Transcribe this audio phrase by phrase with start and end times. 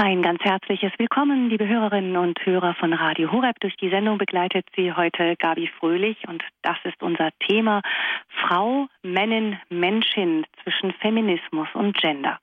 [0.00, 3.58] Ein ganz herzliches Willkommen, liebe Hörerinnen und Hörer von Radio Horeb.
[3.58, 7.82] Durch die Sendung begleitet Sie heute Gabi Fröhlich und das ist unser Thema
[8.28, 12.38] Frau, Männin, Menschin zwischen Feminismus und Gender.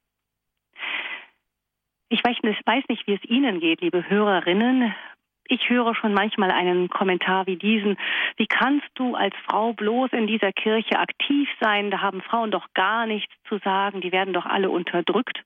[2.09, 2.35] Ich weiß
[2.89, 4.93] nicht, wie es Ihnen geht, liebe Hörerinnen.
[5.47, 7.95] Ich höre schon manchmal einen Kommentar wie diesen.
[8.35, 11.89] Wie kannst du als Frau bloß in dieser Kirche aktiv sein?
[11.89, 14.01] Da haben Frauen doch gar nichts zu sagen.
[14.01, 15.41] Die werden doch alle unterdrückt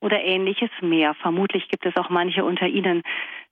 [0.00, 1.14] oder ähnliches mehr.
[1.14, 3.02] Vermutlich gibt es auch manche unter Ihnen,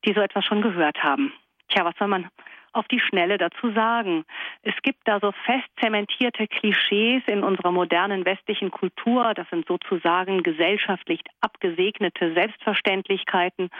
[0.04, 1.32] die so etwas schon gehört haben.
[1.68, 2.28] Tja, was soll man
[2.72, 4.24] auf die Schnelle dazu sagen?
[4.62, 9.32] Es gibt da so fest zementierte Klischees in unserer modernen westlichen Kultur.
[9.34, 13.70] Das sind sozusagen gesellschaftlich abgesegnete Selbstverständlichkeiten.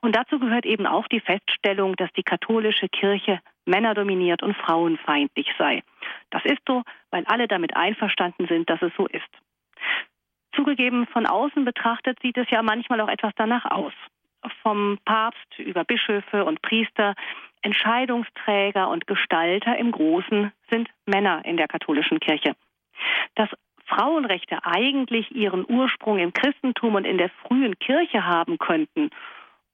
[0.00, 5.82] Und dazu gehört eben auch die Feststellung, dass die katholische Kirche männerdominiert und frauenfeindlich sei.
[6.30, 9.28] Das ist so, weil alle damit einverstanden sind, dass es so ist.
[10.54, 13.92] Zugegeben, von außen betrachtet sieht es ja manchmal auch etwas danach aus.
[14.62, 17.14] Vom Papst über Bischöfe und Priester,
[17.62, 22.54] Entscheidungsträger und Gestalter im Großen sind Männer in der katholischen Kirche.
[23.36, 23.48] Dass
[23.86, 29.10] Frauenrechte eigentlich ihren Ursprung im Christentum und in der frühen Kirche haben könnten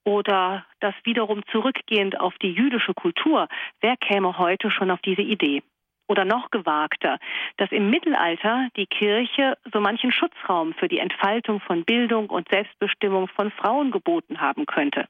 [0.04, 3.48] oder das wiederum zurückgehend auf die jüdische Kultur,
[3.80, 5.62] wer käme heute schon auf diese Idee?
[6.08, 7.18] Oder noch gewagter,
[7.58, 13.28] dass im Mittelalter die Kirche so manchen Schutzraum für die Entfaltung von Bildung und Selbstbestimmung
[13.28, 15.06] von Frauen geboten haben könnte.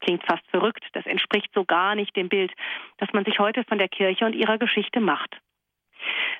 [0.00, 2.52] Klingt fast verrückt, das entspricht so gar nicht dem Bild,
[2.98, 5.36] das man sich heute von der Kirche und ihrer Geschichte macht.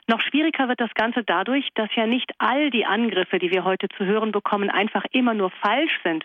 [0.06, 3.88] Noch schwieriger wird das Ganze dadurch, dass ja nicht all die Angriffe, die wir heute
[3.90, 6.24] zu hören bekommen, einfach immer nur falsch sind,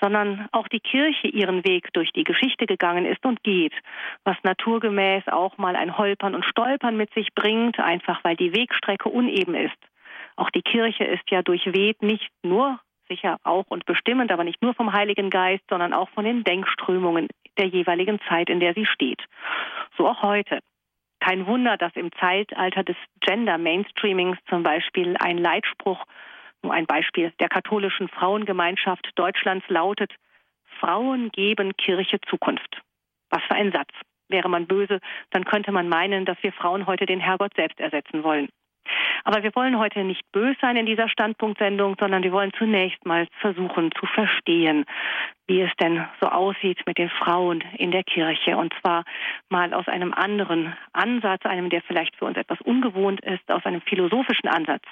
[0.00, 3.72] sondern auch die Kirche ihren Weg durch die Geschichte gegangen ist und geht,
[4.24, 9.08] was naturgemäß auch mal ein Holpern und Stolpern mit sich bringt, einfach weil die Wegstrecke
[9.08, 9.76] uneben ist.
[10.36, 14.74] Auch die Kirche ist ja durchweht nicht nur sicher auch und bestimmend, aber nicht nur
[14.74, 17.28] vom Heiligen Geist, sondern auch von den Denkströmungen
[17.58, 19.22] der jeweiligen Zeit, in der sie steht.
[19.96, 20.60] So auch heute.
[21.24, 26.04] Kein Wunder, dass im Zeitalter des Gender Mainstreamings zum Beispiel ein Leitspruch
[26.62, 30.12] nur ein Beispiel der katholischen Frauengemeinschaft Deutschlands lautet,
[30.78, 32.82] Frauen geben Kirche Zukunft.
[33.30, 33.88] Was für ein Satz.
[34.28, 35.00] Wäre man böse,
[35.30, 38.50] dann könnte man meinen, dass wir Frauen heute den Herrgott selbst ersetzen wollen.
[39.24, 43.26] Aber wir wollen heute nicht böse sein in dieser Standpunktsendung, sondern wir wollen zunächst mal
[43.40, 44.84] versuchen zu verstehen,
[45.46, 48.56] wie es denn so aussieht mit den Frauen in der Kirche.
[48.56, 49.04] Und zwar
[49.48, 53.80] mal aus einem anderen Ansatz, einem, der vielleicht für uns etwas ungewohnt ist, aus einem
[53.82, 54.84] philosophischen Ansatz.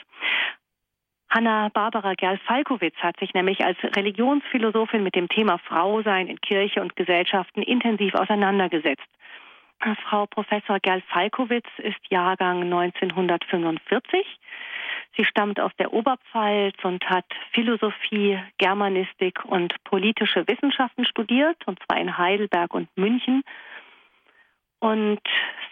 [1.32, 7.62] Hanna-Barbara Gerl-Falkowitz hat sich nämlich als Religionsphilosophin mit dem Thema Frausein in Kirche und Gesellschaften
[7.62, 9.08] intensiv auseinandergesetzt.
[10.04, 14.26] Frau Professor Gerl-Falkowitz ist Jahrgang 1945.
[15.16, 22.00] Sie stammt aus der Oberpfalz und hat Philosophie, Germanistik und politische Wissenschaften studiert, und zwar
[22.00, 23.42] in Heidelberg und München.
[24.78, 25.20] Und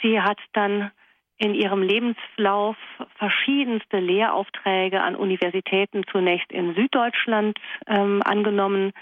[0.02, 0.90] sie hat dann
[1.38, 2.76] in ihrem Lebenslauf
[3.16, 8.92] verschiedenste Lehraufträge an Universitäten zunächst in Süddeutschland ähm, angenommen,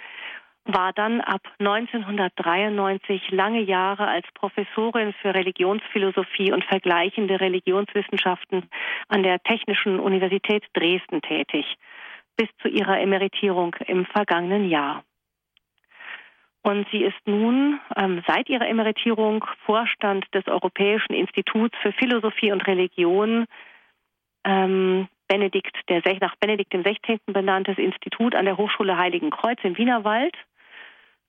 [0.68, 8.68] war dann ab 1993 lange Jahre als Professorin für Religionsphilosophie und vergleichende Religionswissenschaften
[9.08, 11.64] an der Technischen Universität Dresden tätig,
[12.36, 15.02] bis zu ihrer Emeritierung im vergangenen Jahr.
[16.62, 22.66] Und sie ist nun ähm, seit ihrer Emeritierung Vorstand des Europäischen Instituts für Philosophie und
[22.66, 23.46] Religion,
[24.44, 27.20] ähm, Benedikt der, nach Benedikt 16.
[27.26, 30.34] benanntes Institut an der Hochschule Heiligen Kreuz im Wienerwald.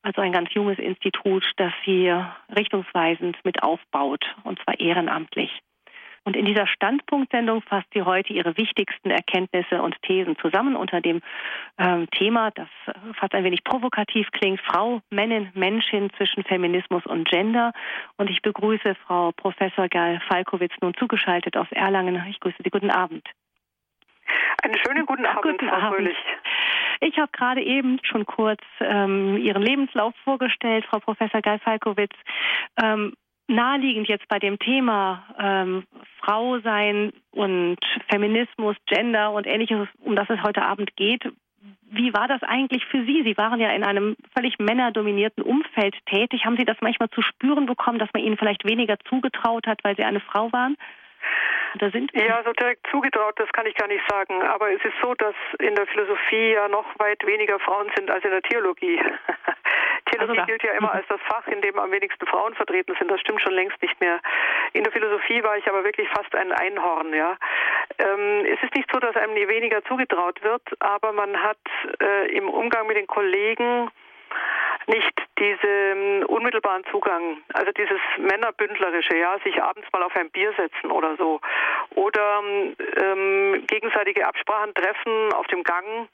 [0.02, 2.10] Also ein ganz junges Institut, das sie
[2.56, 5.52] richtungsweisend mit aufbaut, und zwar ehrenamtlich.
[6.24, 11.22] Und in dieser Standpunktsendung fasst sie heute ihre wichtigsten Erkenntnisse und Thesen zusammen unter dem
[11.78, 12.68] ähm, Thema, das
[13.16, 17.72] fast ein wenig provokativ klingt, Frau, Männin, Menschin zwischen Feminismus und Gender.
[18.18, 22.24] Und ich begrüße Frau Professor Gal Falkowitz nun zugeschaltet aus Erlangen.
[22.30, 22.70] Ich grüße Sie.
[22.70, 23.28] Guten Abend.
[24.62, 25.96] Einen schönen guten Abend, guten Frau Abend.
[25.96, 26.18] Fröhlich.
[27.02, 32.16] Ich habe gerade eben schon kurz ähm, Ihren Lebenslauf vorgestellt, Frau Professor Gal Falkowitz.
[32.82, 33.14] Ähm,
[33.48, 35.84] naheliegend jetzt bei dem Thema ähm,
[36.20, 37.78] Frau sein und
[38.10, 41.24] Feminismus, Gender und ähnliches, um das es heute Abend geht.
[41.92, 43.24] Wie war das eigentlich für Sie?
[43.24, 46.46] Sie waren ja in einem völlig männerdominierten Umfeld tätig.
[46.46, 49.96] Haben Sie das manchmal zu spüren bekommen, dass man Ihnen vielleicht weniger zugetraut hat, weil
[49.96, 50.78] Sie eine Frau waren?
[51.76, 52.26] Da sind wir.
[52.26, 54.42] Ja, so direkt zugetraut, das kann ich gar nicht sagen.
[54.42, 58.24] Aber es ist so, dass in der Philosophie ja noch weit weniger Frauen sind als
[58.24, 59.00] in der Theologie.
[60.06, 63.12] Theologie also gilt ja immer als das Fach, in dem am wenigsten Frauen vertreten sind.
[63.12, 64.20] Das stimmt schon längst nicht mehr.
[64.74, 67.38] In der Philosophie war ich aber wirklich fast ein Einhorn, ja.
[68.00, 71.58] Ähm, es ist nicht so, dass einem nie weniger zugetraut wird, aber man hat
[72.02, 73.92] äh, im Umgang mit den Kollegen
[74.88, 80.92] nicht diesen unmittelbaren Zugang, also dieses Männerbündlerische, ja, sich abends mal auf ein Bier setzen
[80.92, 81.40] oder so.
[81.96, 86.10] Oder ähm, gegenseitige Absprachen treffen auf dem Gang.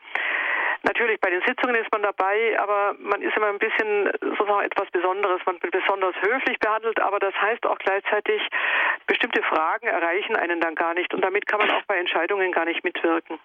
[0.83, 4.91] Natürlich, bei den Sitzungen ist man dabei, aber man ist immer ein bisschen sozusagen etwas
[4.91, 5.41] Besonderes.
[5.45, 8.41] Man wird besonders höflich behandelt, aber das heißt auch gleichzeitig,
[9.07, 12.65] bestimmte Fragen erreichen einen dann gar nicht und damit kann man auch bei Entscheidungen gar
[12.65, 13.39] nicht mitwirken.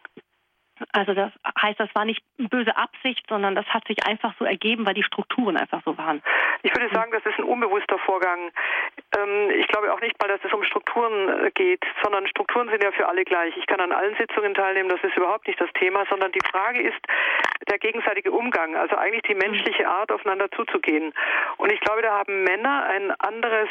[0.93, 4.87] Also das heißt, das war nicht böse Absicht, sondern das hat sich einfach so ergeben,
[4.87, 6.23] weil die Strukturen einfach so waren.
[6.63, 8.51] Ich würde sagen, das ist ein unbewusster Vorgang.
[9.17, 12.83] Ähm, ich glaube auch nicht mal, dass es um Strukturen äh, geht, sondern Strukturen sind
[12.83, 13.57] ja für alle gleich.
[13.57, 16.81] Ich kann an allen Sitzungen teilnehmen, das ist überhaupt nicht das Thema, sondern die Frage
[16.83, 17.01] ist
[17.69, 21.13] der gegenseitige Umgang, also eigentlich die menschliche Art, aufeinander zuzugehen.
[21.59, 23.69] Und ich glaube, da haben Männer ein anderes,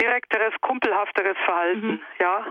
[0.00, 2.00] direkteres, kumpelhafteres Verhalten, mhm.
[2.18, 2.46] ja.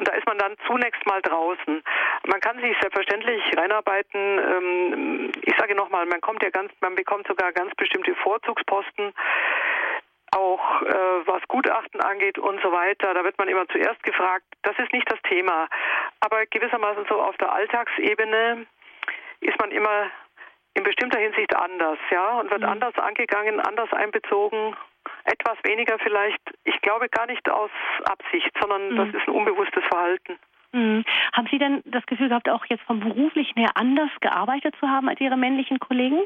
[0.00, 1.82] Und da ist man dann zunächst mal draußen.
[2.26, 4.38] Man kann sich selbstverständlich reinarbeiten.
[4.38, 9.12] Ähm, ich sage nochmal, man kommt ja ganz, man bekommt sogar ganz bestimmte Vorzugsposten
[10.34, 13.12] auch äh, was Gutachten angeht und so weiter.
[13.12, 14.46] Da wird man immer zuerst gefragt.
[14.62, 15.68] Das ist nicht das Thema.
[16.20, 18.64] Aber gewissermaßen so auf der Alltagsebene
[19.40, 20.10] ist man immer
[20.72, 22.68] in bestimmter Hinsicht anders, ja, und wird mhm.
[22.68, 24.74] anders angegangen, anders einbezogen,
[25.24, 26.40] etwas weniger vielleicht.
[26.64, 27.70] Ich glaube gar nicht aus
[28.04, 28.96] Absicht, sondern mhm.
[28.96, 30.38] das ist ein unbewusstes Verhalten.
[30.72, 31.04] Mhm.
[31.32, 35.08] Haben Sie denn das Gefühl gehabt, auch jetzt vom beruflichen her anders gearbeitet zu haben
[35.08, 36.22] als Ihre männlichen Kollegen?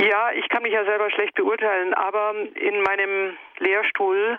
[0.00, 4.38] Ja, ich kann mich ja selber schlecht beurteilen, aber in meinem Lehrstuhl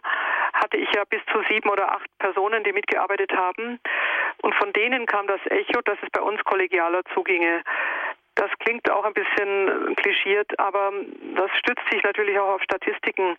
[0.54, 3.80] hatte ich ja bis zu sieben oder acht Personen, die mitgearbeitet haben.
[4.42, 7.62] Und von denen kam das Echo, dass es bei uns kollegialer zuginge.
[8.40, 10.94] Das klingt auch ein bisschen klischiert, aber
[11.36, 13.36] das stützt sich natürlich auch auf Statistiken.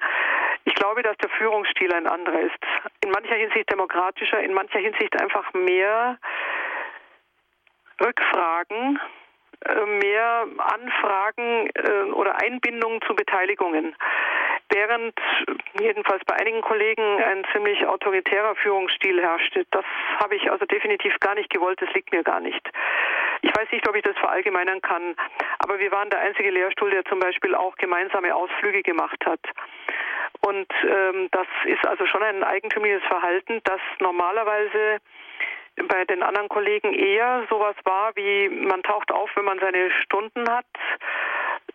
[0.64, 2.58] Ich glaube, dass der Führungsstil ein anderer ist.
[3.02, 6.18] In mancher Hinsicht demokratischer, in mancher Hinsicht einfach mehr
[7.98, 9.00] Rückfragen,
[9.64, 13.96] äh, mehr Anfragen äh, oder Einbindungen zu Beteiligungen
[14.72, 15.14] während
[15.80, 19.66] jedenfalls bei einigen Kollegen ein ziemlich autoritärer Führungsstil herrschte.
[19.70, 19.84] Das
[20.18, 22.70] habe ich also definitiv gar nicht gewollt, das liegt mir gar nicht.
[23.42, 25.14] Ich weiß nicht, ob ich das verallgemeinern kann,
[25.58, 29.40] aber wir waren der einzige Lehrstuhl, der zum Beispiel auch gemeinsame Ausflüge gemacht hat.
[30.42, 34.98] Und ähm, das ist also schon ein eigentümliches Verhalten, das normalerweise
[35.88, 40.48] bei den anderen Kollegen eher sowas war wie man taucht auf, wenn man seine Stunden
[40.50, 40.66] hat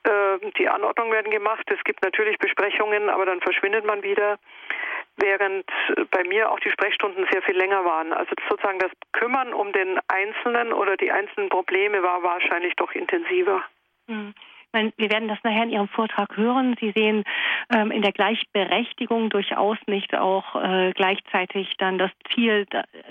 [0.06, 1.66] äh, die Anordnungen werden gemacht.
[1.68, 4.38] Es gibt natürlich Besprechungen, aber dann verschwindet man wieder.
[5.18, 5.66] Während
[6.12, 8.12] bei mir auch die Sprechstunden sehr viel länger waren.
[8.12, 13.64] Also sozusagen das Kümmern um den Einzelnen oder die einzelnen Probleme war wahrscheinlich doch intensiver.
[14.08, 14.34] Mhm
[14.76, 16.76] wir werden das nachher in Ihrem Vortrag hören.
[16.80, 17.24] Sie sehen
[17.74, 22.66] ähm, in der Gleichberechtigung durchaus nicht auch äh, gleichzeitig dann das Ziel,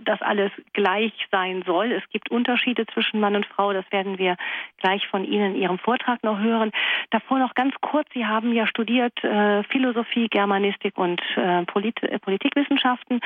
[0.04, 1.92] dass alles gleich sein soll.
[1.92, 3.72] Es gibt Unterschiede zwischen Mann und Frau.
[3.72, 4.36] Das werden wir
[4.78, 6.70] gleich von Ihnen in Ihrem Vortrag noch hören.
[7.10, 8.08] Davor noch ganz kurz.
[8.12, 13.20] Sie haben ja studiert äh, Philosophie, Germanistik und äh, Polit Politikwissenschaften.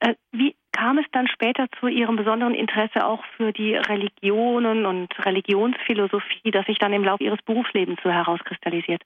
[0.00, 5.08] Äh, wie kam es dann später zu Ihrem besonderen Interesse auch für die Religionen und
[5.26, 9.02] Religionsphilosophie, das sich dann im Laufe Ihres Berufslebens so herauskristallisiert?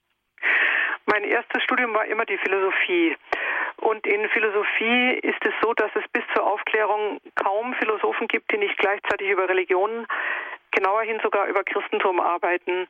[1.06, 3.16] Mein erstes Studium war immer die Philosophie.
[3.76, 8.58] Und in Philosophie ist es so, dass es bis zur Aufklärung kaum Philosophen gibt, die
[8.58, 10.06] nicht gleichzeitig über Religion,
[10.72, 12.88] genauer hin sogar über Christentum arbeiten.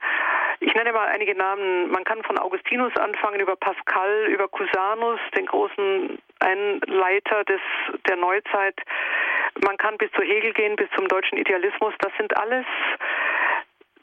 [0.60, 1.90] Ich nenne mal einige Namen.
[1.90, 7.60] Man kann von Augustinus anfangen, über Pascal, über Cusanus, den großen Einleiter des,
[8.08, 8.76] der Neuzeit.
[9.64, 11.94] Man kann bis zu Hegel gehen, bis zum deutschen Idealismus.
[11.98, 12.64] Das sind alles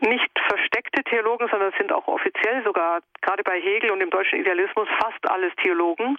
[0.02, 4.88] nicht versteckte Theologen, sondern sind auch offiziell sogar, gerade bei Hegel und dem deutschen Idealismus,
[5.00, 6.18] fast alles Theologen.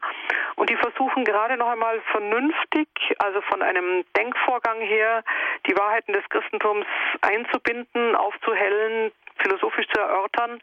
[0.57, 5.25] Und die versuchen gerade noch einmal vernünftig, also von einem Denkvorgang her,
[5.67, 6.87] die Wahrheiten des Christentums
[7.23, 10.61] einzubinden, aufzuhellen, philosophisch zu erörtern.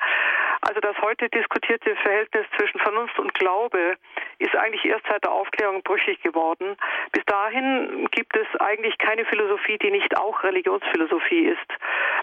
[0.61, 3.95] Also das heute diskutierte Verhältnis zwischen Vernunft und Glaube
[4.39, 6.75] ist eigentlich erst seit der Aufklärung brüchig geworden.
[7.11, 11.73] Bis dahin gibt es eigentlich keine Philosophie, die nicht auch Religionsphilosophie ist.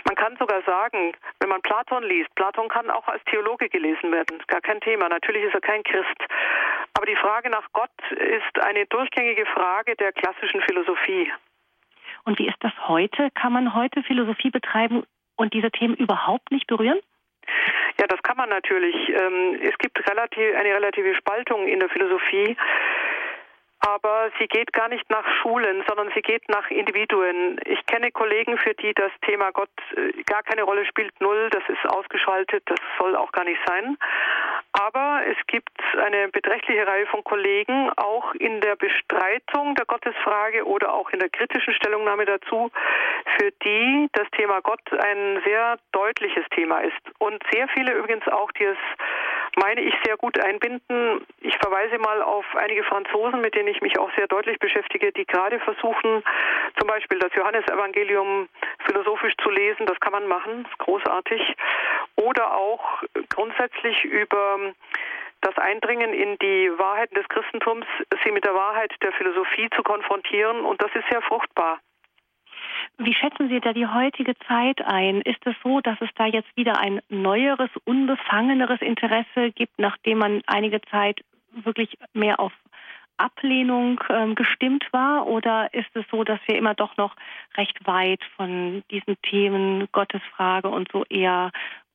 [0.07, 4.43] Man kann sogar sagen, wenn man Platon liest, Platon kann auch als Theologe gelesen werden,
[4.49, 5.09] gar kein Thema.
[5.09, 6.21] Natürlich ist er kein Christ.
[6.95, 11.33] Aber die Frage nach Gott ist eine durchgängige Frage der klassischen Philosophie.
[12.25, 13.31] Und wie ist das heute?
[13.35, 15.05] Kann man heute Philosophie betreiben
[15.37, 16.99] und diese Themen überhaupt nicht berühren?
[17.99, 18.95] Ja, das kann man natürlich.
[19.09, 22.57] Ähm, es gibt relativ, eine relative Spaltung in der Philosophie
[23.87, 27.61] aber sie geht gar nicht nach Schulen, sondern sie geht nach Individuen.
[27.67, 31.63] Ich kenne Kollegen, für die das Thema Gott äh, gar keine Rolle spielt, null, das
[31.69, 33.99] ist ausgeschaltet, das soll auch gar nicht sein.
[34.73, 35.71] Aber es gibt
[36.03, 41.29] eine beträchtliche Reihe von Kollegen, auch in der Bestreitung der Gottesfrage oder auch in der
[41.29, 42.71] kritischen Stellungnahme dazu,
[43.37, 47.01] für die das Thema Gott ein sehr deutliches Thema ist.
[47.19, 48.79] Und sehr viele übrigens auch, die es
[49.57, 51.27] meine ich, sehr gut einbinden.
[51.41, 55.27] Ich verweise mal auf einige Franzosen, mit denen ich mich auch sehr deutlich beschäftige, die
[55.27, 56.23] gerade versuchen,
[56.79, 58.49] zum Beispiel das Johannesevangelium
[58.87, 59.87] philosophisch zu lesen.
[59.87, 61.55] Das kann man machen, ist großartig.
[62.17, 64.59] Oder auch grundsätzlich über
[65.41, 67.87] das Eindringen in die Wahrheiten des Christentums,
[68.25, 70.65] sie mit der Wahrheit der Philosophie zu konfrontieren.
[70.65, 71.81] Und das ist sehr fruchtbar.
[72.99, 75.21] Wie schätzen Sie da die heutige Zeit ein?
[75.23, 80.43] Ist es so, dass es da jetzt wieder ein neueres, unbefangeneres Interesse gibt, nachdem man
[80.47, 81.21] einige Zeit
[81.53, 82.53] wirklich mehr auf
[83.17, 85.27] Ablehnung ähm, gestimmt war?
[85.27, 87.17] Oder ist es so, dass wir immer doch noch
[87.57, 91.51] recht weit von diesen Themen Gottesfrage und so eher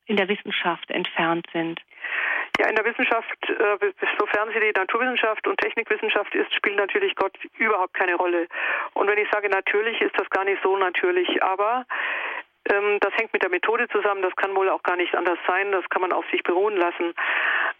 [0.05, 1.81] in der Wissenschaft entfernt sind?
[2.59, 7.33] Ja, in der Wissenschaft, äh, sofern sie die Naturwissenschaft und Technikwissenschaft ist, spielt natürlich Gott
[7.57, 8.47] überhaupt keine Rolle.
[8.93, 11.41] Und wenn ich sage natürlich, ist das gar nicht so natürlich.
[11.41, 11.85] Aber
[12.71, 14.21] ähm, das hängt mit der Methode zusammen.
[14.21, 15.71] Das kann wohl auch gar nicht anders sein.
[15.71, 17.13] Das kann man auf sich beruhen lassen.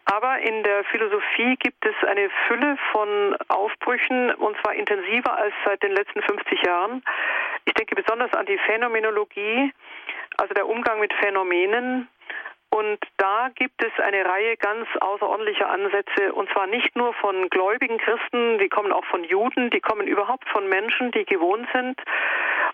[0.06, 5.84] Aber in der Philosophie gibt es eine Fülle von Aufbrüchen und zwar intensiver als seit
[5.84, 7.04] den letzten 50 Jahren.
[7.66, 9.72] Ich denke besonders an die Phänomenologie,
[10.38, 12.08] also der Umgang mit Phänomenen,
[12.72, 17.98] und da gibt es eine Reihe ganz außerordentlicher Ansätze, und zwar nicht nur von gläubigen
[17.98, 22.00] Christen, die kommen auch von Juden, die kommen überhaupt von Menschen, die gewohnt sind,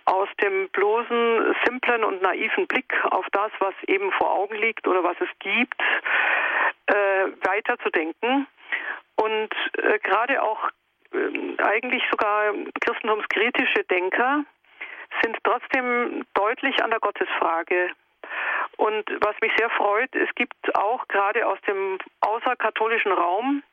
[0.06, 5.04] aus dem bloßen, simplen und naiven Blick auf das, was eben vor Augen liegt oder
[5.04, 5.82] was es gibt,
[6.88, 6.94] äh,
[7.48, 8.48] weiterzudenken.
[9.16, 10.70] Und äh, gerade auch
[11.14, 14.44] äh, eigentlich sogar christentumskritische Denker
[15.24, 17.92] sind trotzdem deutlich an der Gottesfrage
[18.78, 23.64] und was mich sehr freut, es gibt auch gerade aus dem außerkatholischen Raum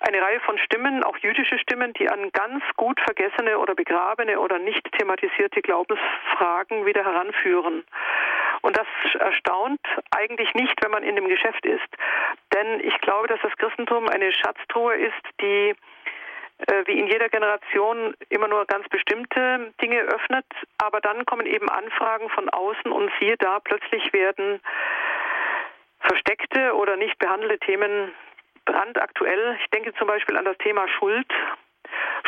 [0.00, 4.58] eine Reihe von Stimmen, auch jüdische Stimmen, die an ganz gut vergessene oder begrabene oder
[4.58, 7.84] nicht thematisierte Glaubensfragen wieder heranführen.
[8.62, 8.86] Und das
[9.18, 11.88] erstaunt eigentlich nicht, wenn man in dem Geschäft ist.
[12.52, 15.74] Denn ich glaube, dass das Christentum eine Schatztruhe ist, die
[16.86, 20.46] wie in jeder Generation immer nur ganz bestimmte Dinge öffnet,
[20.78, 24.60] aber dann kommen eben Anfragen von außen und siehe da, plötzlich werden
[26.00, 28.12] versteckte oder nicht behandelte Themen
[28.64, 29.58] brandaktuell.
[29.60, 31.26] Ich denke zum Beispiel an das Thema Schuld.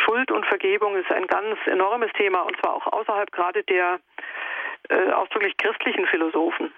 [0.05, 4.01] Schuld und Vergebung ist ein ganz enormes Thema und zwar auch außerhalb gerade der
[4.89, 6.73] äh, ausdrücklich christlichen Philosophen.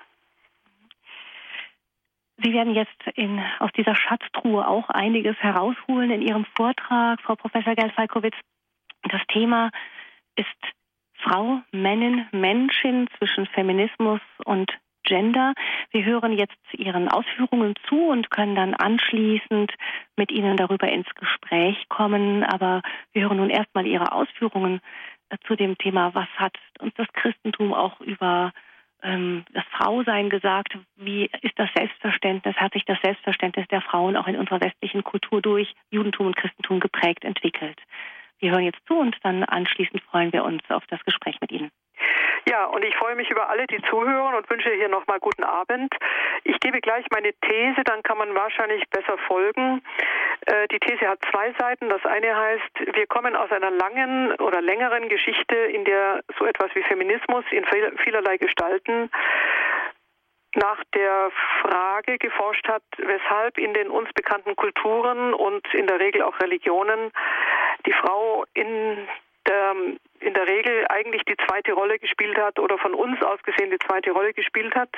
[2.42, 7.74] Sie werden jetzt in, aus dieser Schatztruhe auch einiges herausholen in Ihrem Vortrag, Frau Professor
[7.74, 8.36] Gell-Falkowitz.
[9.02, 9.70] Das Thema
[10.36, 10.46] ist
[11.14, 14.70] Frau, Männin, Menschin zwischen Feminismus und
[15.02, 15.54] Gender.
[15.90, 19.74] Wir hören jetzt Ihren Ausführungen zu und können dann anschließend
[20.16, 22.44] mit Ihnen darüber ins Gespräch kommen.
[22.44, 24.80] Aber wir hören nun erstmal Ihre Ausführungen
[25.46, 28.52] zu dem Thema, was hat uns das Christentum auch über
[29.02, 34.26] ähm, das Frausein gesagt, wie ist das Selbstverständnis, hat sich das Selbstverständnis der Frauen auch
[34.26, 37.78] in unserer westlichen Kultur durch Judentum und Christentum geprägt entwickelt.
[38.40, 41.70] Wir hören jetzt zu und dann anschließend freuen wir uns auf das Gespräch mit Ihnen.
[42.48, 45.94] Ja, und ich freue mich über alle, die zuhören und wünsche hier nochmal guten Abend.
[46.44, 49.82] Ich gebe gleich meine These, dann kann man wahrscheinlich besser folgen.
[50.46, 51.88] Äh, die These hat zwei Seiten.
[51.88, 56.74] Das eine heißt, wir kommen aus einer langen oder längeren Geschichte, in der so etwas
[56.74, 57.64] wie Feminismus in
[57.98, 59.10] vielerlei Gestalten
[60.54, 61.30] nach der
[61.62, 67.12] Frage geforscht hat, weshalb in den uns bekannten Kulturen und in der Regel auch Religionen
[67.86, 69.06] die Frau in
[69.46, 69.74] der,
[70.20, 73.78] in der Regel eigentlich die zweite Rolle gespielt hat oder von uns aus gesehen die
[73.78, 74.90] zweite Rolle gespielt hat.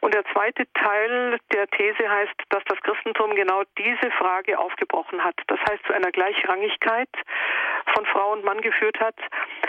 [0.00, 5.36] Und der zweite Teil der These heißt, dass das Christentum genau diese Frage aufgebrochen hat.
[5.46, 7.08] Das heißt, zu einer Gleichrangigkeit
[7.94, 9.16] von Frau und Mann geführt hat.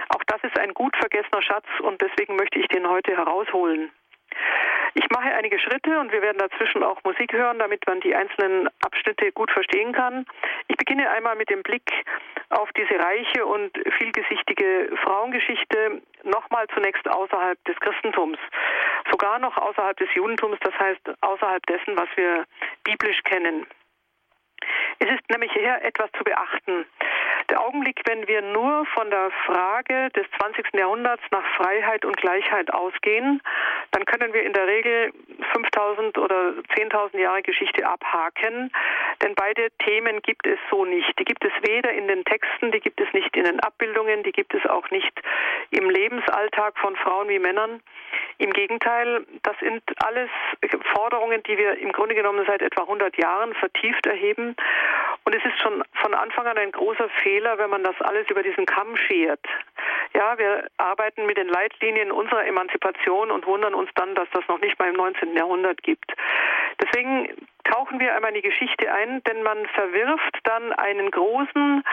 [0.10, 3.92] Auch das ist ein gut vergessener Schatz und deswegen möchte ich den heute herausholen.
[4.94, 8.68] Ich mache einige Schritte und wir werden dazwischen auch Musik hören, damit man die einzelnen
[8.84, 10.26] Abschnitte gut verstehen kann.
[10.68, 11.90] Ich beginne einmal mit dem Blick
[12.50, 18.38] auf diese reiche und vielgesichtige Frauengeschichte, nochmal zunächst außerhalb des Christentums,
[19.10, 22.46] sogar noch außerhalb des Judentums, das heißt außerhalb dessen, was wir
[22.84, 23.66] biblisch kennen.
[25.00, 26.86] Es ist nämlich hier etwas zu beachten.
[27.52, 30.74] Der Augenblick, wenn wir nur von der Frage des 20.
[30.74, 33.42] Jahrhunderts nach Freiheit und Gleichheit ausgehen,
[33.92, 35.12] dann können wir in der Regel
[35.52, 38.72] 5000 oder 10.000 Jahre Geschichte abhaken,
[39.22, 41.18] denn beide Themen gibt es so nicht.
[41.20, 44.32] Die gibt es weder in den Texten, die gibt es nicht in den Abbildungen, die
[44.32, 45.14] gibt es auch nicht
[45.72, 47.82] im Lebensalltag von Frauen wie Männern.
[48.38, 50.30] Im Gegenteil, das sind alles
[50.94, 54.56] Forderungen, die wir im Grunde genommen seit etwa 100 Jahren vertieft erheben.
[55.24, 58.42] Und es ist schon von Anfang an ein großer Fehler, wenn man das alles über
[58.42, 59.46] diesen Kamm schert.
[60.14, 64.60] Ja, wir arbeiten mit den Leitlinien unserer Emanzipation und wundern uns dann, dass das noch
[64.60, 65.36] nicht mal im 19.
[65.36, 66.12] Jahrhundert gibt.
[66.82, 71.84] Deswegen tauchen wir einmal in die Geschichte ein, denn man verwirft dann einen großen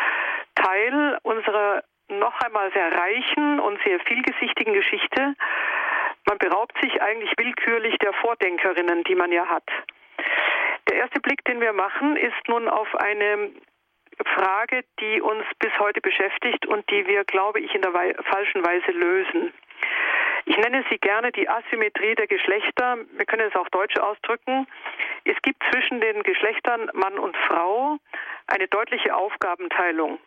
[0.55, 5.35] Teil unserer noch einmal sehr reichen und sehr vielgesichtigen Geschichte
[6.29, 9.65] man beraubt sich eigentlich willkürlich der Vordenkerinnen, die man ja hat.
[10.91, 13.51] Der erste Blick, den wir machen, ist nun auf eine
[14.35, 17.93] Frage, die uns bis heute beschäftigt und die wir, glaube ich, in der
[18.25, 19.55] falschen Weise lösen.
[20.49, 22.97] Ich nenne sie gerne die Asymmetrie der Geschlechter.
[23.19, 24.67] Wir können es auch deutsch ausdrücken.
[25.25, 27.99] Es gibt zwischen den Geschlechtern Mann und Frau
[28.47, 30.19] eine deutliche Aufgabenteilung.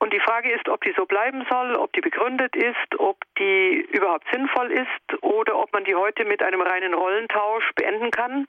[0.00, 3.86] Und die Frage ist, ob die so bleiben soll, ob die begründet ist, ob die
[3.92, 8.48] überhaupt sinnvoll ist oder ob man die heute mit einem reinen Rollentausch beenden kann.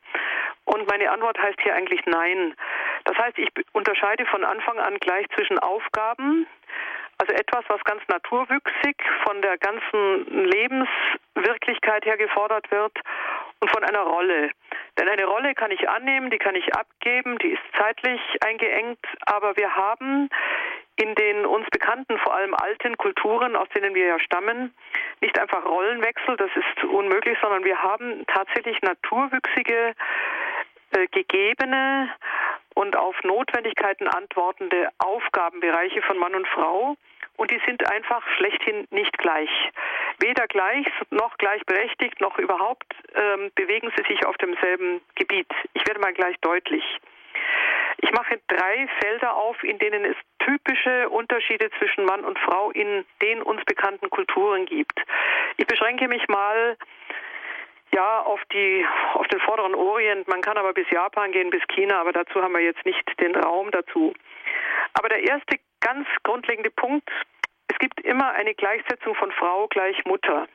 [0.65, 2.55] Und meine Antwort heißt hier eigentlich nein.
[3.03, 6.47] Das heißt, ich unterscheide von Anfang an gleich zwischen Aufgaben,
[7.17, 12.93] also etwas, was ganz naturwüchsig von der ganzen Lebenswirklichkeit her gefordert wird
[13.59, 14.51] und von einer Rolle.
[14.99, 19.55] Denn eine Rolle kann ich annehmen, die kann ich abgeben, die ist zeitlich eingeengt, aber
[19.57, 20.29] wir haben
[20.95, 24.73] in den uns bekannten, vor allem alten Kulturen, aus denen wir ja stammen,
[25.21, 29.95] nicht einfach Rollenwechsel, das ist unmöglich, sondern wir haben tatsächlich naturwüchsige,
[30.91, 32.09] äh, gegebene
[32.75, 36.95] und auf Notwendigkeiten antwortende Aufgabenbereiche von Mann und Frau.
[37.35, 39.49] Und die sind einfach schlechthin nicht gleich.
[40.19, 45.51] Weder gleich noch gleichberechtigt noch überhaupt ähm, bewegen sie sich auf demselben Gebiet.
[45.73, 46.83] Ich werde mal gleich deutlich.
[47.97, 53.05] Ich mache drei Felder auf, in denen es typische Unterschiede zwischen Mann und Frau in
[53.21, 54.99] den uns bekannten Kulturen gibt.
[55.57, 56.77] Ich beschränke mich mal
[57.93, 60.27] ja, auf die, auf den vorderen Orient.
[60.27, 63.35] Man kann aber bis Japan gehen, bis China, aber dazu haben wir jetzt nicht den
[63.35, 64.13] Raum dazu.
[64.93, 67.09] Aber der erste ganz grundlegende Punkt,
[67.67, 70.47] es gibt immer eine Gleichsetzung von Frau gleich Mutter.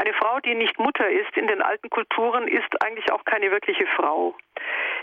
[0.00, 3.86] Eine Frau, die nicht Mutter ist in den alten Kulturen, ist eigentlich auch keine wirkliche
[3.96, 4.36] Frau.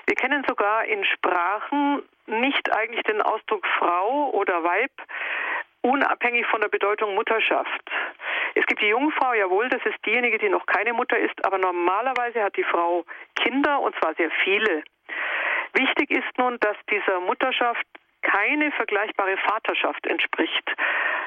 [0.05, 4.91] Wir kennen sogar in Sprachen nicht eigentlich den Ausdruck Frau oder Weib,
[5.85, 7.91] unabhängig von der Bedeutung Mutterschaft.
[8.55, 12.43] Es gibt die Jungfrau, jawohl, das ist diejenige, die noch keine Mutter ist, aber normalerweise
[12.43, 14.83] hat die Frau Kinder und zwar sehr viele.
[15.73, 17.85] Wichtig ist nun, dass dieser Mutterschaft
[18.23, 20.71] keine vergleichbare Vaterschaft entspricht.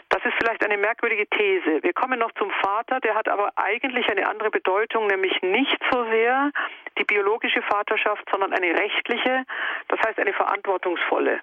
[0.08, 1.82] Das ist vielleicht eine merkwürdige These.
[1.82, 6.04] Wir kommen noch zum Vater, der hat aber eigentlich eine andere Bedeutung, nämlich nicht so
[6.10, 6.50] sehr
[6.98, 9.44] die biologische Vaterschaft, sondern eine rechtliche,
[9.86, 11.40] das heißt eine verantwortungsvolle.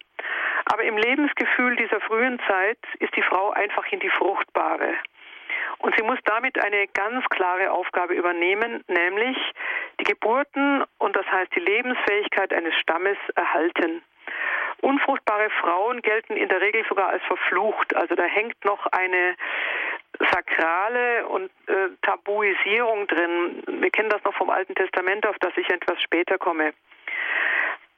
[0.65, 4.95] Aber im Lebensgefühl dieser frühen Zeit ist die Frau einfach in die Fruchtbare.
[5.80, 9.38] Und sie muss damit eine ganz klare Aufgabe übernehmen, nämlich
[9.99, 14.01] die Geburten und das heißt die Lebensfähigkeit eines Stammes erhalten.
[14.82, 17.95] Unfruchtbare Frauen gelten in der Regel sogar als verflucht.
[17.95, 19.36] Also da hängt noch eine
[20.32, 23.63] sakrale und äh, Tabuisierung drin.
[23.67, 26.73] Wir kennen das noch vom Alten Testament, auf das ich etwas später komme.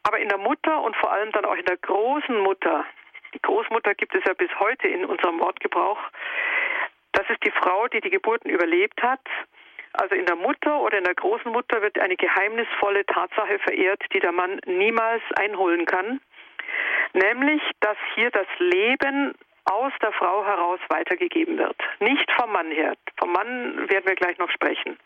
[0.08, 2.86] Aber in der Mutter und vor allem dann auch in der großen Mutter,
[3.34, 6.00] die Großmutter gibt es ja bis heute in unserem Wortgebrauch,
[7.12, 9.22] das ist die Frau, die die Geburten überlebt hat.
[9.94, 14.20] Also in der Mutter oder in der großen Mutter wird eine geheimnisvolle Tatsache verehrt, die
[14.20, 16.22] der Mann niemals einholen kann
[17.14, 19.34] nämlich dass hier das Leben
[19.66, 22.94] aus der Frau heraus weitergegeben wird, nicht vom Mann her.
[23.18, 24.98] Vom Mann werden wir gleich noch sprechen.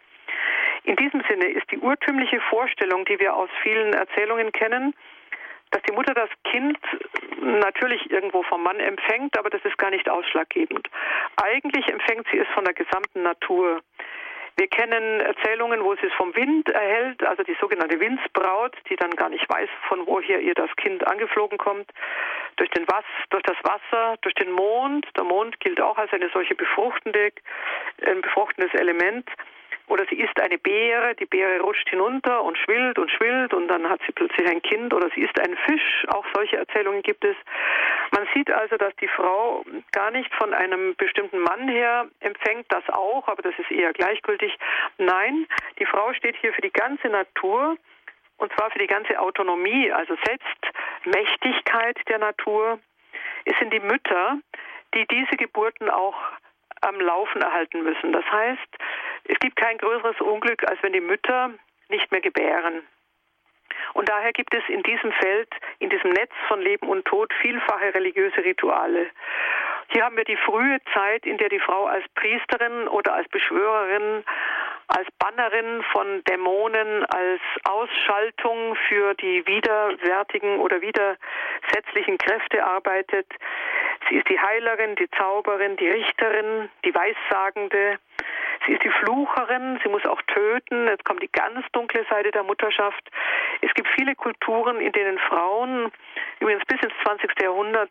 [0.84, 4.96] In diesem Sinne ist die urtümliche Vorstellung, die wir aus vielen Erzählungen kennen,
[5.72, 6.78] dass die Mutter das Kind
[7.40, 10.88] natürlich irgendwo vom Mann empfängt, aber das ist gar nicht ausschlaggebend.
[11.42, 13.82] Eigentlich empfängt sie es von der gesamten Natur.
[14.58, 19.12] Wir kennen Erzählungen, wo sie es vom Wind erhält, also die sogenannte Windsbraut, die dann
[19.12, 21.90] gar nicht weiß, von woher ihr das Kind angeflogen kommt.
[22.58, 25.08] Durch, den Was, durch das Wasser, durch den Mond.
[25.16, 27.32] Der Mond gilt auch als eine solche befruchtende,
[28.06, 29.28] ein befruchtendes Element.
[29.88, 33.90] Oder sie isst eine Beere, die Beere rutscht hinunter und schwillt und schwillt und dann
[33.90, 36.06] hat sie plötzlich ein Kind oder sie isst einen Fisch.
[36.10, 37.36] Auch solche Erzählungen gibt es.
[38.12, 42.88] Man sieht also, dass die Frau gar nicht von einem bestimmten Mann her empfängt, das
[42.90, 44.58] auch, aber das ist eher gleichgültig.
[44.98, 45.48] Nein,
[45.80, 47.78] die Frau steht hier für die ganze Natur
[48.38, 52.80] und zwar für die ganze Autonomie, also Selbstmächtigkeit der Natur
[53.46, 54.40] Es sind die Mütter,
[54.96, 56.16] die diese Geburten auch
[56.82, 58.12] am Laufen erhalten müssen.
[58.12, 58.78] Das heißt,
[59.26, 61.52] es gibt kein größeres Unglück, als wenn die Mütter
[61.90, 62.84] nicht mehr gebären.
[63.94, 67.94] Und daher gibt es in diesem Feld, in diesem Netz von Leben und Tod, vielfache
[67.94, 69.10] religiöse Rituale.
[69.90, 74.24] Hier haben wir die frühe Zeit, in der die Frau als Priesterin oder als Beschwörerin,
[74.98, 83.28] als Bannerin von Dämonen, als Ausschaltung für die widerwärtigen oder widersetzlichen Kräfte arbeitet.
[84.10, 88.00] Sie ist die Heilerin, die Zauberin, die Richterin, die Weissagende.
[88.66, 90.88] Sie ist die Flucherin, sie muss auch töten.
[90.88, 93.10] Jetzt kommt die ganz dunkle Seite der Mutterschaft.
[93.62, 95.92] Es gibt viele Kulturen, in denen Frauen,
[96.40, 97.32] übrigens bis ins 20.
[97.42, 97.90] Jahrhundert,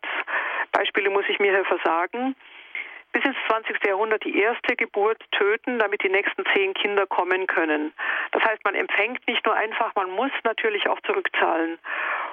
[0.71, 2.35] Beispiele muss ich mir hier versagen,
[3.11, 3.77] bis ins 20.
[3.85, 7.93] Jahrhundert die erste Geburt töten, damit die nächsten zehn Kinder kommen können.
[8.31, 11.77] Das heißt, man empfängt nicht nur einfach, man muss natürlich auch zurückzahlen.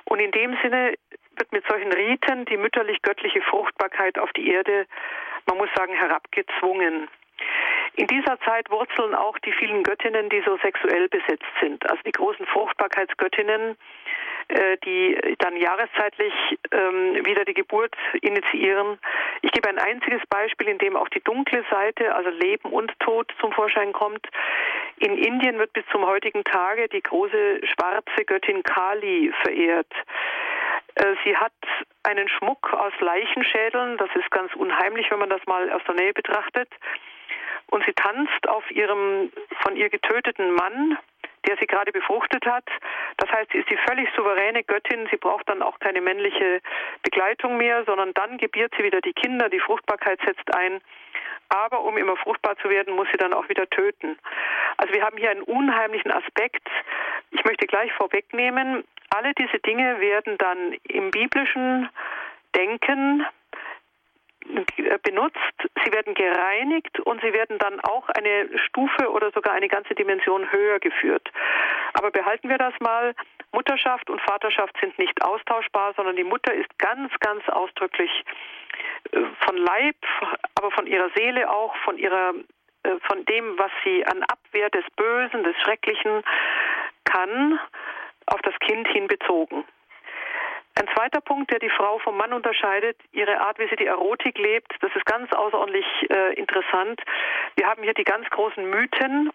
[0.05, 0.95] Und in dem Sinne
[1.37, 4.87] wird mit solchen Riten die mütterlich-göttliche Fruchtbarkeit auf die Erde,
[5.47, 7.09] man muss sagen, herabgezwungen.
[7.99, 11.85] In dieser Zeit wurzeln auch die vielen Göttinnen, die so sexuell besetzt sind.
[11.91, 13.77] Also die großen Fruchtbarkeitsgöttinnen,
[14.47, 16.33] äh, die dann jahreszeitlich
[16.71, 19.01] ähm, wieder die Geburt initiieren.
[19.43, 23.35] Ich gebe ein einziges Beispiel, in dem auch die dunkle Seite, also Leben und Tod
[23.41, 24.25] zum Vorschein kommt.
[24.99, 29.93] In Indien wird bis zum heutigen Tage die große schwarze Göttin Kali verehrt.
[30.95, 31.53] Äh, sie hat
[32.05, 33.97] einen Schmuck aus Leichenschädeln.
[33.97, 36.69] Das ist ganz unheimlich, wenn man das mal aus der Nähe betrachtet
[37.71, 39.31] und sie tanzt auf ihrem
[39.63, 40.99] von ihr getöteten Mann,
[41.47, 42.65] der sie gerade befruchtet hat.
[43.17, 45.09] Das heißt, sie ist die völlig souveräne Göttin.
[45.11, 46.61] Sie braucht dann auch keine männliche
[47.03, 49.49] Begleitung mehr, sondern dann gebiert sie wieder die Kinder.
[49.49, 50.81] Die Fruchtbarkeit setzt ein.
[51.51, 54.19] Aber um immer fruchtbar zu werden, muss sie dann auch wieder töten.
[54.77, 56.69] Also wir haben hier einen unheimlichen Aspekt.
[57.31, 61.89] Ich möchte gleich vorwegnehmen, alle diese Dinge werden dann im biblischen
[62.55, 63.25] Denken
[65.03, 65.37] benutzt,
[65.85, 70.51] sie werden gereinigt und sie werden dann auch eine Stufe oder sogar eine ganze Dimension
[70.51, 71.29] höher geführt.
[71.95, 73.15] Aber behalten wir das mal,
[73.53, 78.11] Mutterschaft und Vaterschaft sind nicht austauschbar, sondern die Mutter ist ganz, ganz ausdrücklich
[79.13, 79.97] äh, von Leib,
[80.55, 82.35] aber von ihrer Seele auch, von ihrer
[82.83, 86.23] äh, von dem, was sie an Abwehr des Bösen, des Schrecklichen
[87.05, 87.59] kann,
[88.27, 89.65] auf das Kind hin bezogen.
[90.79, 94.39] Ein zweiter Punkt, der die Frau vom Mann unterscheidet, ihre Art, wie sie die Erotik
[94.39, 97.03] lebt, das ist ganz außerordentlich äh, interessant.
[97.57, 99.33] Wir haben hier die ganz großen Mythen.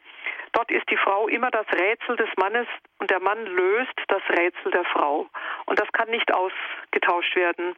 [0.53, 2.65] Dort ist die Frau immer das Rätsel des Mannes
[2.99, 5.27] und der Mann löst das Rätsel der Frau.
[5.65, 7.75] Und das kann nicht ausgetauscht werden.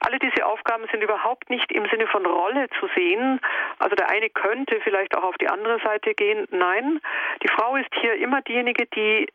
[0.00, 3.40] Alle diese Aufgaben sind überhaupt nicht im Sinne von Rolle zu sehen.
[3.78, 6.46] Also der eine könnte vielleicht auch auf die andere Seite gehen.
[6.50, 7.00] Nein,
[7.42, 9.26] die Frau ist hier immer diejenige, die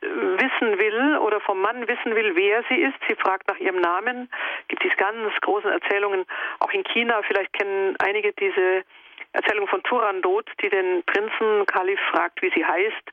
[0.00, 2.98] wissen will oder vom Mann wissen will, wer sie ist.
[3.08, 4.30] Sie fragt nach ihrem Namen.
[4.68, 6.24] Gibt diese ganz großen Erzählungen,
[6.60, 7.22] auch in China.
[7.22, 8.84] Vielleicht kennen einige diese
[9.32, 13.10] Erzählung von Turandot, die den Prinzen Kalif fragt, wie sie heißt.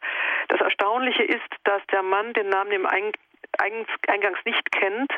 [0.50, 5.12] Das Erstaunliche ist, dass der Mann den Namen im Eingangs nicht kennt.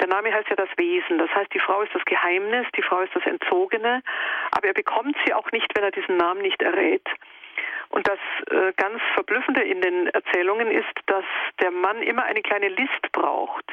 [0.00, 1.18] Der Name heißt ja das Wesen.
[1.18, 4.02] Das heißt, die Frau ist das Geheimnis, die Frau ist das Entzogene,
[4.50, 7.08] aber er bekommt sie auch nicht, wenn er diesen Namen nicht errät.
[7.92, 8.18] Und das
[8.50, 11.24] äh, ganz Verblüffende in den Erzählungen ist, dass
[11.60, 13.64] der Mann immer eine kleine List braucht.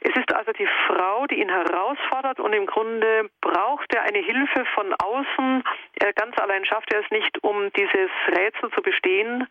[0.00, 4.66] Es ist also die Frau, die ihn herausfordert und im Grunde braucht er eine Hilfe
[4.74, 5.64] von außen.
[6.00, 9.48] Er ganz allein schafft er es nicht, um dieses Rätsel zu bestehen.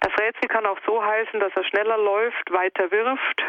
[0.00, 3.42] Das Rätsel kann auch so heißen, dass er schneller läuft, weiter wirft,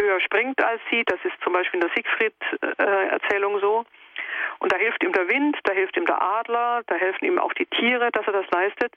[0.00, 1.04] höher springt als sie.
[1.06, 3.84] Das ist zum Beispiel in der Siegfried-Erzählung so.
[4.58, 7.52] Und da hilft ihm der Wind, da hilft ihm der Adler, da helfen ihm auch
[7.54, 8.92] die Tiere, dass er das leistet.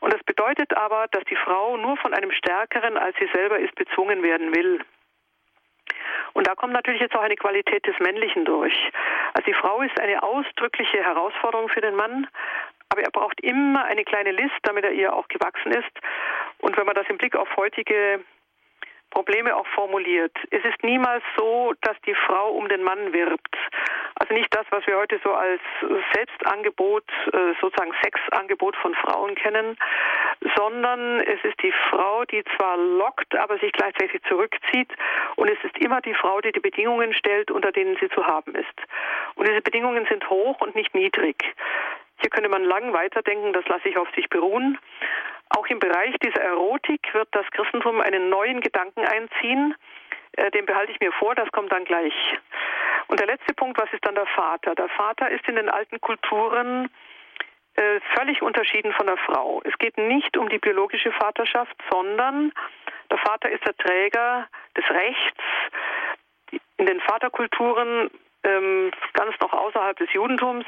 [0.00, 3.74] Und das bedeutet aber, dass die Frau nur von einem Stärkeren als sie selber ist
[3.74, 4.80] bezwungen werden will.
[6.34, 8.74] Und da kommt natürlich jetzt auch eine Qualität des Männlichen durch.
[9.34, 12.26] Also die Frau ist eine ausdrückliche Herausforderung für den Mann,
[12.88, 15.92] aber er braucht immer eine kleine List, damit er ihr auch gewachsen ist.
[16.58, 18.20] Und wenn man das im Blick auf heutige
[19.12, 20.32] Probleme auch formuliert.
[20.50, 23.56] Es ist niemals so, dass die Frau um den Mann wirbt.
[24.16, 25.60] Also nicht das, was wir heute so als
[26.14, 29.76] Selbstangebot, äh, sozusagen Sexangebot von Frauen kennen,
[30.56, 34.90] sondern es ist die Frau, die zwar lockt, aber sich gleichzeitig zurückzieht.
[35.36, 38.54] Und es ist immer die Frau, die die Bedingungen stellt, unter denen sie zu haben
[38.54, 38.78] ist.
[39.34, 41.36] Und diese Bedingungen sind hoch und nicht niedrig.
[42.22, 44.78] Hier könnte man lang weiterdenken, das lasse ich auf sich beruhen.
[45.50, 49.74] Auch im Bereich dieser Erotik wird das Christentum einen neuen Gedanken einziehen.
[50.36, 52.14] Äh, den behalte ich mir vor, das kommt dann gleich.
[53.08, 54.74] Und der letzte Punkt, was ist dann der Vater?
[54.76, 56.88] Der Vater ist in den alten Kulturen
[57.74, 59.60] äh, völlig unterschieden von der Frau.
[59.64, 62.52] Es geht nicht um die biologische Vaterschaft, sondern
[63.10, 66.60] der Vater ist der Träger des Rechts.
[66.76, 68.10] In den Vaterkulturen
[68.44, 70.66] ähm, ganz noch außerhalb des Judentums,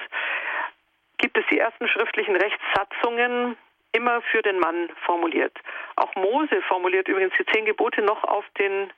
[1.18, 3.56] gibt es die ersten schriftlichen Rechtssatzungen
[3.92, 5.56] immer für den Mann formuliert.
[5.96, 8.92] Auch Mose formuliert übrigens die zehn Gebote noch auf den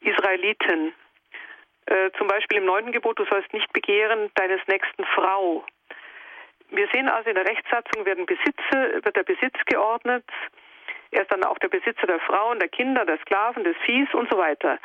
[0.00, 0.92] Israeliten.
[1.86, 5.64] Äh, zum Beispiel im neunten Gebot, du sollst nicht begehren deines nächsten Frau.
[6.70, 10.24] Wir sehen also in der Rechtssatzung werden Besitze, wird der Besitz geordnet.
[11.10, 14.28] Er ist dann auch der Besitzer der Frauen, der Kinder, der Sklaven, des Viehs und
[14.30, 14.78] so weiter.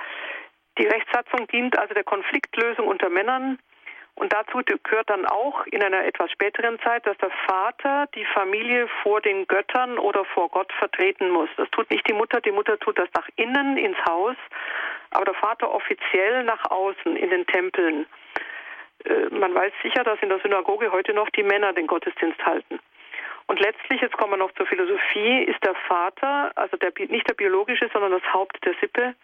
[0.77, 3.57] Die Rechtssatzung dient also der Konfliktlösung unter Männern
[4.15, 8.87] und dazu gehört dann auch in einer etwas späteren Zeit, dass der Vater die Familie
[9.01, 11.49] vor den Göttern oder vor Gott vertreten muss.
[11.55, 14.35] Das tut nicht die Mutter, die Mutter tut das nach innen ins Haus,
[15.11, 18.07] aber der Vater offiziell nach außen in den Tempeln.
[19.05, 22.79] Äh, man weiß sicher, dass in der Synagoge heute noch die Männer den Gottesdienst halten.
[23.47, 27.33] Und letztlich, jetzt kommen wir noch zur Philosophie, ist der Vater, also der, nicht der
[27.33, 29.15] biologische, sondern das Haupt der Sippe,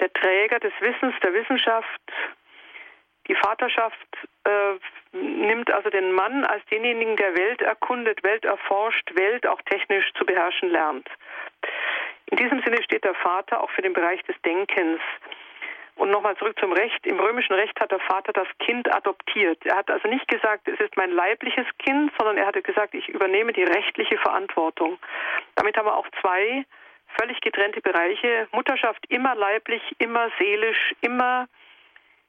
[0.00, 2.00] der Träger des Wissens, der Wissenschaft.
[3.28, 4.08] Die Vaterschaft
[4.44, 4.74] äh,
[5.12, 10.24] nimmt also den Mann als denjenigen, der Welt erkundet, Welt erforscht, Welt auch technisch zu
[10.24, 11.08] beherrschen lernt.
[12.26, 15.00] In diesem Sinne steht der Vater auch für den Bereich des Denkens.
[15.96, 17.06] Und nochmal zurück zum Recht.
[17.06, 19.58] Im römischen Recht hat der Vater das Kind adoptiert.
[19.66, 23.08] Er hat also nicht gesagt, es ist mein leibliches Kind, sondern er hatte gesagt, ich
[23.10, 24.98] übernehme die rechtliche Verantwortung.
[25.54, 26.64] Damit haben wir auch zwei
[27.20, 28.48] völlig getrennte Bereiche.
[28.52, 31.46] Mutterschaft immer leiblich, immer seelisch, immer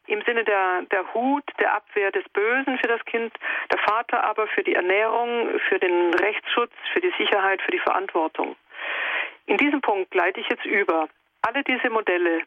[0.07, 3.33] im Sinne der, der Hut, der Abwehr des Bösen für das Kind,
[3.71, 8.55] der Vater aber für die Ernährung, für den Rechtsschutz, für die Sicherheit, für die Verantwortung.
[9.45, 11.07] In diesem Punkt leite ich jetzt über.
[11.41, 12.43] Alle diese Modelle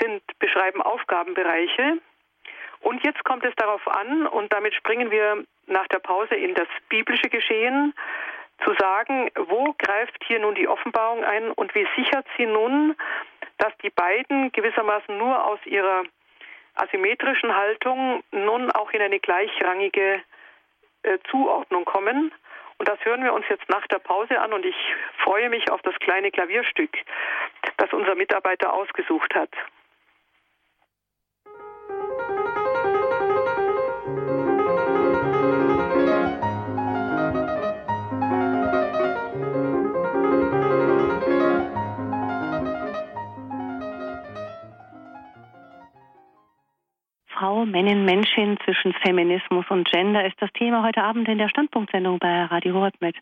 [0.00, 1.98] sind, beschreiben Aufgabenbereiche.
[2.80, 6.68] Und jetzt kommt es darauf an, und damit springen wir nach der Pause in das
[6.88, 7.94] biblische Geschehen,
[8.64, 12.96] zu sagen, wo greift hier nun die Offenbarung ein und wie sichert sie nun,
[13.58, 16.04] dass die beiden gewissermaßen nur aus ihrer
[16.74, 20.22] asymmetrischen Haltung nun auch in eine gleichrangige
[21.02, 22.32] äh, Zuordnung kommen.
[22.78, 24.76] Und das hören wir uns jetzt nach der Pause an und ich
[25.18, 26.90] freue mich auf das kleine Klavierstück,
[27.76, 29.50] das unser Mitarbeiter ausgesucht hat.
[47.42, 52.20] Frau, Männin, Menschin zwischen Feminismus und Gender ist das Thema heute Abend in der Standpunktsendung
[52.20, 53.16] bei Radio Hort mit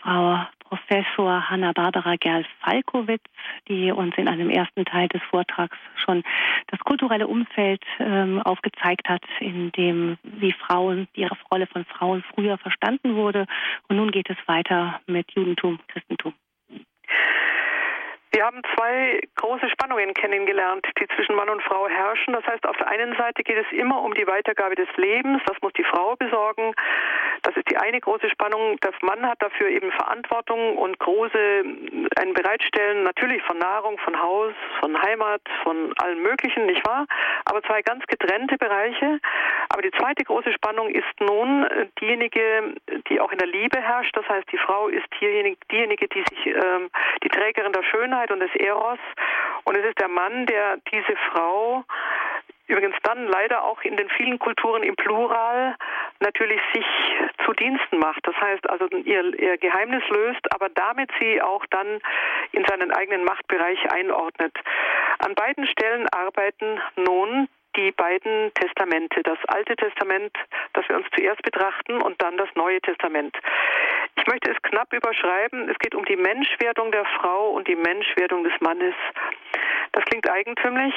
[0.00, 3.22] Frau Professor Hanna-Barbara Gerl-Falkowitz,
[3.68, 6.24] die uns in einem ersten Teil des Vortrags schon
[6.72, 12.58] das kulturelle Umfeld ähm, aufgezeigt hat, in dem wie Frauen, die Rolle von Frauen früher
[12.58, 13.46] verstanden wurde.
[13.86, 16.34] Und nun geht es weiter mit Judentum, Christentum.
[18.36, 22.34] Wir haben zwei große Spannungen kennengelernt, die zwischen Mann und Frau herrschen.
[22.34, 25.56] Das heißt, auf der einen Seite geht es immer um die Weitergabe des Lebens, das
[25.62, 26.74] muss die Frau besorgen.
[27.40, 28.76] Das ist die eine große Spannung.
[28.80, 31.64] Der Mann hat dafür eben Verantwortung und große
[32.16, 37.06] ein Bereitstellen natürlich von Nahrung, von Haus, von Heimat, von allem Möglichen, nicht wahr?
[37.46, 39.18] Aber zwei ganz getrennte Bereiche.
[39.70, 41.66] Aber die zweite große Spannung ist nun
[42.00, 42.74] diejenige,
[43.08, 44.14] die auch in der Liebe herrscht.
[44.14, 46.90] Das heißt, die Frau ist diejenige, diejenige die sich ähm,
[47.22, 48.98] die Trägerin der Schönheit Schönheit und des Eros.
[49.64, 51.84] Und es ist der Mann, der diese Frau
[52.68, 55.76] übrigens dann leider auch in den vielen Kulturen im Plural
[56.18, 56.86] natürlich sich
[57.44, 58.26] zu Diensten macht.
[58.26, 62.00] Das heißt also ihr, ihr Geheimnis löst, aber damit sie auch dann
[62.50, 64.52] in seinen eigenen Machtbereich einordnet.
[65.20, 70.36] An beiden Stellen arbeiten nun die beiden Testamente, das Alte Testament,
[70.72, 73.36] das wir uns zuerst betrachten, und dann das Neue Testament.
[74.16, 75.68] Ich möchte es knapp überschreiben.
[75.68, 78.94] Es geht um die Menschwerdung der Frau und die Menschwerdung des Mannes.
[79.92, 80.94] Das klingt eigentümlich,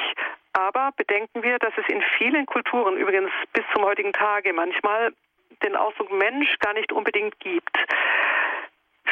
[0.52, 5.12] aber bedenken wir, dass es in vielen Kulturen, übrigens bis zum heutigen Tage, manchmal
[5.62, 7.76] den Ausdruck Mensch gar nicht unbedingt gibt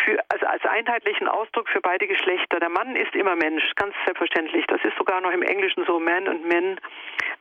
[0.08, 2.60] für, also als einheitlichen Ausdruck für beide Geschlechter.
[2.60, 4.64] Der Mann ist immer Mensch, ganz selbstverständlich.
[4.68, 6.80] Das ist sogar noch im Englischen so, Man und Men.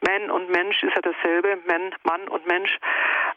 [0.07, 2.77] Man und Mensch ist ja dasselbe, Man, Mann und Mensch.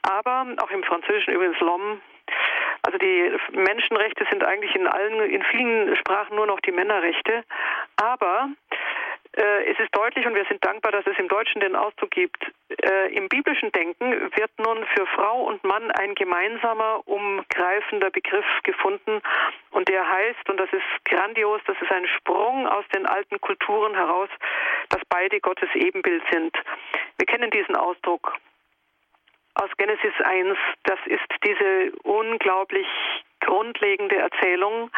[0.02, 1.98] Aber auch im Französischen übrigens L'homme.
[2.82, 7.44] Also die Menschenrechte sind eigentlich in allen, in vielen Sprachen nur noch die Männerrechte.
[7.96, 8.48] Aber
[9.32, 12.44] es ist deutlich und wir sind dankbar, dass es im Deutschen den Ausdruck gibt.
[12.68, 19.20] Äh, Im biblischen Denken wird nun für Frau und Mann ein gemeinsamer, umgreifender Begriff gefunden
[19.70, 23.94] und der heißt, und das ist grandios, das ist ein Sprung aus den alten Kulturen
[23.94, 24.28] heraus,
[24.88, 26.56] dass beide Gottes Ebenbild sind.
[27.18, 28.34] Wir kennen diesen Ausdruck
[29.54, 30.58] aus Genesis 1.
[30.84, 32.86] Das ist diese unglaublich
[33.40, 34.90] grundlegende Erzählung.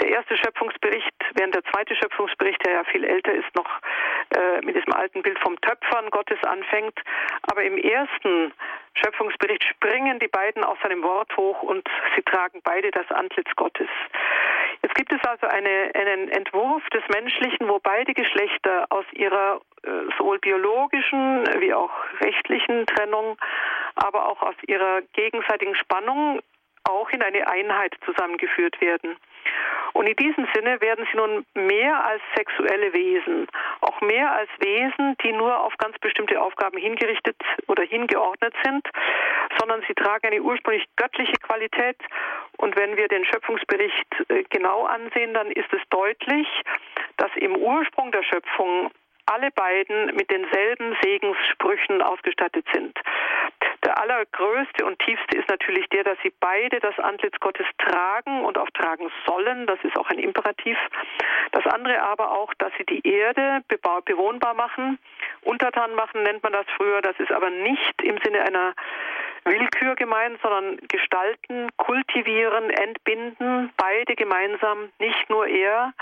[0.00, 3.68] Der erste Schöpfungsbericht, während der zweite Schöpfungsbericht, der ja viel älter ist, noch
[4.30, 6.98] äh, mit diesem alten Bild vom Töpfern Gottes anfängt.
[7.42, 8.52] Aber im ersten
[8.94, 13.88] Schöpfungsbericht springen die beiden aus seinem Wort hoch und sie tragen beide das Antlitz Gottes.
[14.82, 19.90] Jetzt gibt es also eine, einen Entwurf des Menschlichen, wo beide Geschlechter aus ihrer äh,
[20.18, 23.38] sowohl biologischen wie auch rechtlichen Trennung,
[23.94, 26.40] aber auch aus ihrer gegenseitigen Spannung
[26.84, 29.16] auch in eine Einheit zusammengeführt werden.
[29.94, 33.46] Und in diesem Sinne werden sie nun mehr als sexuelle Wesen,
[33.80, 37.36] auch mehr als Wesen, die nur auf ganz bestimmte Aufgaben hingerichtet
[37.68, 38.86] oder hingeordnet sind,
[39.58, 41.96] sondern sie tragen eine ursprünglich göttliche Qualität.
[42.56, 46.48] Und wenn wir den Schöpfungsbericht äh, genau ansehen, dann ist es deutlich,
[47.16, 48.90] dass im Ursprung der Schöpfung
[49.26, 52.98] alle beiden mit denselben Segenssprüchen ausgestattet sind.
[53.94, 58.58] Der allergrößte und tiefste ist natürlich der, dass sie beide das Antlitz Gottes tragen und
[58.58, 59.66] auch tragen sollen.
[59.66, 60.76] Das ist auch ein Imperativ.
[61.52, 63.62] Das andere aber auch, dass sie die Erde
[64.04, 64.98] bewohnbar machen.
[65.42, 67.02] Untertan machen nennt man das früher.
[67.02, 68.74] Das ist aber nicht im Sinne einer
[69.44, 75.92] Willkür gemeint, sondern gestalten, kultivieren, entbinden, beide gemeinsam, nicht nur er.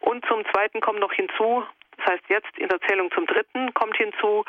[0.00, 1.64] Und zum Zweiten kommt noch hinzu,
[1.96, 4.44] das heißt, jetzt in der Zählung zum dritten kommt hinzu,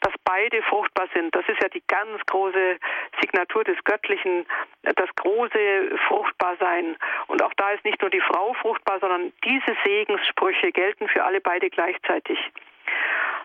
[0.00, 1.34] dass beide fruchtbar sind.
[1.34, 2.78] Das ist ja die ganz große
[3.20, 4.46] Signatur des Göttlichen,
[4.82, 6.96] das große Fruchtbarsein.
[7.28, 11.40] Und auch da ist nicht nur die Frau fruchtbar, sondern diese Segenssprüche gelten für alle
[11.40, 12.38] beide gleichzeitig.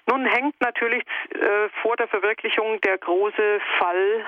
[0.05, 4.25] Nun hängt natürlich äh, vor der Verwirklichung der große Fall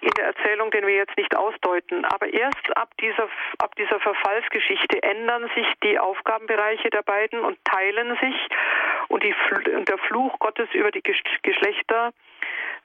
[0.00, 2.04] in der Erzählung, den wir jetzt nicht ausdeuten.
[2.04, 8.16] Aber erst ab dieser, ab dieser Verfallsgeschichte ändern sich die Aufgabenbereiche der beiden und teilen
[8.20, 8.34] sich
[9.08, 9.34] und, die,
[9.74, 11.02] und der Fluch Gottes über die
[11.42, 12.12] Geschlechter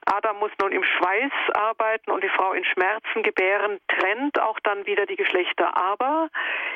[0.06, 4.86] Adam muss nun im Schweiß arbeiten und die Frau in Schmerzen gebären, trennt auch dann
[4.86, 5.76] wieder die Geschlechter.
[5.78, 6.30] Aber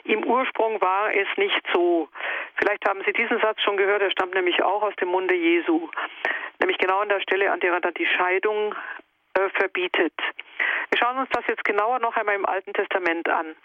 [0.04, 2.10] im Ursprung war es nicht so.
[2.56, 5.90] Vielleicht haben Sie diesen Satz schon gehört, er stammt nämlich auch aus dem Munde Jesu.
[6.60, 8.76] Nämlich genau an der Stelle, an der er dann die Scheidung
[9.34, 10.14] äh, verbietet.
[10.90, 13.56] Wir schauen uns das jetzt genauer noch einmal im Alten Testament an.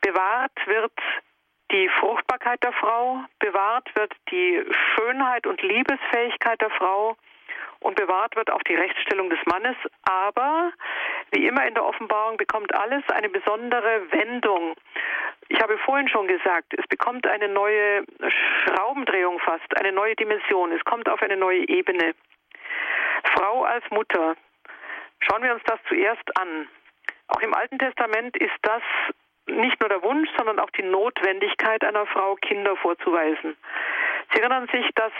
[0.00, 0.92] Bewahrt wird
[1.70, 4.62] die Fruchtbarkeit der Frau, bewahrt wird die
[4.94, 7.16] Schönheit und Liebesfähigkeit der Frau
[7.82, 9.76] und bewahrt wird auch die Rechtsstellung des Mannes.
[10.02, 10.72] Aber
[11.32, 14.74] wie immer in der Offenbarung bekommt alles eine besondere Wendung.
[15.48, 18.04] Ich habe vorhin schon gesagt, es bekommt eine neue
[18.66, 20.72] Schraubendrehung fast, eine neue Dimension.
[20.72, 22.14] Es kommt auf eine neue Ebene.
[23.34, 24.36] Frau als Mutter.
[25.20, 26.68] Schauen wir uns das zuerst an.
[27.28, 28.82] Auch im Alten Testament ist das
[29.46, 33.56] nicht nur der Wunsch, sondern auch die Notwendigkeit einer Frau, Kinder vorzuweisen.
[34.32, 35.12] Sie erinnern sich, dass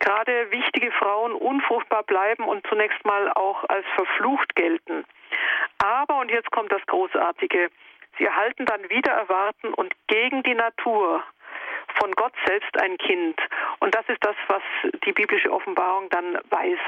[0.00, 5.04] gerade wichtige Frauen unfruchtbar bleiben und zunächst mal auch als verflucht gelten.
[5.78, 7.70] Aber, und jetzt kommt das Großartige,
[8.18, 11.22] sie erhalten dann wieder erwarten und gegen die Natur
[11.98, 13.40] von Gott selbst ein Kind.
[13.80, 14.62] Und das ist das, was
[15.04, 16.78] die biblische Offenbarung dann weiß.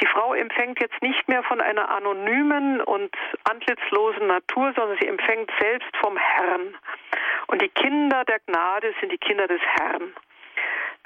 [0.00, 5.50] Die Frau empfängt jetzt nicht mehr von einer anonymen und antlitzlosen Natur, sondern sie empfängt
[5.60, 6.76] selbst vom Herrn.
[7.48, 10.14] Und die Kinder der Gnade sind die Kinder des Herrn.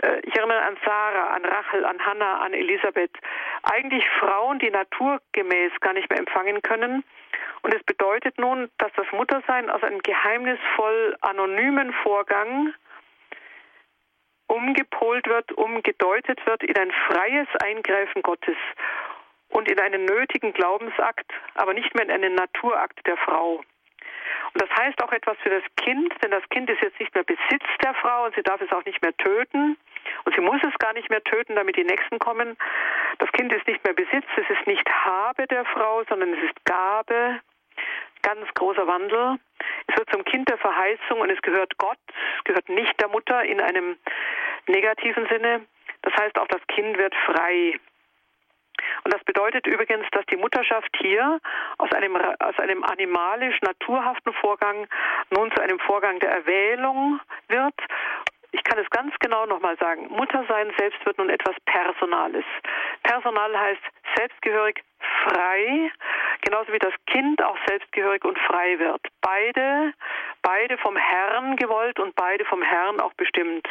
[0.05, 3.13] Äh, ich erinnere an Sarah, an Rachel, an Hannah, an Elisabeth.
[3.63, 7.05] Eigentlich Frauen, die naturgemäß gar nicht mehr empfangen können.
[7.63, 12.75] Und es bedeutet nun, dass das Muttersein aus einem geheimnisvoll anonymen Vorgang
[14.47, 18.57] umgepolt wird, umgedeutet wird in ein freies Eingreifen Gottes
[19.49, 23.63] und in einen nötigen Glaubensakt, aber nicht mehr in einen Naturakt der Frau.
[24.55, 27.25] Und das heißt auch etwas für das Kind, denn das Kind ist jetzt nicht mehr
[27.25, 29.77] Besitz der Frau und sie darf es auch nicht mehr töten.
[30.25, 32.57] Und sie muss es gar nicht mehr töten, damit die Nächsten kommen.
[33.19, 36.65] Das Kind ist nicht mehr Besitz, es ist nicht Habe der Frau, sondern es ist
[36.65, 37.41] Gabe.
[38.23, 39.39] Ganz großer Wandel.
[39.89, 41.99] Es wird zum Kind der Verheißung und es gehört Gott,
[42.39, 43.97] es gehört nicht der Mutter in einem
[44.67, 45.67] negativen Sinne.
[46.03, 47.79] Das heißt, auch das Kind wird frei.
[49.05, 51.41] Und das bedeutet übrigens, dass die Mutterschaft hier
[51.79, 54.87] aus einem, aus einem animalisch-naturhaften Vorgang
[55.31, 57.75] nun zu einem Vorgang der Erwählung wird.
[58.53, 60.07] Ich kann es ganz genau nochmal sagen.
[60.11, 62.45] Muttersein selbst wird nun etwas Personales.
[63.03, 63.83] Personal heißt
[64.17, 64.81] selbstgehörig,
[65.25, 65.91] frei,
[66.43, 69.01] genauso wie das Kind auch selbstgehörig und frei wird.
[69.21, 69.93] Beide,
[70.43, 73.67] beide vom Herrn gewollt und beide vom Herrn auch bestimmt.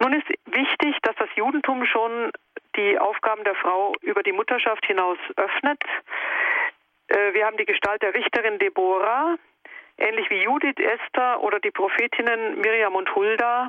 [0.00, 2.32] Nun ist wichtig, dass das Judentum schon
[2.76, 5.80] die Aufgaben der Frau über die Mutterschaft hinaus öffnet.
[7.08, 9.36] Äh, wir haben die Gestalt der Richterin Deborah,
[9.98, 13.68] ähnlich wie Judith, Esther oder die Prophetinnen Miriam und Hulda.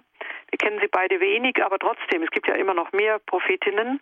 [0.49, 4.01] Wir kennen sie beide wenig, aber trotzdem, es gibt ja immer noch mehr Prophetinnen.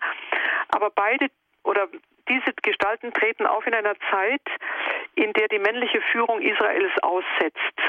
[0.70, 1.28] Aber beide
[1.64, 1.88] oder
[2.30, 4.42] diese Gestalten treten auf in einer Zeit,
[5.15, 7.80] in der die männliche Führung Israels aussetzt.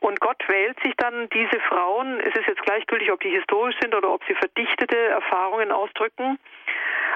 [0.00, 3.94] Und Gott wählt sich dann diese Frauen, es ist jetzt gleichgültig, ob die historisch sind
[3.94, 6.38] oder ob sie verdichtete Erfahrungen ausdrücken,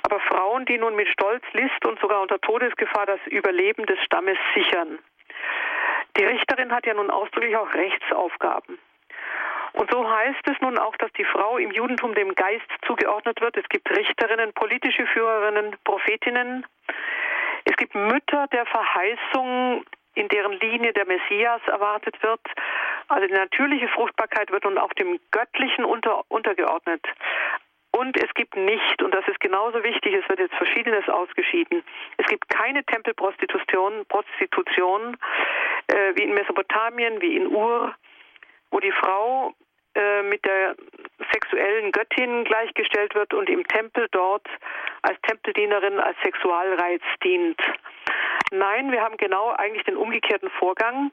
[0.04, 4.38] aber Frauen, die nun mit Stolz, List und sogar unter Todesgefahr das Überleben des Stammes
[4.54, 5.00] sichern.
[6.16, 8.78] Die Richterin hat ja nun ausdrücklich auch Rechtsaufgaben.
[9.72, 13.58] Und so heißt es nun auch, dass die Frau im Judentum dem Geist zugeordnet wird.
[13.58, 16.64] Es gibt Richterinnen, politische Führerinnen, Prophetinnen.
[17.64, 19.84] Es gibt Mütter der Verheißung,
[20.16, 22.40] in deren Linie der Messias erwartet wird.
[23.08, 27.02] Also die natürliche Fruchtbarkeit wird nun auch dem Göttlichen unter, untergeordnet.
[27.92, 31.82] Und es gibt nicht, und das ist genauso wichtig, es wird jetzt Verschiedenes ausgeschieden,
[32.18, 35.16] es gibt keine Tempelprostitution, Prostitution,
[35.86, 37.94] äh, wie in Mesopotamien, wie in Ur,
[38.70, 39.54] wo die Frau
[39.96, 40.76] äh, mit der
[41.32, 44.46] sexuellen Göttin gleichgestellt wird und im Tempel dort
[45.02, 47.58] als Tempeldienerin, als Sexualreiz dient.
[48.52, 51.10] Nein, wir haben genau eigentlich den umgekehrten Vorgang.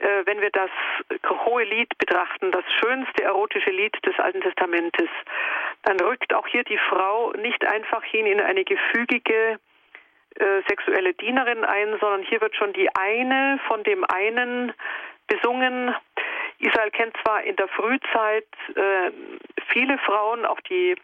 [0.00, 0.70] Äh, wenn wir das
[1.46, 5.08] hohe Lied betrachten, das schönste erotische Lied des Alten Testamentes,
[5.84, 9.58] dann rückt auch hier die Frau nicht einfach hin in eine gefügige
[10.36, 14.72] äh, sexuelle Dienerin ein, sondern hier wird schon die eine von dem einen
[15.26, 15.94] besungen,
[16.60, 19.10] Israel kennt zwar in der Frühzeit äh,
[19.72, 20.94] viele Frauen, auch die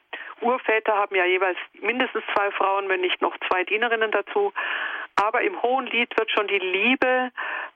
[0.43, 4.53] Urväter haben ja jeweils mindestens zwei Frauen, wenn nicht noch zwei Dienerinnen dazu.
[5.17, 7.33] Aber im Hohen Lied wird schon die Liebe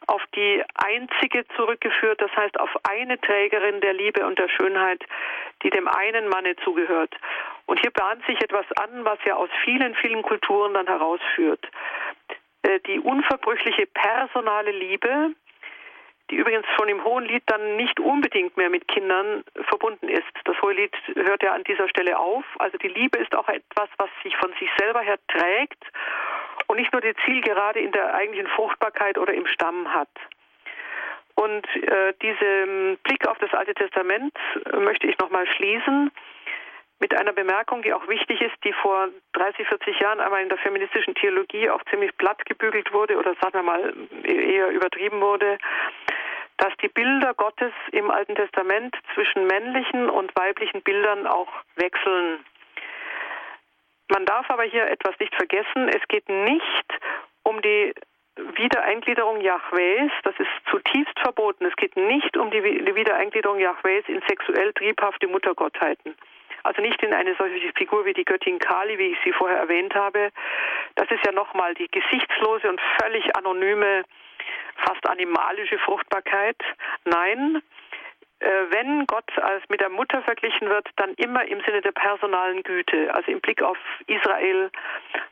[0.08, 5.02] auf die einzige zurückgeführt, das heißt auf eine Trägerin der Liebe und der Schönheit,
[5.62, 7.14] die dem einen Manne zugehört.
[7.64, 11.66] Und hier bahnt sich etwas an, was ja aus vielen, vielen Kulturen dann herausführt.
[12.62, 15.34] Äh, die unverbrüchliche personale Liebe,
[16.30, 20.22] die übrigens schon im Hohen Lied dann nicht unbedingt mehr mit Kindern verbunden ist.
[20.44, 22.44] Das Hohe Lied hört ja an dieser Stelle auf.
[22.58, 25.82] Also die Liebe ist auch etwas, was sich von sich selber her trägt
[26.68, 30.08] und nicht nur die Zielgerade in der eigentlichen Fruchtbarkeit oder im Stamm hat.
[31.34, 34.34] Und äh, diesen Blick auf das Alte Testament
[34.72, 36.10] äh, möchte ich nochmal schließen
[37.00, 40.58] mit einer Bemerkung, die auch wichtig ist, die vor 30, 40 Jahren einmal in der
[40.58, 45.56] feministischen Theologie auch ziemlich platt gebügelt wurde oder sagen wir mal eher übertrieben wurde,
[46.60, 52.44] dass die Bilder Gottes im Alten Testament zwischen männlichen und weiblichen Bildern auch wechseln.
[54.08, 55.88] Man darf aber hier etwas nicht vergessen.
[55.88, 56.86] Es geht nicht
[57.44, 57.94] um die
[58.56, 61.64] Wiedereingliederung Jahwes, das ist zutiefst verboten.
[61.64, 66.14] Es geht nicht um die Wiedereingliederung Jahwes in sexuell triebhafte Muttergottheiten.
[66.62, 69.94] Also nicht in eine solche Figur wie die Göttin Kali, wie ich sie vorher erwähnt
[69.94, 70.30] habe.
[70.96, 74.04] Das ist ja nochmal die gesichtslose und völlig anonyme,
[74.76, 76.56] fast animalische Fruchtbarkeit.
[77.04, 77.62] Nein,
[78.40, 82.62] äh, wenn Gott als mit der Mutter verglichen wird, dann immer im Sinne der personalen
[82.62, 84.70] Güte, also im Blick auf Israel.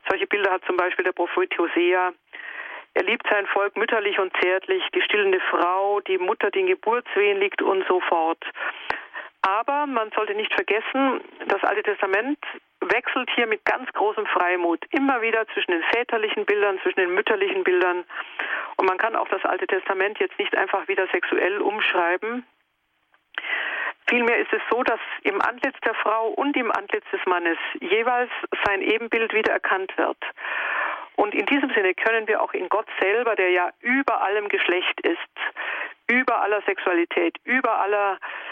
[0.07, 2.13] Solche Bilder hat zum Beispiel der Prophet Hosea.
[2.93, 7.39] Er liebt sein Volk mütterlich und zärtlich, die stillende Frau, die Mutter, die in Geburtswehen
[7.39, 8.43] liegt und so fort.
[9.41, 12.37] Aber man sollte nicht vergessen, das Alte Testament
[12.81, 17.63] wechselt hier mit ganz großem Freimut immer wieder zwischen den väterlichen Bildern, zwischen den mütterlichen
[17.63, 18.03] Bildern.
[18.77, 22.45] Und man kann auch das Alte Testament jetzt nicht einfach wieder sexuell umschreiben.
[24.09, 28.31] Vielmehr ist es so, dass im Antlitz der Frau und im Antlitz des Mannes jeweils
[28.65, 30.17] sein Ebenbild wieder erkannt wird.
[31.15, 34.99] Und in diesem Sinne können wir auch in Gott selber, der ja über allem Geschlecht
[35.01, 35.19] ist,
[36.07, 38.48] über aller Sexualität, über aller äh,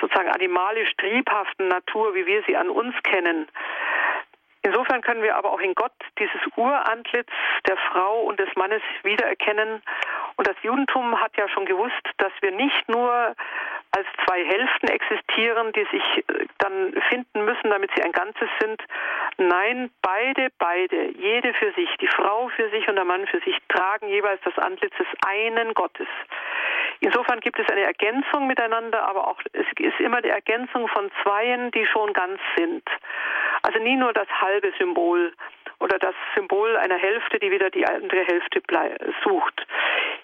[0.00, 3.48] sozusagen animalisch triebhaften Natur, wie wir sie an uns kennen.
[4.62, 7.30] Insofern können wir aber auch in Gott dieses Urantlitz
[7.66, 9.82] der Frau und des Mannes wiedererkennen.
[10.36, 13.34] Und das Judentum hat ja schon gewusst, dass wir nicht nur
[13.92, 18.82] als zwei Hälften existieren, die sich äh, dann finden müssen, damit sie ein Ganzes sind.
[19.38, 23.56] Nein, beide, beide, jede für sich, die Frau für sich und der Mann für sich,
[23.68, 26.08] tragen jeweils das Antlitz des einen Gottes.
[27.00, 31.70] Insofern gibt es eine Ergänzung miteinander, aber auch es ist immer die Ergänzung von Zweien,
[31.70, 32.82] die schon ganz sind.
[33.62, 35.32] Also nie nur das halbe Symbol
[35.80, 38.62] oder das Symbol einer Hälfte, die wieder die andere Hälfte
[39.22, 39.66] sucht.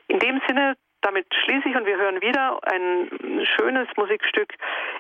[0.09, 4.55] In dem Sinne damit schließe ich und wir hören wieder ein schönes Musikstück.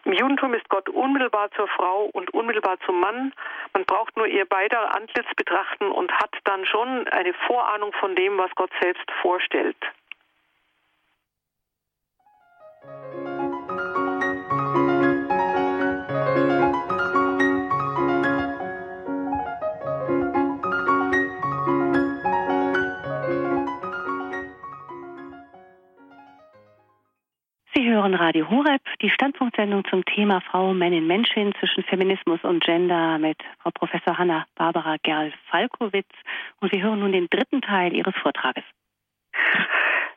[0.04, 3.32] Im Judentum ist Gott unmittelbar zur Frau und unmittelbar zum Mann.
[3.72, 8.36] Man braucht nur ihr beider Antlitz betrachten und hat dann schon eine Vorahnung von dem,
[8.36, 9.78] was Gott selbst vorstellt.
[27.76, 33.18] Sie hören Radio Horeb, die Standpunktsendung zum Thema Frau, Männin, Menschin zwischen Feminismus und Gender
[33.18, 36.08] mit Frau Professor Hanna Barbara Gerl-Falkowitz.
[36.60, 38.64] Und wir hören nun den dritten Teil Ihres Vortrages.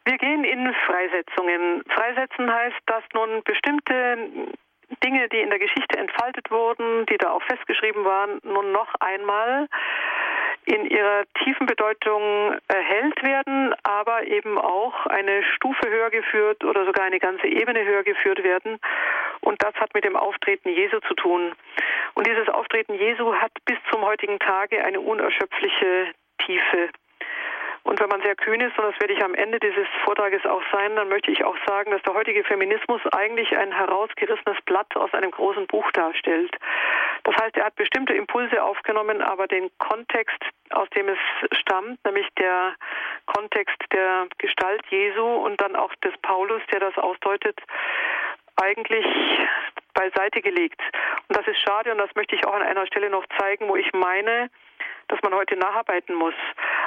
[0.08, 1.84] Wir gehen in Freisetzungen.
[1.90, 4.18] Freisetzen heißt, dass nun bestimmte
[5.04, 9.68] Dinge, die in der Geschichte entfaltet wurden, die da auch festgeschrieben waren, nun noch einmal
[10.64, 17.04] in ihrer tiefen Bedeutung erhellt werden, aber eben auch eine Stufe höher geführt oder sogar
[17.04, 18.80] eine ganze Ebene höher geführt werden.
[19.42, 21.52] Und das hat mit dem Auftreten Jesu zu tun.
[22.14, 26.14] Und dieses Auftreten Jesu hat bis zum heutigen Tage eine unerschöpfliche
[26.46, 26.92] Tiefe.
[27.88, 30.62] Und wenn man sehr kühn ist, und das werde ich am Ende dieses Vortrages auch
[30.74, 35.14] sein, dann möchte ich auch sagen, dass der heutige Feminismus eigentlich ein herausgerissenes Blatt aus
[35.14, 36.54] einem großen Buch darstellt.
[37.24, 40.38] Das heißt, er hat bestimmte Impulse aufgenommen, aber den Kontext,
[40.72, 41.18] aus dem es
[41.60, 42.76] stammt, nämlich der
[43.26, 47.58] Kontext der Gestalt Jesu und dann auch des Paulus, der das ausdeutet,
[48.62, 49.06] eigentlich
[49.94, 50.82] beiseite gelegt.
[51.30, 53.78] Und das ist schade und das möchte ich auch an einer Stelle noch zeigen, wo
[53.78, 54.50] ich meine,
[55.08, 56.34] dass man heute nacharbeiten muss.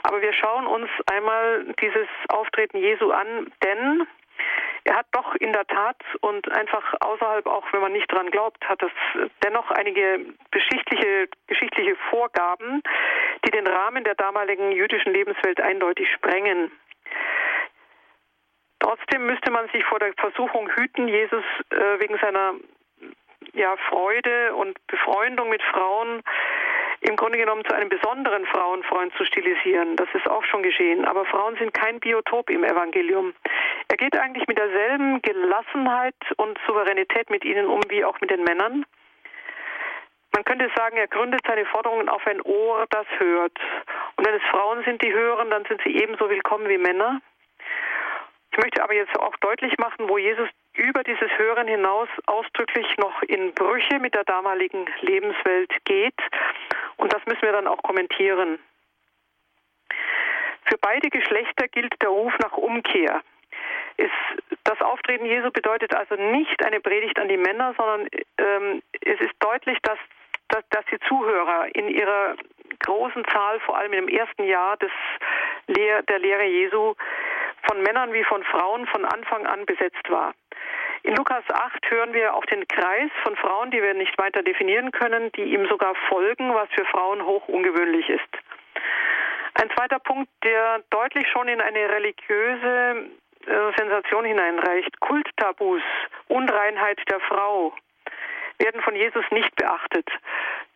[0.03, 4.07] Aber wir schauen uns einmal dieses Auftreten Jesu an, denn
[4.85, 8.67] er hat doch in der Tat und einfach außerhalb, auch wenn man nicht dran glaubt,
[8.67, 8.91] hat es
[9.45, 12.83] dennoch einige geschichtliche, geschichtliche Vorgaben,
[13.45, 16.71] die den Rahmen der damaligen jüdischen Lebenswelt eindeutig sprengen.
[18.79, 22.55] Trotzdem müsste man sich vor der Versuchung hüten, Jesus äh, wegen seiner
[23.53, 26.23] ja, Freude und Befreundung mit Frauen
[27.01, 29.97] im Grunde genommen zu einem besonderen Frauenfreund zu stilisieren.
[29.97, 31.05] Das ist auch schon geschehen.
[31.05, 33.33] Aber Frauen sind kein Biotop im Evangelium.
[33.89, 38.45] Er geht eigentlich mit derselben Gelassenheit und Souveränität mit ihnen um wie auch mit den
[38.45, 38.85] Männern.
[40.33, 43.59] Man könnte sagen, er gründet seine Forderungen auf ein Ohr, das hört.
[44.17, 47.21] Und wenn es Frauen sind, die hören, dann sind sie ebenso willkommen wie Männer.
[48.53, 53.23] Ich möchte aber jetzt auch deutlich machen, wo Jesus über dieses Hören hinaus ausdrücklich noch
[53.23, 56.15] in Brüche mit der damaligen Lebenswelt geht.
[57.01, 58.59] Und das müssen wir dann auch kommentieren.
[60.65, 63.23] Für beide Geschlechter gilt der Ruf nach Umkehr.
[63.97, 64.11] Es,
[64.65, 68.07] das Auftreten Jesu bedeutet also nicht eine Predigt an die Männer, sondern
[68.39, 69.99] ähm, es ist deutlich, dass,
[70.49, 72.37] dass, dass die Zuhörer in ihrer
[72.81, 74.93] großen Zahl, vor allem im ersten Jahr des
[75.69, 76.95] Lehr der Lehre Jesu,
[77.67, 80.35] von Männern wie von Frauen von Anfang an besetzt war.
[81.03, 84.91] In Lukas 8 hören wir auch den Kreis von Frauen, die wir nicht weiter definieren
[84.93, 88.29] können, die ihm sogar folgen, was für Frauen hoch ungewöhnlich ist.
[89.55, 93.11] Ein zweiter Punkt, der deutlich schon in eine religiöse
[93.47, 95.01] äh, Sensation hineinreicht.
[95.01, 95.83] Kulttabus,
[96.29, 97.75] Unreinheit der Frau
[98.59, 100.09] werden von Jesus nicht beachtet.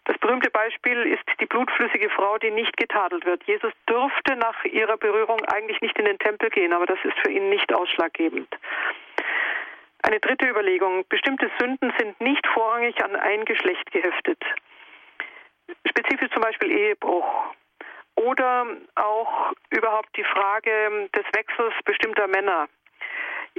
[0.05, 3.43] Das berühmte Beispiel ist die blutflüssige Frau, die nicht getadelt wird.
[3.45, 7.31] Jesus dürfte nach ihrer Berührung eigentlich nicht in den Tempel gehen, aber das ist für
[7.31, 8.49] ihn nicht ausschlaggebend.
[10.03, 11.07] Eine dritte Überlegung.
[11.09, 14.43] Bestimmte Sünden sind nicht vorrangig an ein Geschlecht geheftet.
[15.89, 17.55] Spezifisch zum Beispiel Ehebruch.
[18.17, 22.69] Oder auch überhaupt die Frage des Wechsels bestimmter Männer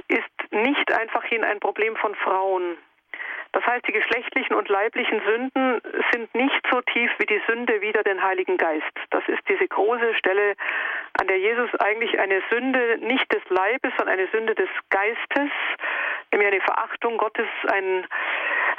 [0.08, 2.78] ist nicht einfach hin ein Problem von Frauen.
[3.52, 5.80] Das heißt, die geschlechtlichen und leiblichen Sünden
[6.12, 8.92] sind nicht so tief wie die Sünde wider den Heiligen Geist.
[9.10, 10.56] Das ist diese große Stelle,
[11.18, 15.50] an der Jesus eigentlich eine Sünde nicht des Leibes, sondern eine Sünde des Geistes,
[16.32, 18.06] nämlich eine Verachtung Gottes, ein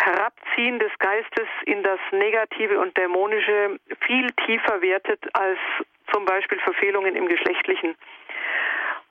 [0.04, 5.58] Herabziehen des Geistes in das Negative und Dämonische viel tiefer wertet als
[6.14, 7.96] zum Beispiel Verfehlungen im Geschlechtlichen.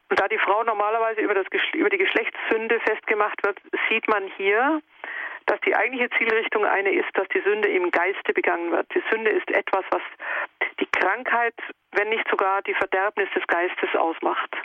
[0.09, 4.81] Und da die Frau normalerweise über, das, über die Geschlechtssünde festgemacht wird, sieht man hier,
[5.47, 8.87] dass die eigentliche Zielrichtung eine ist, dass die Sünde im Geiste begangen wird.
[8.95, 10.03] Die Sünde ist etwas, was
[10.81, 11.55] die Krankheit,
[11.93, 14.57] wenn nicht sogar die Verderbnis des Geistes ausmacht.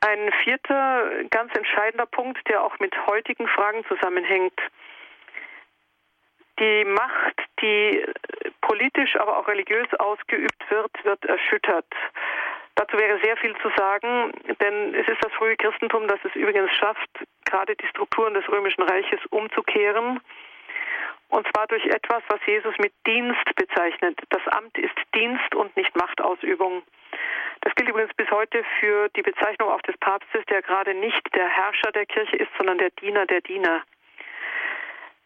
[0.00, 4.58] Ein vierter ganz entscheidender Punkt, der auch mit heutigen Fragen zusammenhängt.
[6.58, 8.04] Die Macht, die
[8.60, 11.86] politisch, aber auch religiös ausgeübt wird, wird erschüttert.
[12.76, 16.72] Dazu wäre sehr viel zu sagen, denn es ist das frühe Christentum, das es übrigens
[16.72, 17.08] schafft,
[17.44, 20.20] gerade die Strukturen des römischen Reiches umzukehren.
[21.28, 24.20] Und zwar durch etwas, was Jesus mit Dienst bezeichnet.
[24.30, 26.82] Das Amt ist Dienst und nicht Machtausübung.
[27.60, 31.48] Das gilt übrigens bis heute für die Bezeichnung auch des Papstes, der gerade nicht der
[31.48, 33.82] Herrscher der Kirche ist, sondern der Diener der Diener.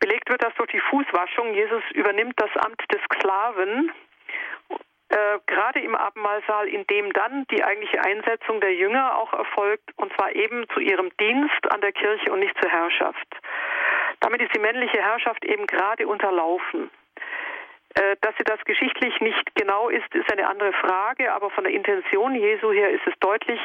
[0.01, 1.55] Belegt wird das durch die Fußwaschung.
[1.55, 3.91] Jesus übernimmt das Amt des Sklaven
[5.11, 10.13] äh, gerade im Abendmahlsaal, in dem dann die eigentliche Einsetzung der Jünger auch erfolgt, und
[10.15, 13.27] zwar eben zu ihrem Dienst an der Kirche und nicht zur Herrschaft.
[14.21, 16.91] Damit ist die männliche Herrschaft eben gerade unterlaufen.
[17.95, 21.73] Äh, dass sie das geschichtlich nicht genau ist, ist eine andere Frage, aber von der
[21.73, 23.61] Intention Jesu her ist es deutlich,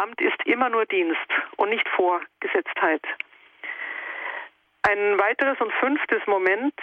[0.00, 3.02] Amt ist immer nur Dienst und nicht Vorgesetztheit.
[4.82, 6.74] Ein weiteres und fünftes Moment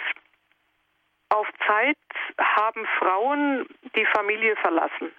[1.30, 1.96] auf Zeit
[2.38, 3.66] haben Frauen
[3.96, 5.12] die Familie verlassen.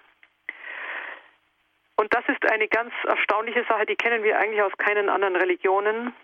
[1.96, 6.14] Und das ist eine ganz erstaunliche Sache, die kennen wir eigentlich aus keinen anderen Religionen.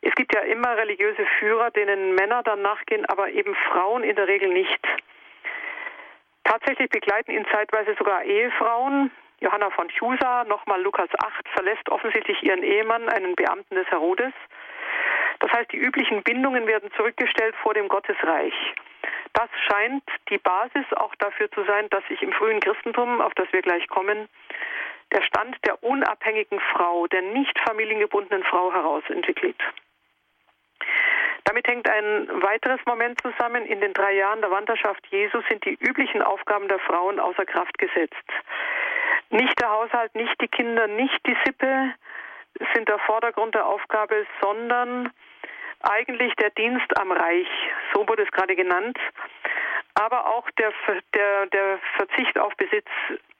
[0.00, 4.28] Es gibt ja immer religiöse Führer, denen Männer dann nachgehen, aber eben Frauen in der
[4.28, 4.80] Regel nicht.
[6.44, 9.10] Tatsächlich begleiten ihn zeitweise sogar Ehefrauen.
[9.40, 14.32] Johanna von Chusa, nochmal Lukas 8, verlässt offensichtlich ihren Ehemann, einen Beamten des Herodes.
[15.40, 18.54] Das heißt, die üblichen Bindungen werden zurückgestellt vor dem Gottesreich.
[19.36, 23.52] Das scheint die Basis auch dafür zu sein, dass sich im frühen Christentum, auf das
[23.52, 24.30] wir gleich kommen,
[25.12, 29.58] der Stand der unabhängigen Frau, der nicht familiengebundenen Frau herausentwickelt.
[31.44, 33.66] Damit hängt ein weiteres Moment zusammen.
[33.66, 37.76] In den drei Jahren der Wanderschaft Jesu sind die üblichen Aufgaben der Frauen außer Kraft
[37.76, 38.14] gesetzt.
[39.28, 41.92] Nicht der Haushalt, nicht die Kinder, nicht die Sippe
[42.72, 45.12] sind der Vordergrund der Aufgabe, sondern
[45.88, 47.48] eigentlich der Dienst am Reich,
[47.94, 48.98] so wurde es gerade genannt,
[49.94, 50.72] aber auch der,
[51.14, 52.88] der, der Verzicht auf Besitz.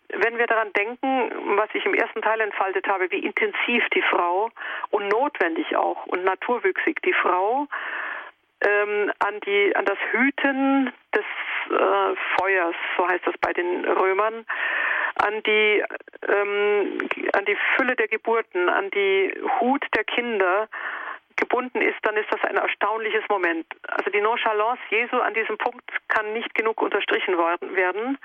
[0.08, 4.50] Wenn wir daran denken, was ich im ersten Teil entfaltet habe, wie intensiv die Frau
[4.90, 7.66] und notwendig auch und naturwüchsig die Frau
[8.60, 11.24] ähm, an, die, an das Hüten des
[11.70, 14.46] äh, Feuers, so heißt das bei den Römern,
[15.16, 15.82] an die,
[16.28, 16.98] ähm,
[17.32, 20.68] an die Fülle der Geburten, an die Hut der Kinder
[21.36, 23.66] gebunden ist, dann ist das ein erstaunliches Moment.
[23.88, 28.18] Also die Nonchalance Jesu an diesem Punkt kann nicht genug unterstrichen werden.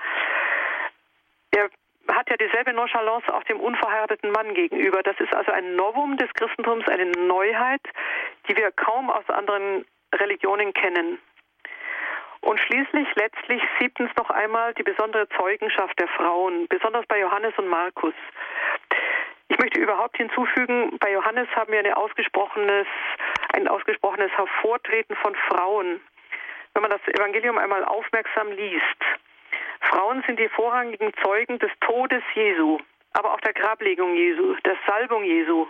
[1.50, 1.68] Er
[2.08, 5.02] hat ja dieselbe Nonchalance auch dem unverheirateten Mann gegenüber.
[5.02, 7.82] Das ist also ein Novum des Christentums, eine Neuheit,
[8.48, 9.84] die wir kaum aus anderen
[10.14, 11.18] Religionen kennen.
[12.40, 17.68] Und schließlich, letztlich, siebtens noch einmal die besondere Zeugenschaft der Frauen, besonders bei Johannes und
[17.68, 18.14] Markus.
[19.48, 22.86] Ich möchte überhaupt hinzufügen, bei Johannes haben wir eine ausgesprochenes,
[23.52, 26.00] ein ausgesprochenes Hervortreten von Frauen.
[26.74, 29.04] Wenn man das Evangelium einmal aufmerksam liest,
[29.80, 32.78] Frauen sind die vorrangigen Zeugen des Todes Jesu,
[33.12, 35.66] aber auch der Grablegung Jesu, der Salbung Jesu.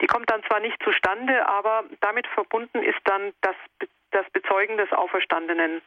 [0.00, 3.56] Die kommt dann zwar nicht zustande, aber damit verbunden ist dann das,
[4.12, 5.82] das Bezeugen des Auferstandenen.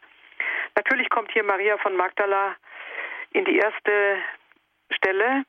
[0.76, 2.56] Natürlich kommt hier Maria von Magdala
[3.32, 4.18] in die erste
[4.92, 5.46] Stelle.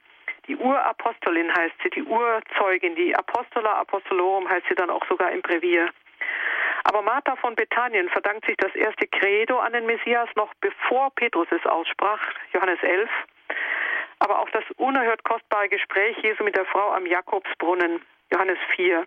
[0.51, 5.43] Die Urapostolin heißt sie, die Urzeugin, die Apostola Apostolorum heißt sie dann auch sogar im
[5.43, 5.89] Brevier.
[6.83, 11.47] Aber Martha von Bethanien verdankt sich das erste Credo an den Messias noch bevor Petrus
[11.53, 12.19] es aussprach,
[12.53, 13.09] Johannes 11.
[14.19, 19.07] Aber auch das unerhört kostbare Gespräch Jesu mit der Frau am Jakobsbrunnen, Johannes 4.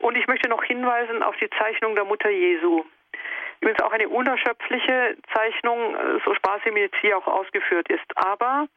[0.00, 2.84] Und ich möchte noch hinweisen auf die Zeichnung der Mutter Jesu.
[3.60, 8.04] Übrigens auch eine unerschöpfliche Zeichnung, äh, so sparsam jetzt hier auch ausgeführt ist.
[8.16, 8.68] Aber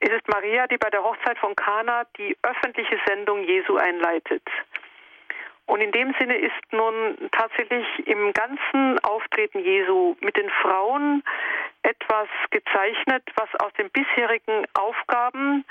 [0.00, 4.42] es ist Maria, die bei der Hochzeit von Kana die öffentliche Sendung Jesu einleitet.
[5.66, 11.22] Und in dem Sinne ist nun tatsächlich im ganzen Auftreten Jesu mit den Frauen
[11.82, 15.64] etwas gezeichnet, was aus den bisherigen Aufgaben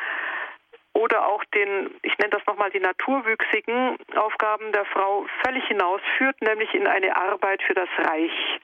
[0.93, 6.73] oder auch den, ich nenne das nochmal die naturwüchsigen Aufgaben der Frau völlig hinausführt, nämlich
[6.73, 8.59] in eine Arbeit für das Reich.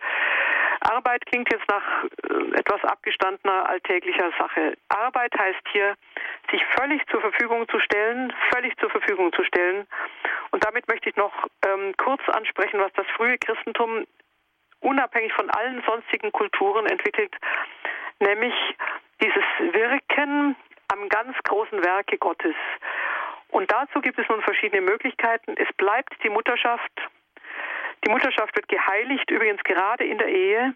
[0.81, 4.77] Arbeit klingt jetzt nach äh, etwas abgestandener alltäglicher Sache.
[4.89, 5.95] Arbeit heißt hier,
[6.51, 9.87] sich völlig zur Verfügung zu stellen, völlig zur Verfügung zu stellen.
[10.51, 11.33] Und damit möchte ich noch
[11.65, 14.05] ähm, kurz ansprechen, was das frühe Christentum
[14.81, 17.35] unabhängig von allen sonstigen Kulturen entwickelt,
[18.19, 18.53] nämlich
[19.21, 20.55] dieses Wirken
[20.87, 22.55] am ganz großen Werke Gottes.
[23.49, 25.55] Und dazu gibt es nun verschiedene Möglichkeiten.
[25.57, 26.91] Es bleibt die Mutterschaft.
[28.05, 30.73] Die Mutterschaft wird geheiligt, übrigens gerade in der Ehe.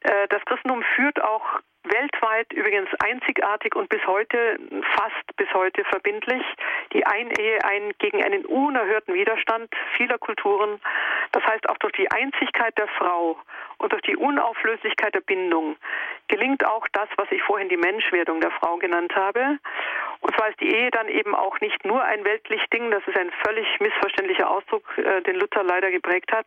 [0.00, 4.58] Äh, das Christentum führt auch weltweit übrigens einzigartig und bis heute,
[4.94, 6.42] fast bis heute verbindlich,
[6.92, 10.80] die Einehe ein gegen einen unerhörten Widerstand vieler Kulturen.
[11.32, 13.38] Das heißt, auch durch die Einzigkeit der Frau
[13.80, 15.76] und durch die Unauflöslichkeit der Bindung
[16.28, 19.58] gelingt auch das, was ich vorhin die Menschwerdung der Frau genannt habe.
[20.20, 23.16] Und zwar ist die Ehe dann eben auch nicht nur ein weltlich Ding, das ist
[23.16, 26.46] ein völlig missverständlicher Ausdruck, äh, den Luther leider geprägt hat,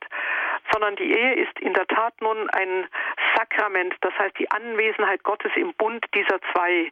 [0.72, 2.88] sondern die Ehe ist in der Tat nun ein
[3.36, 6.92] Sakrament, das heißt die Anwesenheit Gottes im Bund dieser zwei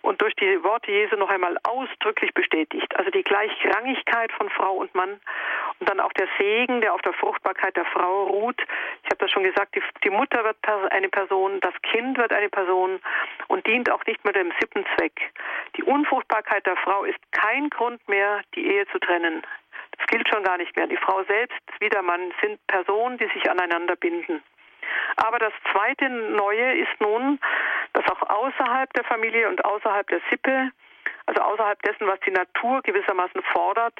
[0.00, 2.96] und durch die Worte Jesu noch einmal ausdrücklich bestätigt.
[2.96, 5.20] Also die Gleichrangigkeit von Frau und Mann
[5.80, 8.60] und dann auch der Segen, der auf der Fruchtbarkeit der Frau ruht.
[9.02, 10.56] Ich habe das schon gesagt, die, die Mutter wird
[10.90, 13.00] eine Person, das Kind wird eine Person
[13.48, 15.32] und dient auch nicht mehr dem siebten Zweck.
[15.76, 19.42] Die Unfruchtbarkeit der Frau ist kein Grund mehr, die Ehe zu trennen.
[19.98, 20.86] Das gilt schon gar nicht mehr.
[20.86, 24.42] Die Frau selbst wie der Mann sind Personen, die sich aneinander binden.
[25.16, 27.38] Aber das zweite Neue ist nun,
[27.92, 30.70] dass auch außerhalb der Familie und außerhalb der Sippe,
[31.26, 33.98] also außerhalb dessen, was die Natur gewissermaßen fordert,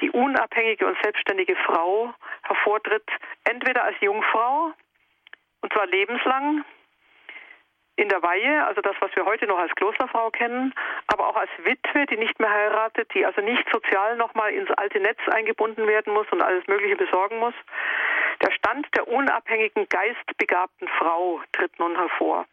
[0.00, 2.12] die unabhängige und selbstständige Frau
[2.42, 3.08] hervortritt,
[3.44, 4.72] entweder als Jungfrau,
[5.66, 6.64] und zwar lebenslang,
[7.96, 10.72] in der Weihe, also das, was wir heute noch als Klosterfrau kennen,
[11.08, 15.00] aber auch als Witwe, die nicht mehr heiratet, die also nicht sozial nochmal ins alte
[15.00, 17.54] Netz eingebunden werden muss und alles Mögliche besorgen muss.
[18.42, 22.46] Der Stand der unabhängigen, geistbegabten Frau tritt nun hervor.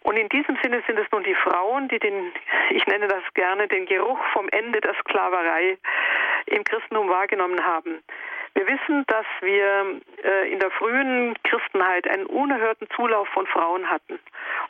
[0.00, 2.32] Und in diesem Sinne sind es nun die Frauen, die den,
[2.70, 5.76] ich nenne das gerne, den Geruch vom Ende der Sklaverei
[6.46, 8.02] im Christentum wahrgenommen haben.
[8.54, 14.18] Wir wissen, dass wir äh, in der frühen Christenheit einen unerhörten Zulauf von Frauen hatten.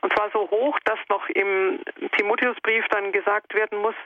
[0.02, 1.80] Und zwar so hoch, dass noch im
[2.16, 3.96] Timotheusbrief dann gesagt werden muss,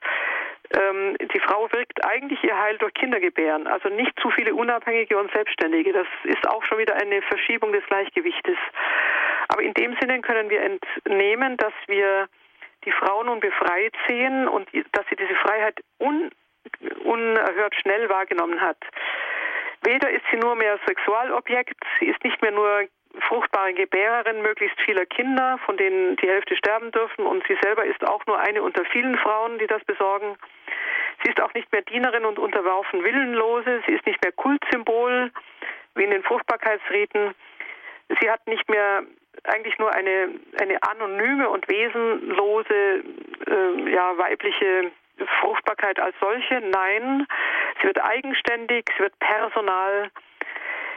[0.72, 5.30] ähm, die Frau wirkt eigentlich ihr Heil durch Kindergebären, also nicht zu viele Unabhängige und
[5.32, 5.92] Selbstständige.
[5.92, 8.56] Das ist auch schon wieder eine Verschiebung des Gleichgewichtes.
[9.48, 12.28] Aber in dem Sinne können wir entnehmen, dass wir
[12.84, 16.30] die Frau nun befreit sehen und dass sie diese Freiheit un,
[17.04, 18.78] unerhört schnell wahrgenommen hat.
[19.86, 22.88] Weder ist sie nur mehr Sexualobjekt, sie ist nicht mehr nur
[23.28, 28.04] fruchtbare Gebärerin möglichst vieler Kinder, von denen die Hälfte sterben dürfen, und sie selber ist
[28.04, 30.36] auch nur eine unter vielen Frauen, die das besorgen.
[31.22, 35.30] Sie ist auch nicht mehr Dienerin und unterworfen Willenlose, sie ist nicht mehr Kultsymbol
[35.94, 37.34] wie in den Fruchtbarkeitsriten.
[38.20, 39.04] Sie hat nicht mehr
[39.44, 40.30] eigentlich nur eine,
[40.60, 43.04] eine anonyme und wesenlose
[43.46, 44.90] äh, ja, weibliche
[45.40, 46.60] Fruchtbarkeit als solche.
[46.60, 47.26] Nein,
[47.80, 50.10] sie wird eigenständig, sie wird personal.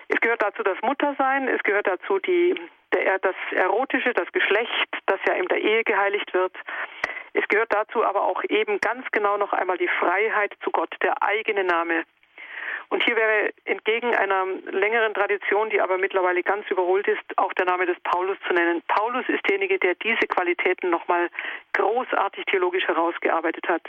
[0.08, 2.56] Es gehört dazu das Muttersein, es gehört dazu die,
[2.94, 6.54] der, das Erotische, das Geschlecht, das ja in der Ehe geheiligt wird.
[7.34, 11.22] Es gehört dazu aber auch eben ganz genau noch einmal die Freiheit zu Gott, der
[11.22, 12.04] eigene Name.
[12.90, 17.66] Und hier wäre entgegen einer längeren Tradition, die aber mittlerweile ganz überholt ist, auch der
[17.66, 18.82] Name des Paulus zu nennen.
[18.88, 21.30] Paulus ist derjenige, der diese Qualitäten nochmal
[21.74, 23.84] großartig theologisch herausgearbeitet hat.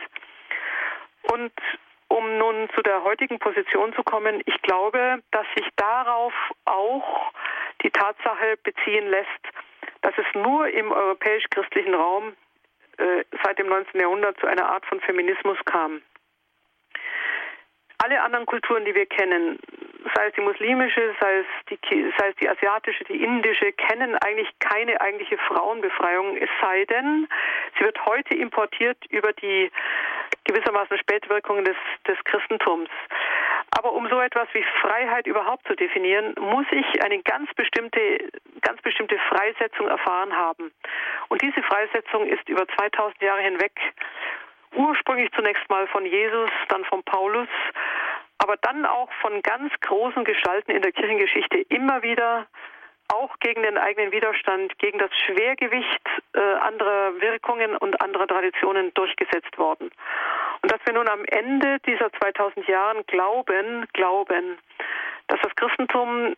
[1.32, 1.52] Und
[2.08, 6.34] um nun zu der heutigen Position zu kommen, ich glaube, dass sich darauf
[6.66, 7.32] auch
[7.82, 9.48] die Tatsache beziehen lässt,
[10.02, 12.36] dass es nur im europäisch-christlichen Raum
[12.98, 13.98] äh, seit dem 19.
[13.98, 16.02] Jahrhundert zu einer Art von Feminismus kam
[18.02, 19.58] alle anderen Kulturen, die wir kennen,
[20.14, 24.48] sei es die muslimische, sei es die, sei es die asiatische, die indische, kennen eigentlich
[24.58, 27.28] keine eigentliche Frauenbefreiung, es sei denn,
[27.78, 29.70] sie wird heute importiert über die
[30.44, 31.76] gewissermaßen Spätwirkungen des,
[32.06, 32.88] des Christentums.
[33.76, 38.30] Aber um so etwas wie Freiheit überhaupt zu definieren, muss ich eine ganz bestimmte,
[38.62, 40.72] ganz bestimmte Freisetzung erfahren haben.
[41.28, 43.72] Und diese Freisetzung ist über 2000 Jahre hinweg
[44.74, 47.48] ursprünglich zunächst mal von Jesus, dann von Paulus,
[48.38, 52.46] aber dann auch von ganz großen Gestalten in der Kirchengeschichte immer wieder
[53.12, 56.00] auch gegen den eigenen Widerstand, gegen das Schwergewicht
[56.34, 59.90] äh, anderer Wirkungen und anderer Traditionen durchgesetzt worden.
[60.62, 64.58] Und dass wir nun am Ende dieser 2000 Jahren glauben, glauben,
[65.26, 66.34] dass das Christentum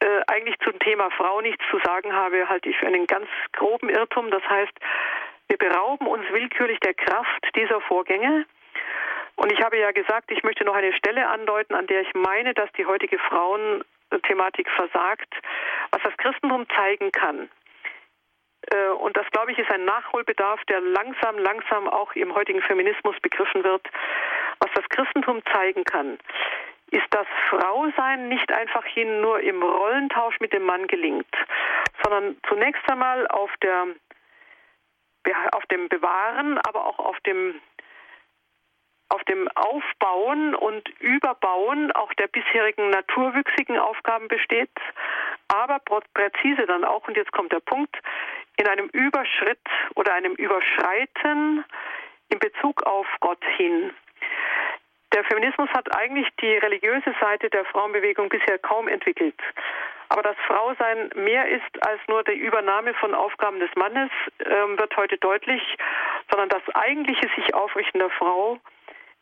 [0.00, 3.88] äh, eigentlich zum Thema Frau nichts zu sagen habe, halte ich für einen ganz groben
[3.88, 4.30] Irrtum.
[4.30, 4.72] Das heißt,
[5.48, 8.46] wir berauben uns willkürlich der Kraft dieser Vorgänge.
[9.36, 12.54] Und ich habe ja gesagt, ich möchte noch eine Stelle andeuten, an der ich meine,
[12.54, 15.34] dass die heutige Frauenthematik versagt,
[15.90, 17.48] was das Christentum zeigen kann.
[18.70, 23.16] Äh, und das, glaube ich, ist ein Nachholbedarf, der langsam, langsam auch im heutigen Feminismus
[23.20, 23.86] begriffen wird.
[24.60, 26.18] Was das Christentum zeigen kann,
[26.90, 31.26] ist, dass Frausein nicht einfach hin nur im Rollentausch mit dem Mann gelingt,
[32.02, 33.88] sondern zunächst einmal auf der
[35.52, 37.60] auf dem Bewahren, aber auch auf dem
[39.08, 44.70] auf dem Aufbauen und Überbauen auch der bisherigen naturwüchsigen Aufgaben besteht,
[45.46, 45.78] aber
[46.12, 47.96] präzise dann auch, und jetzt kommt der Punkt,
[48.56, 49.60] in einem Überschritt
[49.94, 51.64] oder einem Überschreiten
[52.30, 53.92] in Bezug auf Gott hin.
[55.12, 59.40] Der Feminismus hat eigentlich die religiöse Seite der Frauenbewegung bisher kaum entwickelt.
[60.08, 64.96] Aber dass Frausein mehr ist als nur die Übernahme von Aufgaben des Mannes, äh, wird
[64.96, 65.62] heute deutlich,
[66.30, 68.58] sondern das eigentliche sich aufrichten der Frau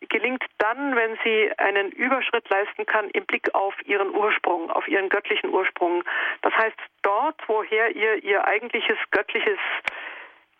[0.09, 5.09] gelingt dann, wenn sie einen Überschritt leisten kann im Blick auf ihren Ursprung, auf ihren
[5.09, 6.05] göttlichen Ursprung.
[6.43, 9.59] Das heißt, dort, woher ihr ihr eigentliches göttliches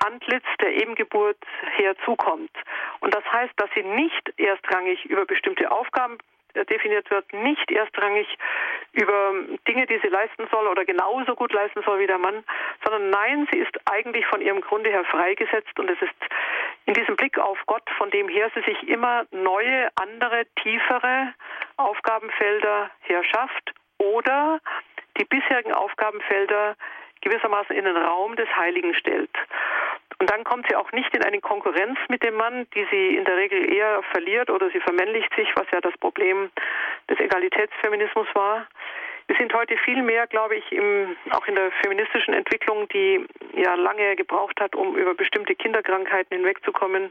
[0.05, 1.39] Antlitz der Ebengeburt
[1.77, 2.51] herzukommt.
[3.01, 6.19] Und das heißt, dass sie nicht erstrangig über bestimmte Aufgaben
[6.55, 8.27] äh, definiert wird, nicht erstrangig
[8.93, 9.33] über
[9.67, 12.45] Dinge, die sie leisten soll oder genauso gut leisten soll wie der Mann,
[12.85, 16.15] sondern nein, sie ist eigentlich von ihrem Grunde her freigesetzt und es ist
[16.87, 21.35] in diesem Blick auf Gott, von dem her sie sich immer neue, andere, tiefere
[21.77, 24.61] Aufgabenfelder herschafft oder
[25.19, 26.77] die bisherigen Aufgabenfelder
[27.21, 29.31] gewissermaßen in den Raum des Heiligen stellt.
[30.25, 33.27] Und dann kommt sie auch nicht in eine Konkurrenz mit dem Mann, die sie in
[33.27, 36.51] der Regel eher verliert oder sie vermännlicht sich, was ja das Problem
[37.11, 38.67] des Egalitätsfeminismus war.
[39.27, 43.75] Wir sind heute viel mehr, glaube ich, im, auch in der feministischen Entwicklung, die ja
[43.75, 47.11] lange gebraucht hat, um über bestimmte Kinderkrankheiten hinwegzukommen,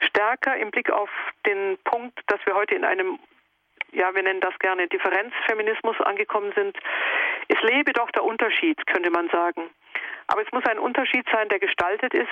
[0.00, 1.10] stärker im Blick auf
[1.44, 3.18] den Punkt, dass wir heute in einem
[3.92, 6.78] ja, wir nennen das gerne Differenzfeminismus angekommen sind.
[7.48, 9.68] Es lebe doch der Unterschied, könnte man sagen.
[10.30, 12.28] Aber es muss ein Unterschied sein, der gestaltet ist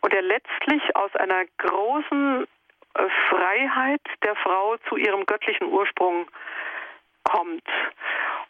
[0.00, 6.26] und der letztlich aus einer großen äh, Freiheit der Frau zu ihrem göttlichen Ursprung
[7.22, 7.62] kommt.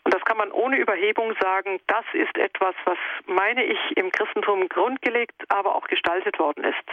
[0.05, 4.67] Und das kann man ohne Überhebung sagen, das ist etwas, was, meine ich, im Christentum
[4.71, 6.89] grundgelegt, aber auch gestaltet worden ist.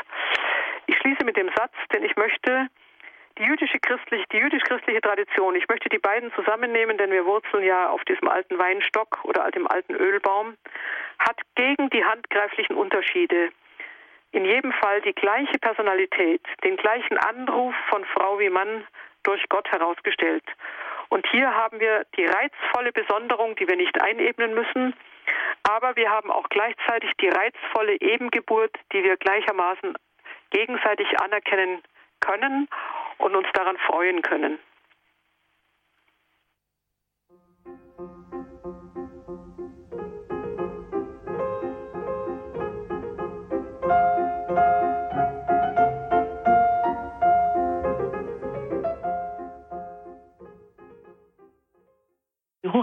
[0.88, 2.68] Ich schließe mit dem Satz, denn ich möchte
[3.38, 7.90] die jüdische christliche, die jüdisch-christliche Tradition, ich möchte die beiden zusammennehmen, denn wir wurzeln ja
[7.90, 10.56] auf diesem alten Weinstock oder dem alten Ölbaum,
[11.20, 13.50] hat gegen die handgreiflichen Unterschiede
[14.32, 18.86] in jedem Fall die gleiche Personalität, den gleichen Anruf von Frau wie Mann
[19.24, 20.44] durch Gott herausgestellt.
[21.10, 24.96] Und hier haben wir die reizvolle Besonderung, die wir nicht einebnen müssen,
[25.64, 29.94] aber wir haben auch gleichzeitig die reizvolle Ebengeburt, die wir gleichermaßen
[30.50, 31.82] gegenseitig anerkennen
[32.20, 32.68] können
[33.18, 34.60] und uns daran freuen können.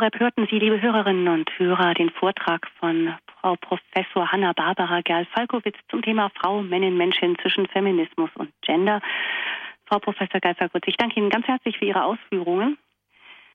[0.01, 6.01] Horeb hörten Sie, liebe Hörerinnen und Hörer, den Vortrag von Frau Professor Hanna-Barbara Gerl-Falkowitz zum
[6.01, 9.03] Thema Frau, Männin, Menschin zwischen Feminismus und Gender.
[9.91, 12.79] Frau Professor Gerl-Falkowitz, ich danke Ihnen ganz herzlich für Ihre Ausführungen.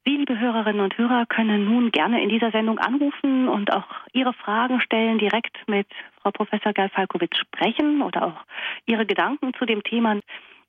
[0.03, 4.33] Sie, liebe Hörerinnen und Hörer, können nun gerne in dieser Sendung anrufen und auch Ihre
[4.33, 5.87] Fragen stellen, direkt mit
[6.21, 8.43] Frau Professor Gerl-Falkowitz sprechen oder auch
[8.85, 10.19] Ihre Gedanken zu dem Thema.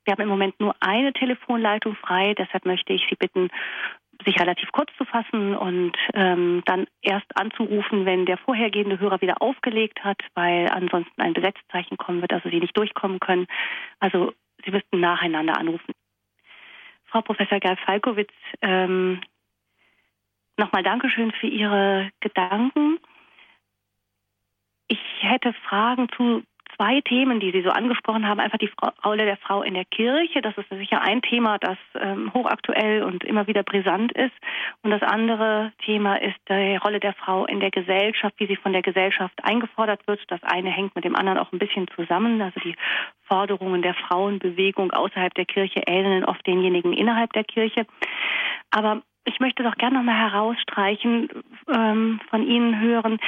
[0.05, 3.49] Wir haben im Moment nur eine Telefonleitung frei, deshalb möchte ich Sie bitten,
[4.25, 9.41] sich relativ kurz zu fassen und ähm, dann erst anzurufen, wenn der vorhergehende Hörer wieder
[9.41, 13.47] aufgelegt hat, weil ansonsten ein Besetzzeichen kommen wird, also Sie nicht durchkommen können.
[13.99, 14.31] Also
[14.67, 15.93] Sie müssten nacheinander anrufen.
[17.05, 19.21] Frau Professor Gerl-Falkowitz, ähm,
[20.57, 22.99] nochmal Dankeschön für Ihre Gedanken.
[24.89, 26.43] Ich hätte Fragen zu
[26.77, 28.39] zwei Themen, die Sie so angesprochen haben.
[28.39, 28.69] Einfach die
[29.03, 30.41] Rolle der Frau in der Kirche.
[30.41, 34.33] Das ist sicher ein Thema, das ähm, hochaktuell und immer wieder brisant ist.
[34.83, 38.73] Und das andere Thema ist die Rolle der Frau in der Gesellschaft, wie sie von
[38.73, 40.21] der Gesellschaft eingefordert wird.
[40.27, 42.41] Das eine hängt mit dem anderen auch ein bisschen zusammen.
[42.41, 42.75] Also die
[43.27, 47.85] Forderungen der Frauenbewegung außerhalb der Kirche ähneln oft denjenigen innerhalb der Kirche.
[48.71, 51.29] Aber ich möchte doch gerne nochmal herausstreichen,
[51.73, 53.19] ähm, von Ihnen hören,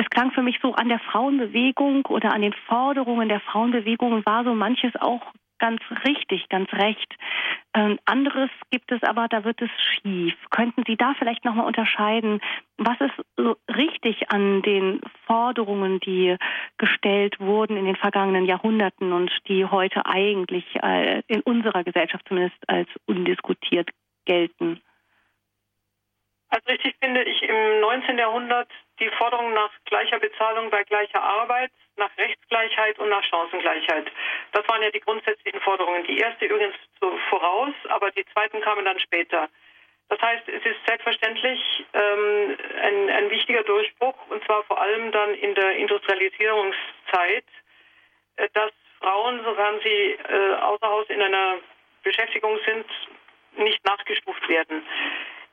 [0.00, 4.44] es klang für mich so an der Frauenbewegung oder an den Forderungen der Frauenbewegung war
[4.44, 5.20] so manches auch
[5.58, 7.14] ganz richtig, ganz recht.
[7.74, 10.34] Ähm, anderes gibt es aber, da wird es schief.
[10.48, 12.40] Könnten Sie da vielleicht nochmal unterscheiden,
[12.78, 16.36] was ist so richtig an den Forderungen, die
[16.78, 22.56] gestellt wurden in den vergangenen Jahrhunderten und die heute eigentlich äh, in unserer Gesellschaft zumindest
[22.66, 23.90] als undiskutiert
[24.24, 24.80] gelten?
[26.48, 28.18] Also richtig finde ich im 19.
[28.18, 28.68] Jahrhundert
[29.00, 34.10] die Forderung nach gleicher Bezahlung bei gleicher Arbeit, nach Rechtsgleichheit und nach Chancengleichheit.
[34.52, 36.04] Das waren ja die grundsätzlichen Forderungen.
[36.04, 36.74] Die erste übrigens
[37.28, 39.48] voraus, aber die zweiten kamen dann später.
[40.08, 41.60] Das heißt, es ist selbstverständlich
[41.92, 47.44] ähm, ein, ein wichtiger Durchbruch, und zwar vor allem dann in der Industrialisierungszeit,
[48.36, 51.58] äh, dass Frauen, sofern sie äh, außer Haus in einer
[52.02, 52.86] Beschäftigung sind,
[53.56, 54.84] nicht nachgestuft werden.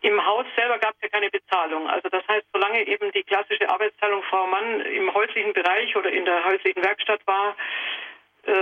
[0.01, 1.89] Im Haus selber gab es ja keine Bezahlung.
[1.89, 6.45] Also das heißt, solange eben die klassische Arbeitsteilung Frau-Mann im häuslichen Bereich oder in der
[6.45, 7.55] häuslichen Werkstatt war,
[8.43, 8.53] äh,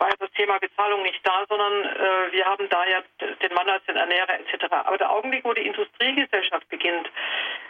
[0.00, 3.68] war ja das Thema Bezahlung nicht da, sondern äh, wir haben da ja den Mann
[3.68, 4.64] als den Ernährer etc.
[4.70, 7.10] Aber der Augenblick, wo die Industriegesellschaft beginnt,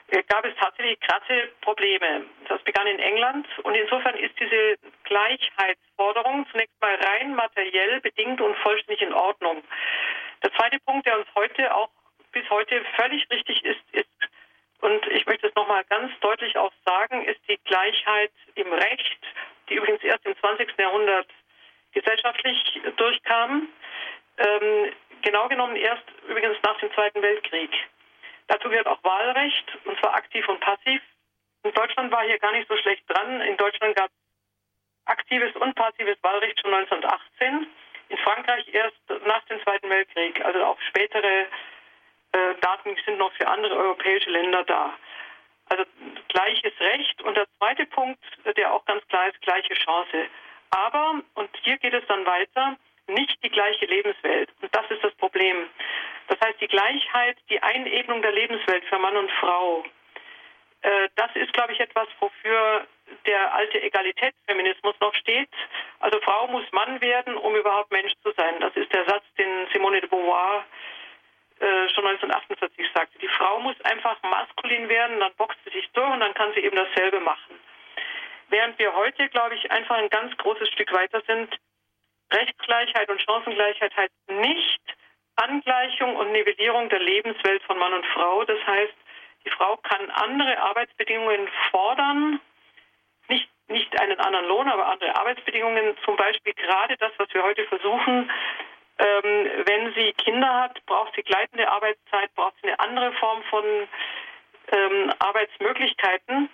[0.08, 2.26] äh, gab es tatsächlich krasse Probleme.
[2.48, 8.56] Das begann in England und insofern ist diese Gleichheitsforderung zunächst mal rein materiell bedingt und
[8.58, 9.64] vollständig in Ordnung.
[10.44, 11.90] Der zweite Punkt, der uns heute auch
[12.50, 14.08] heute völlig richtig ist, ist,
[14.80, 19.18] und ich möchte es nochmal ganz deutlich auch sagen, ist die Gleichheit im Recht,
[19.68, 20.68] die übrigens erst im 20.
[20.78, 21.28] Jahrhundert
[21.92, 23.68] gesellschaftlich durchkam,
[24.38, 24.92] ähm,
[25.22, 27.70] genau genommen erst übrigens nach dem Zweiten Weltkrieg.
[28.48, 31.00] Dazu gehört auch Wahlrecht, und zwar aktiv und passiv.
[31.62, 33.40] In Deutschland war hier gar nicht so schlecht dran.
[33.42, 37.66] In Deutschland gab es aktives und passives Wahlrecht schon 1918.
[38.08, 38.96] In Frankreich erst
[39.26, 41.46] nach dem Zweiten Weltkrieg, also auch spätere
[42.32, 44.94] äh, Daten sind noch für andere europäische Länder da.
[45.68, 45.84] Also
[46.28, 47.22] gleiches Recht.
[47.22, 48.22] Und der zweite Punkt,
[48.56, 50.26] der auch ganz klar ist, gleiche Chance.
[50.70, 52.76] Aber, und hier geht es dann weiter,
[53.08, 54.50] nicht die gleiche Lebenswelt.
[54.60, 55.68] Und das ist das Problem.
[56.28, 59.84] Das heißt, die Gleichheit, die Einebnung der Lebenswelt für Mann und Frau,
[60.82, 62.86] äh, das ist, glaube ich, etwas, wofür
[63.26, 65.50] der alte Egalitätsfeminismus noch steht.
[65.98, 68.60] Also Frau muss Mann werden, um überhaupt Mensch zu sein.
[68.60, 70.99] Das ist der Satz, den Simone de Beauvoir äh,
[71.60, 73.18] schon 1948 sagte.
[73.18, 76.60] Die Frau muss einfach maskulin werden, dann boxt sie sich durch und dann kann sie
[76.60, 77.60] eben dasselbe machen.
[78.48, 81.54] Während wir heute, glaube ich, einfach ein ganz großes Stück weiter sind.
[82.32, 84.80] Rechtsgleichheit und Chancengleichheit heißt nicht
[85.36, 88.44] Angleichung und Nivellierung der Lebenswelt von Mann und Frau.
[88.44, 88.94] Das heißt,
[89.44, 92.40] die Frau kann andere Arbeitsbedingungen fordern,
[93.28, 97.64] nicht, nicht einen anderen Lohn, aber andere Arbeitsbedingungen, zum Beispiel gerade das, was wir heute
[97.66, 98.30] versuchen,
[99.00, 103.64] ähm, wenn sie Kinder hat, braucht sie gleitende Arbeitszeit, braucht sie eine andere Form von
[104.72, 106.50] ähm, Arbeitsmöglichkeiten,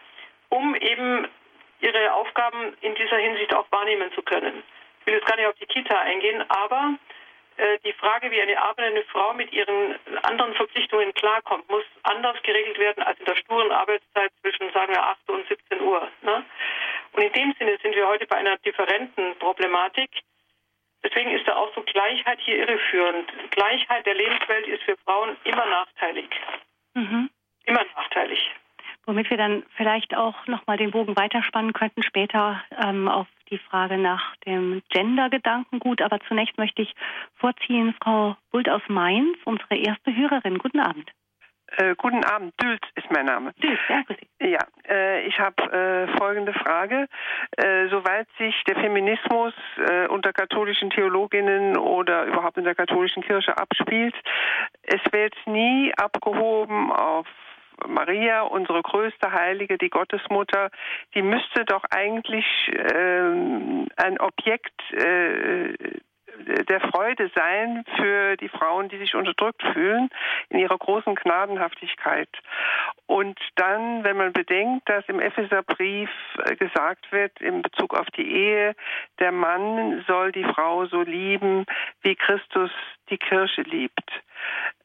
[0.48, 1.26] um eben
[1.80, 4.62] ihre Aufgaben in dieser Hinsicht auch wahrnehmen zu können.
[5.00, 6.94] Ich will jetzt gar nicht auf die Kita eingehen, aber
[7.56, 12.78] äh, die Frage, wie eine arbeitende Frau mit ihren anderen Verpflichtungen klarkommt, muss anders geregelt
[12.78, 16.08] werden als in der sturen Arbeitszeit zwischen, sagen wir, 8 und 17 Uhr.
[16.22, 16.44] Ne?
[17.12, 20.10] Und in dem Sinne sind wir heute bei einer differenten Problematik.
[21.06, 23.30] Deswegen ist der Ausdruck Gleichheit hier irreführend.
[23.52, 26.28] Gleichheit der Lebenswelt ist für Frauen immer nachteilig.
[26.94, 27.30] Mhm.
[27.64, 28.50] Immer nachteilig
[29.06, 33.96] womit wir dann vielleicht auch nochmal den Bogen weiterspannen könnten später ähm, auf die Frage
[33.96, 36.02] nach dem Gender-Gedankengut.
[36.02, 36.92] Aber zunächst möchte ich
[37.36, 40.58] vorziehen Frau Bult aus Mainz, unsere erste Hörerin.
[40.58, 41.10] Guten Abend.
[41.78, 43.52] Äh, guten Abend, Dült ist mein Name.
[43.54, 44.02] Dült, ja,
[44.40, 47.08] Ja, äh, ich habe äh, folgende Frage.
[47.56, 49.54] Äh, soweit sich der Feminismus
[49.88, 54.14] äh, unter katholischen Theologinnen oder überhaupt in der katholischen Kirche abspielt,
[54.82, 57.26] es wird nie abgehoben auf
[57.86, 60.70] Maria, unsere größte Heilige, die Gottesmutter,
[61.14, 62.46] die müsste doch eigentlich
[62.94, 65.74] ähm, ein Objekt äh,
[66.46, 70.08] der Freude sein für die Frauen, die sich unterdrückt fühlen,
[70.48, 72.28] in ihrer großen Gnadenhaftigkeit.
[73.06, 76.10] Und dann, wenn man bedenkt, dass im Epheserbrief
[76.44, 78.74] äh, gesagt wird, in Bezug auf die Ehe,
[79.18, 81.66] der Mann soll die Frau so lieben,
[82.02, 82.70] wie Christus
[83.10, 84.10] die Kirche liebt.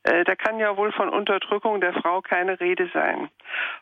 [0.04, 3.30] Äh, da kann ja wohl von Unterdrückung der Frau keine Rede sein.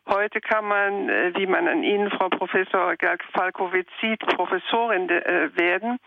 [0.05, 2.93] Heute kann man, äh, wie man an Ihnen, Frau Professor
[3.33, 5.99] Falkowitz sieht, Professorin äh, werden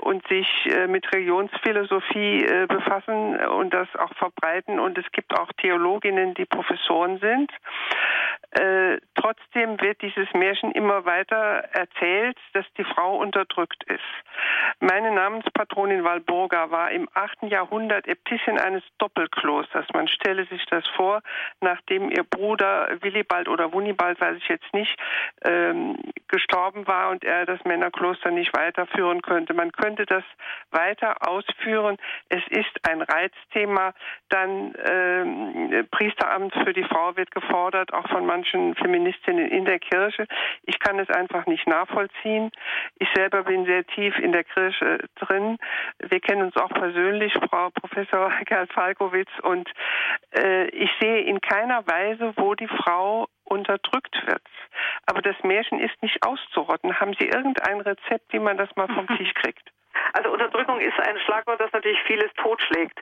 [0.00, 0.48] und sich
[0.88, 4.78] mit Religionsphilosophie befassen und das auch verbreiten.
[4.80, 7.52] Und es gibt auch Theologinnen, die Professoren sind.
[9.14, 11.36] Trotzdem wird dieses Märchen immer weiter
[11.72, 14.00] erzählt, dass die Frau unterdrückt ist.
[14.80, 17.44] Meine Namenspatronin Walburga war im 8.
[17.44, 18.82] Jahrhundert Äbtissin eines
[19.18, 19.86] Doppelklosters.
[19.92, 21.22] Man stelle sich das vor,
[21.60, 24.96] nachdem ihr Bruder Willibald oder Wunibald, weiß ich jetzt nicht,
[25.44, 25.96] ähm,
[26.28, 29.54] gestorben war und er das Männerkloster nicht weiterführen könnte.
[29.54, 30.22] Man könnte das
[30.70, 31.96] weiter ausführen.
[32.28, 33.92] Es ist ein Reizthema.
[34.28, 40.26] Dann ähm, Priesteramt für die Frau wird gefordert, auch von manchen Feministinnen in der Kirche.
[40.64, 42.50] Ich kann es einfach nicht nachvollziehen.
[42.98, 45.58] Ich selber bin sehr tief in der Kirche drin.
[45.98, 48.68] Wir kennen uns auch persönlich, Frau Professor Gerd
[49.08, 49.68] Falkowitz, und
[50.36, 54.42] äh, ich sehe in keiner Weise, wo die Frau unterdrückt wird.
[55.06, 57.00] Aber das Märchen ist nicht auszurotten.
[57.00, 59.70] Haben Sie irgendein Rezept, wie man das mal vom Tisch kriegt?
[60.12, 62.98] Also Unterdrückung ist ein Schlagwort, das natürlich vieles totschlägt.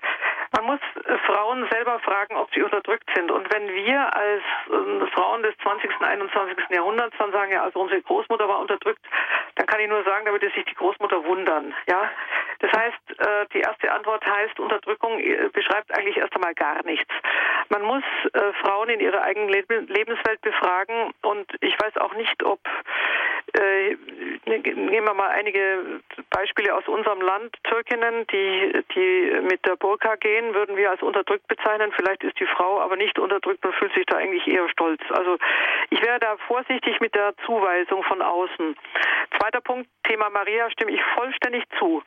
[0.57, 3.31] Man muss äh, Frauen selber fragen, ob sie unterdrückt sind.
[3.31, 5.91] Und wenn wir als äh, Frauen des 20.
[6.01, 6.57] und 21.
[6.71, 9.05] Jahrhunderts dann sagen, ja, also unsere Großmutter war unterdrückt,
[9.57, 11.75] dann kann ich nur sagen, da würde sich die Großmutter wundern.
[11.89, 12.11] Ja,
[12.61, 17.13] das heißt, äh, die erste Antwort heißt, Unterdrückung äh, beschreibt eigentlich erst einmal gar nichts.
[17.69, 18.05] Man muss
[18.63, 22.61] Frauen in ihrer eigenen Lebenswelt befragen und ich weiß auch nicht, ob
[23.59, 23.97] äh,
[24.47, 26.01] nehmen wir mal einige
[26.31, 27.57] Beispiele aus unserem Land.
[27.65, 31.93] Türkinnen, die, die mit der Burka gehen, würden wir als unterdrückt bezeichnen.
[31.97, 35.01] Vielleicht ist die Frau aber nicht unterdrückt und fühlt sich da eigentlich eher stolz.
[35.11, 35.39] Also
[35.91, 38.77] ich wäre da vorsichtig mit der Zuweisung von außen.
[39.39, 42.03] Zweiter Punkt, Thema Maria stimme ich vollständig zu.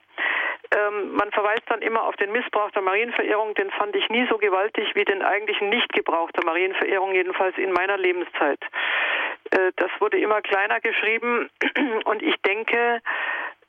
[0.75, 3.55] Ähm, man verweist dann immer auf den Missbrauch der Marienverehrung.
[3.55, 7.97] Den fand ich nie so gewaltig wie den eigentlichen Nichtgebrauch der Marienverehrung, jedenfalls in meiner
[7.97, 8.59] Lebenszeit.
[9.51, 11.49] Äh, das wurde immer kleiner geschrieben
[12.05, 13.01] und ich denke,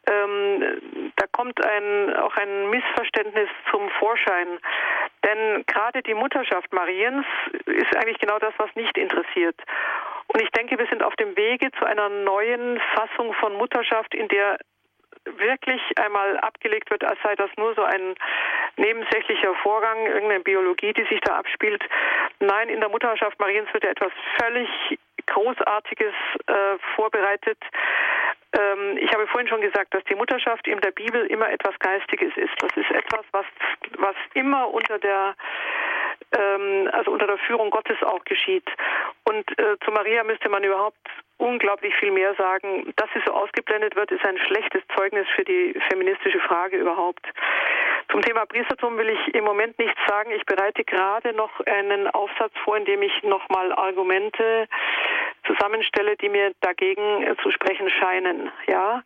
[0.07, 4.59] ähm, da kommt ein, auch ein Missverständnis zum Vorschein.
[5.25, 7.27] Denn gerade die Mutterschaft Mariens
[7.67, 9.57] ist eigentlich genau das, was nicht interessiert.
[10.29, 14.29] Und ich denke, wir sind auf dem Wege zu einer neuen Fassung von Mutterschaft, in
[14.29, 14.59] der
[15.25, 18.15] wirklich einmal abgelegt wird, als sei das nur so ein
[18.77, 21.85] nebensächlicher Vorgang, irgendeine Biologie, die sich da abspielt.
[22.39, 24.69] Nein, in der Mutterschaft Mariens wird ja etwas völlig
[25.31, 26.15] Großartiges
[26.47, 26.53] äh,
[26.95, 27.59] vorbereitet.
[28.53, 32.37] Ähm, ich habe vorhin schon gesagt, dass die Mutterschaft in der Bibel immer etwas Geistiges
[32.37, 32.55] ist.
[32.59, 33.47] Das ist etwas, was,
[33.99, 35.35] was immer unter der
[36.33, 38.69] ähm, also unter der Führung Gottes auch geschieht.
[39.25, 40.99] Und äh, zu Maria müsste man überhaupt
[41.39, 42.93] unglaublich viel mehr sagen.
[42.97, 47.27] Dass sie so ausgeblendet wird, ist ein schlechtes Zeugnis für die feministische Frage überhaupt.
[48.11, 50.33] Zum Thema Priestertum will ich im Moment nichts sagen.
[50.33, 54.69] Ich bereite gerade noch einen Aufsatz vor, in dem ich nochmal Argumente
[55.47, 58.51] zusammenstelle, die mir dagegen zu sprechen scheinen.
[58.67, 59.03] Ja.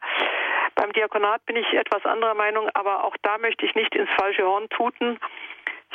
[0.75, 4.45] Beim Diakonat bin ich etwas anderer Meinung, aber auch da möchte ich nicht ins falsche
[4.45, 5.19] Horn tuten.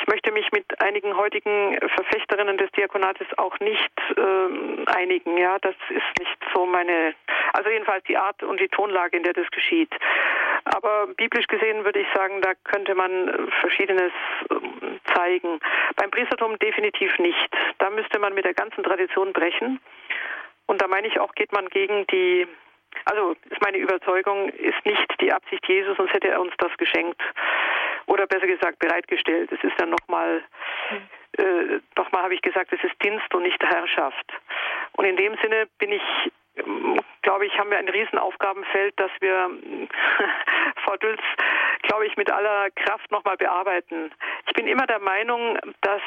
[0.00, 5.36] Ich möchte mich mit einigen heutigen Verfechterinnen des Diakonates auch nicht ähm, einigen.
[5.36, 7.14] Ja, das ist nicht so meine,
[7.52, 9.92] also jedenfalls die Art und die Tonlage, in der das geschieht.
[10.64, 14.12] Aber biblisch gesehen würde ich sagen, da könnte man Verschiedenes
[14.50, 15.60] ähm, zeigen.
[15.96, 17.48] Beim Priestertum definitiv nicht.
[17.78, 19.80] Da müsste man mit der ganzen Tradition brechen.
[20.66, 22.46] Und da meine ich auch, geht man gegen die
[23.04, 27.20] also ist meine Überzeugung, ist nicht die Absicht Jesus, sonst hätte er uns das geschenkt
[28.06, 29.50] oder besser gesagt bereitgestellt.
[29.52, 30.42] Es ist dann nochmal,
[31.38, 34.32] äh, nochmal habe ich gesagt, es ist Dienst und nicht Herrschaft.
[34.92, 36.02] Und in dem Sinne bin ich
[37.22, 39.50] glaube ich, haben wir ein Riesenaufgabenfeld, das wir,
[40.84, 41.20] Frau Dülz,
[41.82, 44.12] glaube ich, mit aller Kraft nochmal bearbeiten.
[44.46, 46.02] Ich bin immer der Meinung, dass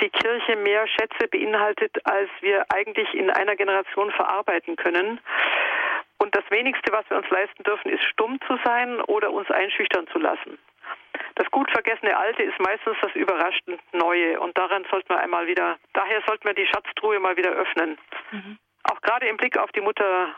[0.00, 5.20] die Kirche mehr Schätze beinhaltet, als wir eigentlich in einer Generation verarbeiten können.
[6.18, 10.06] Und das wenigste, was wir uns leisten dürfen, ist stumm zu sein oder uns einschüchtern
[10.08, 10.58] zu lassen.
[11.34, 15.78] Das gut vergessene Alte ist meistens das überraschend Neue und daran sollten wir einmal wieder,
[15.92, 17.98] daher sollten wir die Schatztruhe mal wieder öffnen.
[18.30, 18.58] Mhm.
[18.84, 20.34] Auch gerade im Blick auf die Mutter,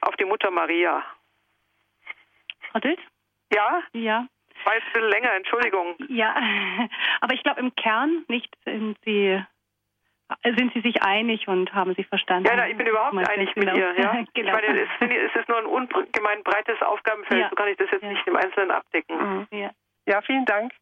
[0.00, 1.04] auf die Mutter Maria.
[2.70, 3.00] Frau Dilt?
[3.52, 3.82] Ja?
[3.92, 4.26] Ja.
[4.64, 5.96] War jetzt ein bisschen länger, Entschuldigung.
[6.08, 6.34] Ja,
[7.20, 9.42] aber ich glaube im Kern nicht sind Sie
[10.44, 12.46] sind Sie sich einig und haben Sie verstanden?
[12.48, 13.98] Ja, na, ich bin überhaupt einig mit ihr.
[13.98, 14.24] Ja?
[14.32, 14.56] genau.
[14.60, 17.48] Ich meine, es, ist nur ein ungemein breites Aufgabenfeld, ja.
[17.48, 18.10] so kann ich das jetzt ja.
[18.10, 19.16] nicht im Einzelnen abdecken.
[19.16, 19.46] Mhm.
[19.50, 19.70] Ja.
[20.06, 20.72] ja, vielen Dank.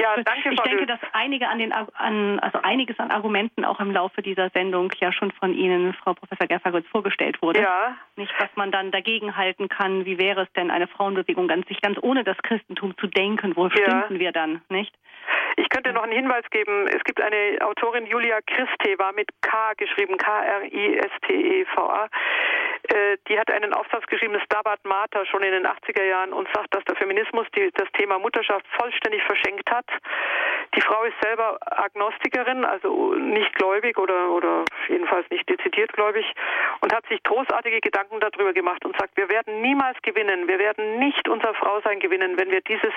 [0.00, 0.50] Ja, danke.
[0.50, 4.48] Ich denke, dass einige an den an, also einiges an Argumenten auch im Laufe dieser
[4.50, 7.60] Sendung ja schon von Ihnen, Frau Professor Gerfagutz, vorgestellt wurde.
[7.60, 7.96] Ja.
[8.16, 10.04] Nicht, was man dann dagegen halten kann.
[10.04, 13.56] Wie wäre es denn, eine Frauenbewegung ganz sich ganz ohne das Christentum zu denken?
[13.56, 13.72] Wo ja.
[13.72, 14.94] stünden wir dann, nicht?
[15.56, 16.86] Ich könnte noch einen Hinweis geben.
[16.86, 22.08] Es gibt eine Autorin, Julia Christeva, mit K geschrieben, K-R-I-S-T-E-V-A.
[22.88, 26.74] Äh, die hat einen Aufsatz geschrieben, Stabat Mater, schon in den 80er Jahren und sagt,
[26.74, 29.86] dass der Feminismus die, das Thema Mutterschaft vollständig verschenkt hat.
[30.74, 36.24] Die Frau ist selber Agnostikerin, also nicht gläubig oder, oder jedenfalls nicht dezidiert gläubig
[36.80, 40.98] und hat sich großartige Gedanken darüber gemacht und sagt, wir werden niemals gewinnen, wir werden
[40.98, 42.92] nicht unser Frausein gewinnen, wenn wir dieses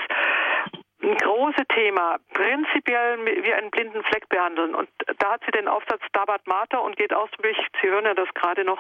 [1.03, 4.75] ein großes Thema prinzipiell wie einen blinden Fleck behandeln.
[4.75, 8.31] Und da hat sie den Aufsatz Stabat Mater und geht ausdrücklich, Sie hören ja das
[8.35, 8.79] gerade noch,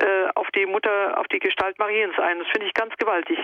[0.00, 2.38] äh, auf die Mutter, auf die Gestalt Mariens ein.
[2.38, 3.38] Das finde ich ganz gewaltig.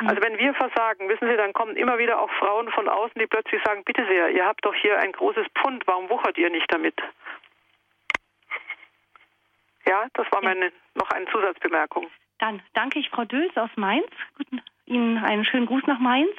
[0.00, 0.08] Mhm.
[0.08, 3.26] Also wenn wir versagen, wissen Sie, dann kommen immer wieder auch Frauen von außen, die
[3.26, 6.72] plötzlich sagen, bitte sehr, ihr habt doch hier ein großes Pfund, warum wuchert ihr nicht
[6.72, 6.94] damit?
[9.86, 12.08] Ja, das war meine noch eine Zusatzbemerkung.
[12.38, 14.08] Dann danke ich Frau Döls aus Mainz.
[14.36, 16.34] Guten, Ihnen einen schönen Gruß nach Mainz.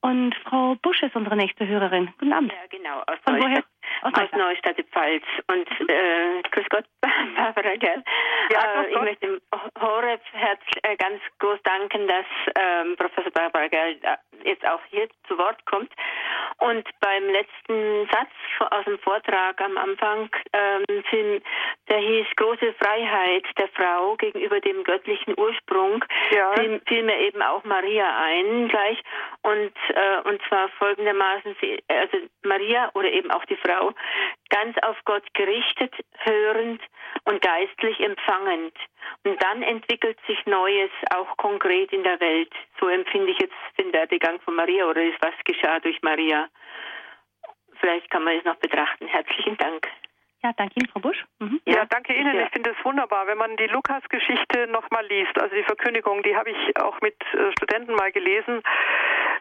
[0.00, 2.12] Und Frau Busch ist unsere nächste Hörerin.
[2.18, 2.52] Guten Abend.
[2.52, 3.00] Ja, genau.
[3.06, 3.64] Aus Von woher?
[4.02, 5.24] Aus, aus Neustadt Pfalz.
[5.48, 6.84] Und äh, grüß Gott,
[7.36, 8.02] Barbara, gell?
[8.50, 9.40] Ja, äh, ich möchte
[9.80, 12.26] Horeb Herz äh, ganz groß danken, dass
[12.58, 14.16] ähm, Professor Barbara Gell äh,
[14.48, 15.92] jetzt auch hier zu Wort kommt.
[16.58, 18.30] Und beim letzten Satz
[18.70, 20.84] aus dem Vortrag am Anfang, ähm,
[21.88, 26.52] der hieß große Freiheit der Frau gegenüber dem göttlichen Ursprung, ja.
[26.54, 29.02] fiel, fiel mir eben auch Maria ein gleich.
[29.42, 33.73] Und, äh, und zwar folgendermaßen, sie, also Maria oder eben auch die Frau,
[34.50, 36.82] ganz auf Gott gerichtet, hörend
[37.24, 38.76] und geistlich empfangend.
[39.24, 42.52] Und dann entwickelt sich Neues auch konkret in der Welt.
[42.80, 46.48] So empfinde ich jetzt den Werdegang von Maria oder ist was geschah durch Maria.
[47.80, 49.06] Vielleicht kann man es noch betrachten.
[49.06, 49.88] Herzlichen Dank.
[50.44, 51.24] Ja, danke Ihnen, Frau Busch.
[51.38, 51.58] Mhm.
[51.64, 52.36] Ja, ja, danke Ihnen.
[52.36, 52.44] Ja.
[52.44, 56.50] Ich finde es wunderbar, wenn man die Lukas-Geschichte nochmal liest, also die Verkündigung, die habe
[56.50, 58.62] ich auch mit äh, Studenten mal gelesen.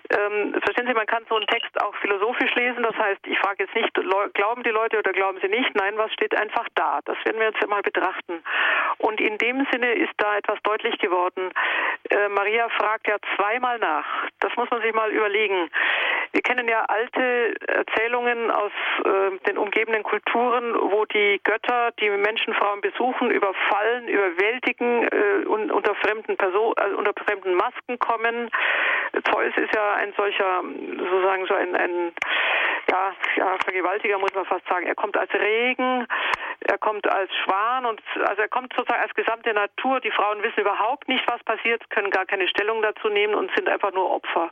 [0.09, 2.83] Ähm, verstehen Sie, man kann so einen Text auch philosophisch lesen.
[2.83, 3.93] Das heißt, ich frage jetzt nicht,
[4.33, 5.73] glauben die Leute oder glauben sie nicht?
[5.75, 6.99] Nein, was steht einfach da?
[7.05, 8.43] Das werden wir uns ja mal betrachten.
[8.97, 11.51] Und in dem Sinne ist da etwas deutlich geworden.
[12.09, 14.05] Äh, Maria fragt ja zweimal nach.
[14.39, 15.69] Das muss man sich mal überlegen.
[16.33, 18.71] Wir kennen ja alte Erzählungen aus
[19.05, 25.95] äh, den umgebenden Kulturen, wo die Götter die Menschenfrauen besuchen, überfallen, überwältigen äh, und unter
[25.95, 28.49] fremden Personen, also unter fremden Masken kommen.
[29.31, 30.63] Zeus ist ja ein solcher,
[30.97, 32.13] sozusagen so ein, ein
[32.91, 34.85] ja, ja, Vergewaltiger muss man fast sagen.
[34.85, 36.07] Er kommt als Regen,
[36.61, 39.99] er kommt als Schwan und also er kommt sozusagen als gesamte Natur.
[39.99, 43.69] Die Frauen wissen überhaupt nicht, was passiert, können gar keine Stellung dazu nehmen und sind
[43.69, 44.51] einfach nur Opfer.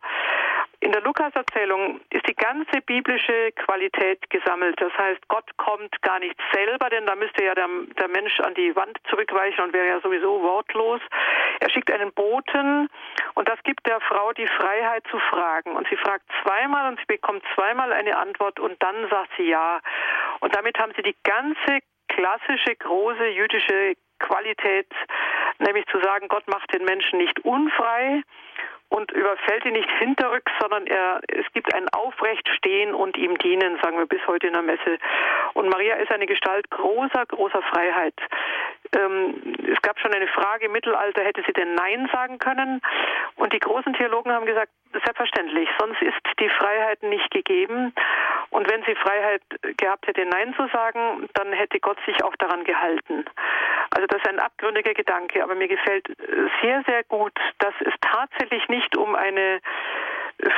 [0.81, 4.81] In der Lukas-Erzählung ist die ganze biblische Qualität gesammelt.
[4.81, 8.55] Das heißt, Gott kommt gar nicht selber, denn da müsste ja der, der Mensch an
[8.55, 10.99] die Wand zurückweichen und wäre ja sowieso wortlos.
[11.59, 12.89] Er schickt einen Boten
[13.35, 15.75] und das gibt der Frau die Freiheit zu fragen.
[15.75, 19.81] Und sie fragt zweimal und sie bekommt zweimal eine Antwort und dann sagt sie ja.
[20.39, 24.91] Und damit haben sie die ganze klassische große jüdische Qualität,
[25.59, 28.23] nämlich zu sagen, Gott macht den Menschen nicht unfrei
[28.91, 33.97] und überfällt ihn nicht hinterrücks, sondern er, es gibt ein Aufrechtstehen und ihm dienen, sagen
[33.97, 34.97] wir bis heute in der Messe.
[35.53, 38.15] Und Maria ist eine Gestalt großer, großer Freiheit.
[38.93, 42.81] Ähm, es gab schon eine Frage im Mittelalter, hätte sie denn Nein sagen können?
[43.35, 47.93] Und die großen Theologen haben gesagt, selbstverständlich, sonst ist die Freiheit nicht gegeben.
[48.49, 49.41] Und wenn sie Freiheit
[49.77, 53.25] gehabt hätte, Nein zu sagen, dann hätte Gott sich auch daran gehalten.
[53.91, 56.07] Also das ist ein abgründiger Gedanke, aber mir gefällt
[56.61, 59.61] sehr, sehr gut, dass es tatsächlich nicht um eine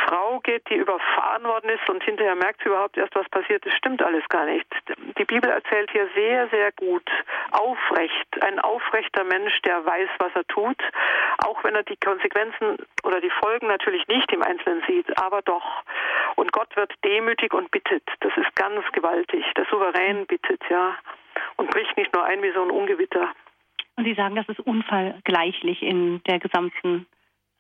[0.06, 3.66] Frau geht, die überfahren worden ist und hinterher merkt sie überhaupt erst, was passiert.
[3.66, 4.68] Das stimmt alles gar nicht.
[5.18, 7.10] Die Bibel erzählt hier sehr, sehr gut,
[7.52, 10.78] aufrecht, ein aufrechter Mensch, der weiß, was er tut,
[11.46, 15.84] auch wenn er die Konsequenzen oder die Folgen natürlich nicht im Einzelnen sieht, aber doch.
[16.36, 18.04] Und Gott wird demütig und bittet.
[18.22, 19.46] Das ist ganz gewaltig.
[19.58, 20.96] Der Souverän bittet, ja,
[21.58, 23.30] und bricht nicht nur ein wie so ein Ungewitter.
[23.96, 27.06] Und Sie sagen, das ist unfallgleichlich in der gesamten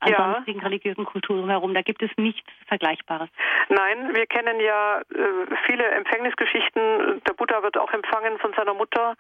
[0.04, 0.64] ansonsten ja.
[0.64, 1.74] religiösen Kulturen herum.
[1.74, 3.30] Da gibt es nichts Vergleichbares.
[3.70, 7.22] Nein, wir kennen ja äh, viele Empfängnisgeschichten.
[7.28, 9.16] Der Buddha wird auch empfangen von seiner Mutter.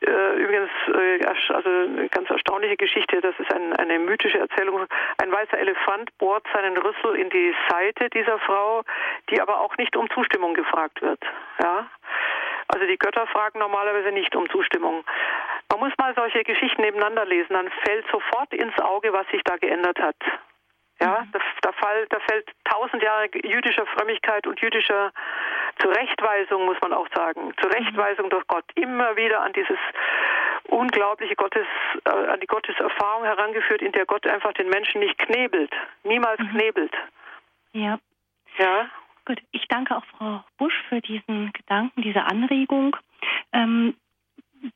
[0.00, 4.86] Äh, übrigens, äh, also eine ganz erstaunliche Geschichte, das ist ein, eine mythische Erzählung.
[5.18, 8.82] Ein weißer Elefant bohrt seinen Rüssel in die Seite dieser Frau,
[9.30, 11.20] die aber auch nicht um Zustimmung gefragt wird.
[11.60, 11.86] Ja?
[12.74, 15.04] Also die Götter fragen normalerweise nicht um Zustimmung.
[15.70, 19.56] Man muss mal solche Geschichten nebeneinander lesen, dann fällt sofort ins Auge, was sich da
[19.56, 20.16] geändert hat.
[21.00, 21.32] Ja, mhm.
[21.62, 25.12] da, fall, da fällt tausend Jahre jüdischer Frömmigkeit und jüdischer
[25.80, 29.78] Zurechtweisung, muss man auch sagen, Zurechtweisung durch Gott, immer wieder an dieses
[30.68, 31.66] unglaubliche Gottes,
[32.04, 35.72] äh, an die Gotteserfahrung herangeführt, in der Gott einfach den Menschen nicht knebelt,
[36.04, 36.50] niemals mhm.
[36.50, 36.94] knebelt.
[37.72, 37.98] Ja.
[38.58, 38.90] Ja.
[39.24, 42.96] Gut, ich danke auch Frau Busch für diesen Gedanken, diese Anregung.
[43.52, 43.94] Ähm,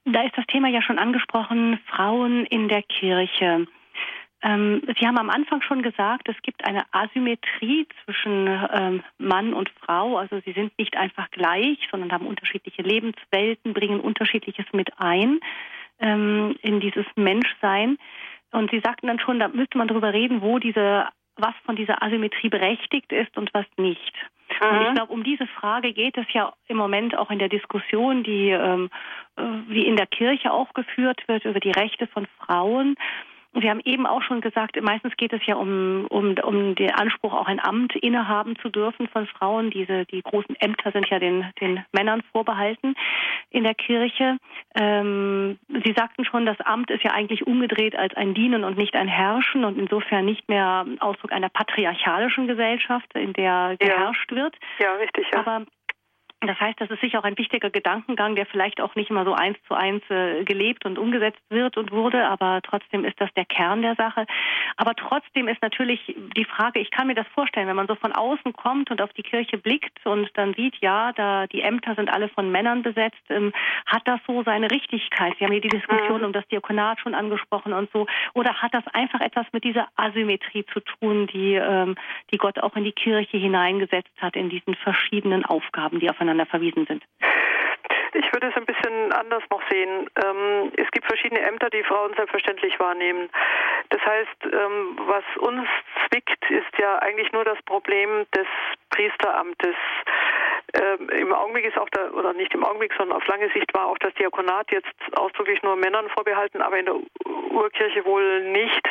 [0.04, 3.66] da ist das Thema ja schon angesprochen, Frauen in der Kirche.
[4.42, 9.70] Ähm, Sie haben am Anfang schon gesagt, es gibt eine Asymmetrie zwischen ähm, Mann und
[9.80, 10.18] Frau.
[10.18, 15.40] Also sie sind nicht einfach gleich, sondern haben unterschiedliche Lebenswelten, bringen unterschiedliches mit ein
[15.98, 17.98] ähm, in dieses Menschsein.
[18.52, 22.02] Und Sie sagten dann schon, da müsste man darüber reden, wo diese was von dieser
[22.02, 24.12] Asymmetrie berechtigt ist und was nicht.
[24.60, 24.68] Mhm.
[24.68, 28.22] Und ich glaube, um diese Frage geht es ja im Moment auch in der Diskussion,
[28.22, 28.90] die, ähm,
[29.36, 32.96] äh, die in der Kirche auch geführt wird über die Rechte von Frauen.
[33.52, 37.32] Wir haben eben auch schon gesagt, meistens geht es ja um, um, um den Anspruch,
[37.32, 39.70] auch ein Amt innehaben zu dürfen von Frauen.
[39.70, 42.94] Diese, die großen Ämter sind ja den, den Männern vorbehalten
[43.50, 44.38] in der Kirche.
[44.74, 48.94] Ähm, Sie sagten schon, das Amt ist ja eigentlich umgedreht als ein Dienen und nicht
[48.94, 54.36] ein Herrschen und insofern nicht mehr Ausdruck einer patriarchalischen Gesellschaft, in der geherrscht ja.
[54.36, 54.56] wird.
[54.78, 55.26] Ja, richtig.
[55.32, 55.40] Ja.
[55.40, 55.66] Aber
[56.40, 59.32] das heißt, das ist sicher auch ein wichtiger Gedankengang, der vielleicht auch nicht immer so
[59.32, 63.46] eins zu eins äh, gelebt und umgesetzt wird und wurde, aber trotzdem ist das der
[63.46, 64.26] Kern der Sache.
[64.76, 68.12] Aber trotzdem ist natürlich die Frage, ich kann mir das vorstellen, wenn man so von
[68.12, 72.12] außen kommt und auf die Kirche blickt und dann sieht, ja, da die Ämter sind
[72.12, 73.52] alle von Männern besetzt, ähm,
[73.86, 75.34] hat das so seine Richtigkeit?
[75.38, 76.26] Sie haben hier die Diskussion mhm.
[76.26, 78.06] um das Diakonat schon angesprochen und so.
[78.34, 81.94] Oder hat das einfach etwas mit dieser Asymmetrie zu tun, die, ähm,
[82.30, 86.46] die Gott auch in die Kirche hineingesetzt hat, in diesen verschiedenen Aufgaben, die aufeinander aufeinander
[86.46, 87.02] verwiesen sind?
[88.14, 90.08] Ich würde es ein bisschen anders noch sehen.
[90.24, 93.28] Ähm, es gibt verschiedene Ämter, die Frauen selbstverständlich wahrnehmen.
[93.90, 95.68] Das heißt, ähm, was uns
[96.08, 98.46] zwickt, ist ja eigentlich nur das Problem des
[98.90, 99.76] Priesteramtes.
[100.74, 103.86] Ähm, Im Augenblick ist auch da, oder nicht im Augenblick, sondern auf lange Sicht war
[103.86, 106.96] auch das Diakonat jetzt ausdrücklich nur Männern vorbehalten, aber in der
[107.50, 108.88] Urkirche wohl nicht.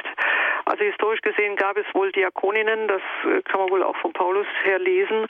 [0.65, 4.47] Also historisch gesehen gab es wohl Diakoninnen, das äh, kann man wohl auch von Paulus
[4.63, 5.27] her lesen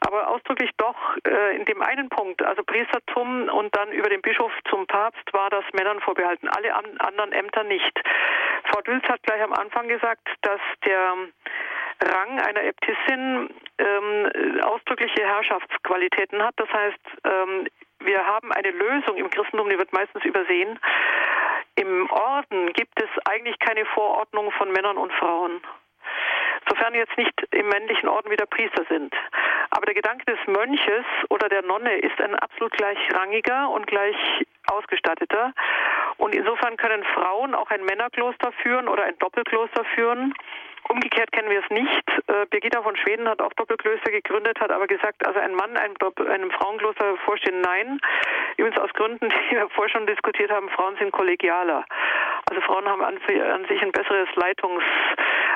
[0.00, 0.96] aber ausdrücklich doch
[1.26, 5.50] äh, in dem einen Punkt, also Priestertum und dann über den Bischof zum Papst war
[5.50, 8.00] das Männern vorbehalten, alle an, anderen Ämter nicht.
[8.64, 11.14] Frau Dülz hat gleich am Anfang gesagt, dass der
[12.02, 16.54] Rang einer Äbtissin ähm, ausdrückliche Herrschaftsqualitäten hat.
[16.56, 17.66] Das heißt, ähm,
[18.00, 20.78] wir haben eine Lösung im Christentum, die wird meistens übersehen.
[21.76, 25.60] Im Orden gibt es eigentlich keine Vorordnung von Männern und Frauen
[26.70, 29.12] sofern jetzt nicht im männlichen Orden wieder Priester sind.
[29.70, 34.16] Aber der Gedanke des Mönches oder der Nonne ist ein absolut gleichrangiger und gleich
[34.70, 35.52] ausgestatteter.
[36.16, 40.34] Und insofern können Frauen auch ein Männerkloster führen oder ein Doppelkloster führen.
[40.88, 42.08] Umgekehrt kennen wir es nicht.
[42.26, 45.94] Äh, Birgitta von Schweden hat auch Doppelklöster gegründet, hat aber gesagt, also ein Mann einem,
[46.28, 48.00] einem Frauenkloster vorstehen, nein.
[48.56, 51.84] Übrigens aus Gründen, die wir vorher schon diskutiert haben, Frauen sind kollegialer.
[52.48, 54.82] Also Frauen haben an, an sich ein besseres Leitungs,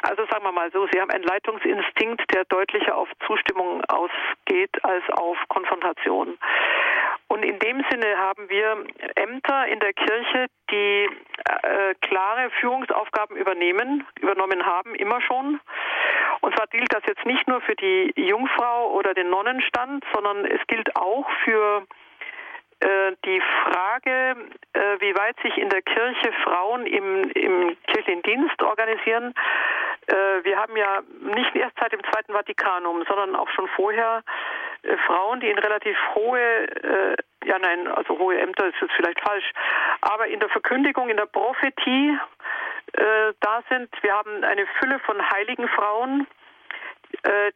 [0.03, 5.03] also sagen wir mal so, sie haben einen Leitungsinstinkt, der deutlicher auf Zustimmung ausgeht als
[5.11, 6.39] auf Konfrontation.
[7.29, 8.85] Und in dem Sinne haben wir
[9.17, 11.09] Ämter in der Kirche, die
[11.63, 15.61] äh, klare Führungsaufgaben übernehmen, übernommen haben, immer schon.
[16.41, 20.61] Und zwar gilt das jetzt nicht nur für die Jungfrau oder den Nonnenstand, sondern es
[20.67, 21.87] gilt auch für
[22.81, 24.37] äh, die Frage,
[24.75, 29.35] äh, wie weit sich in der Kirche Frauen im, im kirchlichen Dienst organisieren.
[30.07, 34.23] Äh, wir haben ja nicht erst seit dem Zweiten Vatikanum, sondern auch schon vorher
[35.07, 36.67] Frauen, die in relativ hohe,
[37.43, 39.51] ja nein, also hohe Ämter ist jetzt vielleicht falsch,
[40.03, 42.19] aber in der Verkündigung, in der Prophetie
[42.93, 43.89] da sind.
[44.03, 46.27] Wir haben eine Fülle von heiligen Frauen.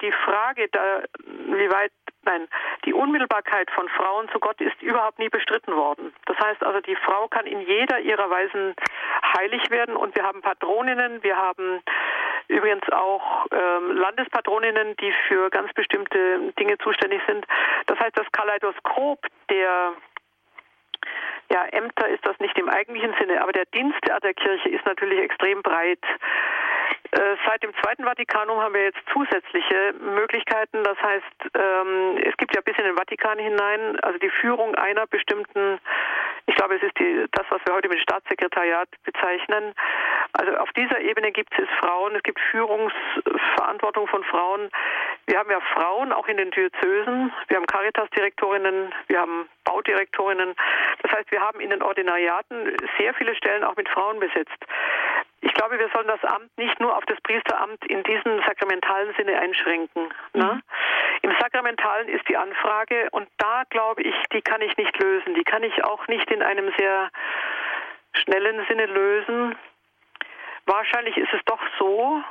[0.00, 1.92] die Frage, da, wie weit
[2.28, 2.46] Nein,
[2.84, 6.12] die Unmittelbarkeit von Frauen zu Gott ist überhaupt nie bestritten worden.
[6.26, 8.74] Das heißt also, die Frau kann in jeder ihrer Weisen
[9.38, 11.80] heilig werden und wir haben Patroninnen, wir haben
[12.48, 17.46] übrigens auch ähm, Landespatroninnen, die für ganz bestimmte Dinge zuständig sind.
[17.86, 19.92] Das heißt, das Kaleidoskop der
[21.50, 25.20] ja, Ämter ist das nicht im eigentlichen Sinne, aber der Dienst der Kirche ist natürlich
[25.20, 26.02] extrem breit.
[27.10, 30.82] Äh, seit dem Zweiten Vatikanum haben wir jetzt zusätzliche Möglichkeiten.
[30.84, 31.24] Das heißt,
[31.54, 35.78] ähm, es gibt ja bis in den Vatikan hinein, also die Führung einer bestimmten,
[36.44, 39.74] ich glaube, es ist die, das, was wir heute mit Staatssekretariat bezeichnen.
[40.34, 44.68] Also auf dieser Ebene gibt es Frauen, es gibt Führungsverantwortung von Frauen.
[45.26, 50.54] Wir haben ja Frauen auch in den Diözesen, wir haben Caritas-Direktorinnen, wir haben Baudirektorinnen.
[51.02, 54.64] Das heißt, wir haben in den Ordinariaten sehr viele Stellen auch mit Frauen besetzt.
[55.40, 59.38] Ich glaube, wir sollen das Amt nicht nur auf das Priesteramt in diesem sakramentalen Sinne
[59.38, 60.08] einschränken.
[60.34, 60.54] Ne?
[60.54, 60.62] Mhm.
[61.22, 65.34] Im Sakramentalen ist die Anfrage und da glaube ich, die kann ich nicht lösen.
[65.34, 67.10] Die kann ich auch nicht in einem sehr
[68.14, 69.56] schnellen Sinne lösen.
[70.66, 72.22] Wahrscheinlich ist es doch so,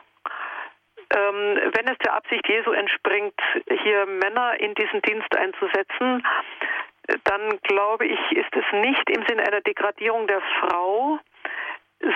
[1.15, 3.39] ähm, wenn es der Absicht Jesu entspringt,
[3.83, 6.25] hier Männer in diesen Dienst einzusetzen,
[7.23, 11.19] dann glaube ich, ist es nicht im Sinne einer Degradierung der Frau,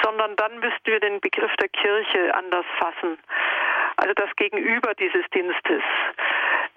[0.03, 3.17] sondern dann müssten wir den Begriff der Kirche anders fassen.
[3.97, 5.83] Also das Gegenüber dieses Dienstes.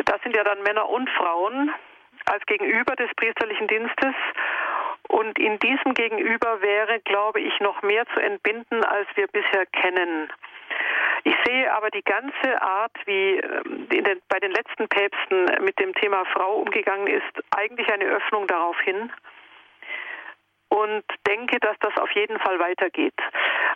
[0.05, 1.72] Das sind ja dann Männer und Frauen
[2.26, 4.14] als Gegenüber des priesterlichen Dienstes.
[5.09, 10.32] Und in diesem Gegenüber wäre, glaube ich, noch mehr zu entbinden, als wir bisher kennen.
[11.24, 15.94] Ich sehe aber die ganze Art, wie ähm, den, bei den letzten Päpsten mit dem
[15.94, 19.10] Thema Frau umgegangen ist, eigentlich eine Öffnung darauf hin
[20.75, 23.15] und denke, dass das auf jeden Fall weitergeht.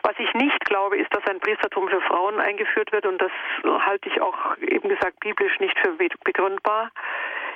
[0.03, 3.31] Was ich nicht glaube, ist, dass ein Priestertum für Frauen eingeführt wird und das
[3.87, 5.93] halte ich auch eben gesagt biblisch nicht für
[6.25, 6.91] begründbar.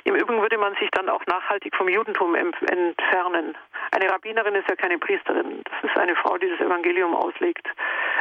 [0.05, 3.57] Im Übrigen würde man sich dann auch nachhaltig vom Judentum entfernen.
[3.91, 5.63] Eine Rabbinerin ist ja keine Priesterin.
[5.63, 7.67] Das ist eine Frau, die das Evangelium auslegt.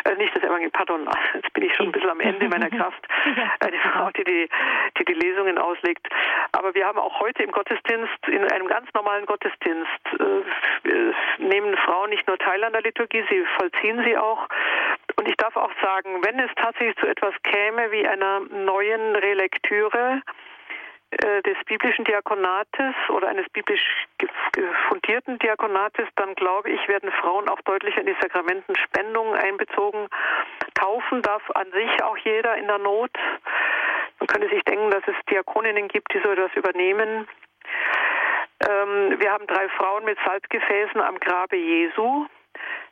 [0.04, 3.06] Äh, nicht das Evangelium, pardon, jetzt bin ich schon ein bisschen am Ende meiner Kraft.
[3.60, 4.48] Eine Frau, die die,
[4.98, 6.06] die die Lesungen auslegt.
[6.52, 9.90] Aber wir haben auch heute im Gottesdienst, in einem ganz normalen Gottesdienst,
[10.20, 14.46] äh, nehmen Frauen nicht nur teil an der Liturgie, sie vollziehen sie auch.
[15.16, 20.22] Und ich darf auch sagen, wenn es tatsächlich zu etwas käme wie einer neuen Relektüre,
[20.22, 20.32] äh,
[21.20, 23.84] des biblischen Diakonates oder eines biblisch
[24.89, 30.09] fundierten Diakonates, dann glaube ich, werden Frauen auch deutlicher in die Sakramentenspendung einbezogen.
[30.74, 33.10] Taufen darf an sich auch jeder in der Not.
[34.18, 37.28] Man könnte sich denken, dass es Diakoninnen gibt, die so etwas übernehmen.
[38.68, 42.26] Ähm, wir haben drei Frauen mit Salzgefäßen am Grabe Jesu.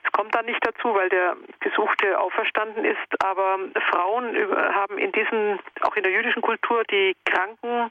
[0.05, 3.59] Es kommt dann nicht dazu, weil der Gesuchte auferstanden ist, aber
[3.91, 4.35] Frauen
[4.75, 7.91] haben in diesem, auch in der jüdischen Kultur, die Kranken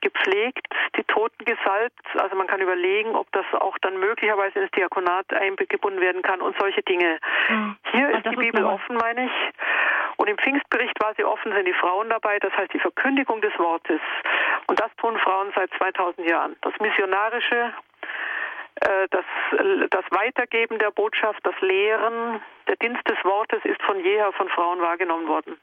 [0.00, 0.66] gepflegt,
[0.96, 2.06] die Toten gesalbt.
[2.16, 6.56] Also man kann überlegen, ob das auch dann möglicherweise ins Diakonat eingebunden werden kann und
[6.58, 7.18] solche Dinge.
[7.48, 7.76] Mhm.
[7.92, 9.32] Hier ist die Bibel offen, meine ich.
[10.16, 13.56] Und im Pfingstbericht war sie offen, sind die Frauen dabei, das heißt die Verkündigung des
[13.58, 14.00] Wortes.
[14.66, 16.56] Und das tun Frauen seit 2000 Jahren.
[16.62, 17.72] Das Missionarische,
[18.80, 19.24] das,
[19.90, 24.80] das Weitergeben der Botschaft, das Lehren, der Dienst des Wortes ist von jeher von Frauen
[24.80, 25.58] wahrgenommen worden.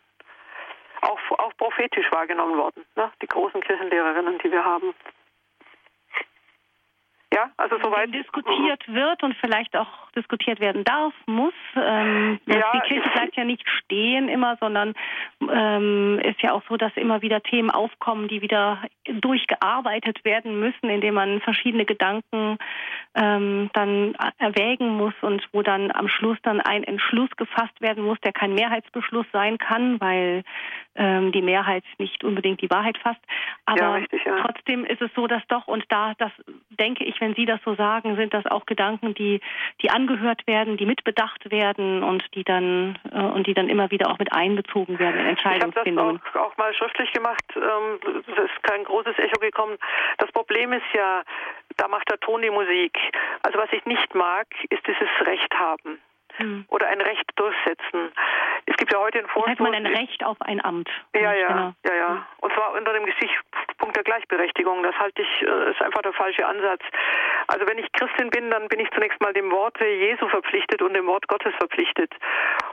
[1.01, 3.11] Auch, auch prophetisch wahrgenommen worden, ne?
[3.21, 4.93] die großen Kirchenlehrerinnen, die wir haben.
[7.35, 7.51] Ja?
[7.57, 11.53] also soweit diskutiert wird und vielleicht auch diskutiert werden darf, muss.
[11.75, 14.93] Ähm, ja, die Kirche bleibt ja nicht stehen immer, sondern
[15.41, 20.89] ähm, ist ja auch so, dass immer wieder Themen aufkommen, die wieder durchgearbeitet werden müssen,
[20.89, 22.57] indem man verschiedene Gedanken
[23.15, 28.19] ähm, dann erwägen muss und wo dann am Schluss dann ein Entschluss gefasst werden muss,
[28.21, 30.43] der kein Mehrheitsbeschluss sein kann, weil
[30.95, 33.21] ähm, die Mehrheit nicht unbedingt die Wahrheit fasst.
[33.65, 34.37] Aber ja, richtig, ja.
[34.41, 36.31] trotzdem ist es so, dass doch, und da, das
[36.69, 39.41] denke ich, wenn Sie das so sagen, sind das auch Gedanken, die,
[39.81, 44.11] die angehört werden, die mitbedacht werden und die dann, äh, und die dann immer wieder
[44.11, 46.17] auch mit einbezogen werden in Entscheidungsfindungen.
[46.17, 47.43] Ich habe das auch, auch mal schriftlich gemacht.
[47.55, 49.77] Ähm, es ist kein großes Echo gekommen.
[50.19, 51.23] Das Problem ist ja,
[51.77, 52.95] da macht der Ton die Musik.
[53.41, 55.99] Also was ich nicht mag, ist dieses Recht haben
[56.37, 56.65] hm.
[56.69, 58.11] oder ein Recht durchsetzen.
[58.65, 59.51] Es gibt ja heute einen Vorstoß.
[59.51, 60.89] Hat man ein Recht auf ein Amt?
[61.13, 61.73] Ja, ja, genau.
[61.85, 62.27] ja, ja.
[62.41, 64.83] Und zwar unter dem Gesichtspunkt der Gleichberechtigung.
[64.83, 66.81] Das halte ich, äh, ist einfach der falsche Ansatz.
[67.47, 70.93] Also wenn ich Christin bin, dann bin ich zunächst mal dem Wort Jesu verpflichtet und
[70.93, 72.11] dem Wort Gottes verpflichtet.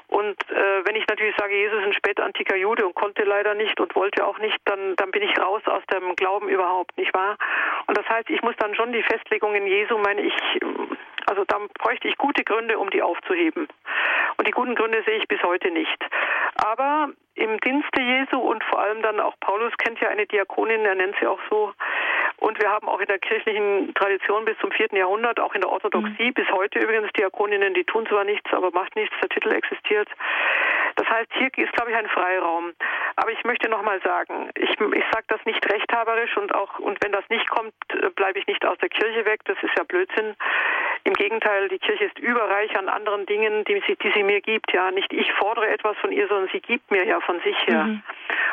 [0.09, 3.81] Und äh, wenn ich natürlich sage, Jesus ist ein spätantiker Jude und konnte leider nicht
[3.81, 7.37] und wollte auch nicht, dann, dann bin ich raus aus dem Glauben überhaupt, nicht wahr?
[7.87, 10.35] Und das heißt, ich muss dann schon die Festlegungen Jesu, meine ich,
[11.33, 13.67] also da bräuchte ich gute Gründe, um die aufzuheben.
[14.37, 15.97] Und die guten Gründe sehe ich bis heute nicht.
[16.63, 20.95] Aber im Dienste Jesu und vor allem dann auch Paulus kennt ja eine Diakonin, er
[20.95, 21.73] nennt sie auch so.
[22.37, 25.71] Und wir haben auch in der kirchlichen Tradition bis zum vierten Jahrhundert, auch in der
[25.71, 26.35] Orthodoxie, mhm.
[26.35, 30.09] bis heute übrigens Diakoninnen, die tun zwar nichts, aber macht nichts, der Titel existiert.
[30.97, 32.73] Das heißt, hier ist, glaube ich, ein Freiraum.
[33.17, 37.13] Aber ich möchte nochmal sagen, ich, ich sage das nicht rechthaberisch und auch, und wenn
[37.13, 39.41] das nicht kommt, äh, bleibe ich nicht aus der Kirche weg.
[39.45, 40.35] Das ist ja Blödsinn.
[41.13, 44.73] Im Gegenteil, die Kirche ist überreich an anderen Dingen, die sie, die sie mir gibt.
[44.73, 47.85] Ja, nicht ich fordere etwas von ihr, sondern sie gibt mir ja von sich her.
[47.85, 48.03] Mhm.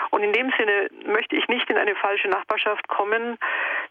[0.10, 3.38] Und in dem Sinne möchte ich nicht in eine falsche Nachbarschaft kommen.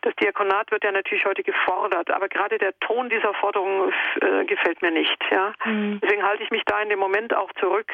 [0.02, 3.90] Das Diakonat wird ja natürlich heute gefordert, aber gerade der Ton dieser Forderung
[4.20, 5.16] äh, gefällt mir nicht.
[5.30, 6.00] Ja, mhm.
[6.02, 7.90] deswegen halte ich mich da in dem Moment auch zurück.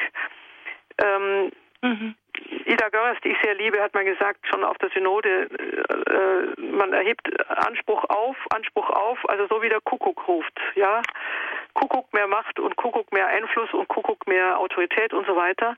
[1.01, 2.15] Ähm, mhm.
[2.65, 6.61] Ida Görres, die ich sehr liebe, hat mal gesagt, schon auf der Synode, äh, äh,
[6.61, 11.01] man erhebt Anspruch auf, Anspruch auf, also so wie der Kuckuck ruft, ja.
[11.75, 15.75] Kuckuck mehr Macht und Kuckuck mehr Einfluss und Kuckuck mehr Autorität und so weiter.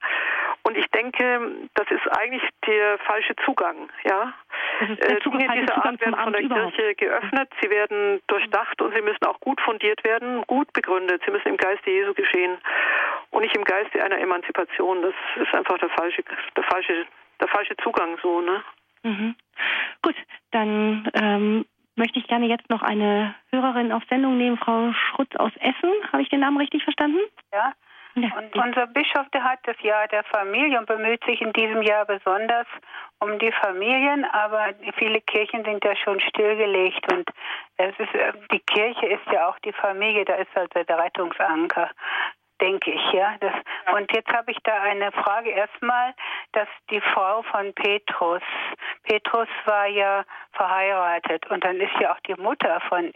[0.64, 4.34] Und ich denke, das ist eigentlich der falsche Zugang, ja.
[4.80, 6.76] Äh, Dinge dieser Art werden von der überhaupt.
[6.76, 11.22] Kirche geöffnet, sie werden durchdacht und sie müssen auch gut fundiert werden, gut begründet.
[11.26, 12.57] Sie müssen im Geiste Jesu geschehen
[13.32, 15.02] und nicht im Geiste einer Emanzipation.
[15.02, 16.24] Das ist einfach der falsche,
[16.56, 17.06] der falsche,
[17.41, 18.64] der falsche Zugang so, ne?
[19.03, 19.36] Mhm.
[20.03, 20.15] Gut,
[20.52, 21.65] dann ähm,
[21.98, 25.91] möchte ich gerne jetzt noch eine Hörerin auf Sendung nehmen, Frau Schrutz aus Essen.
[26.11, 27.19] Habe ich den Namen richtig verstanden?
[27.52, 27.74] Ja.
[28.15, 32.03] Und unser Bischof, der hat das Jahr der Familie und bemüht sich in diesem Jahr
[32.06, 32.65] besonders
[33.19, 37.30] um die Familien, aber viele Kirchen sind ja schon stillgelegt und
[37.78, 41.91] es ist, äh, die Kirche ist ja auch die Familie, da ist also der Rettungsanker
[42.61, 43.35] denke ich, ja.
[43.39, 43.53] Das,
[43.93, 46.13] und jetzt habe ich da eine Frage erstmal,
[46.53, 48.41] dass die Frau von Petrus,
[49.03, 50.23] Petrus war ja
[50.53, 53.11] verheiratet und dann ist ja auch die Mutter von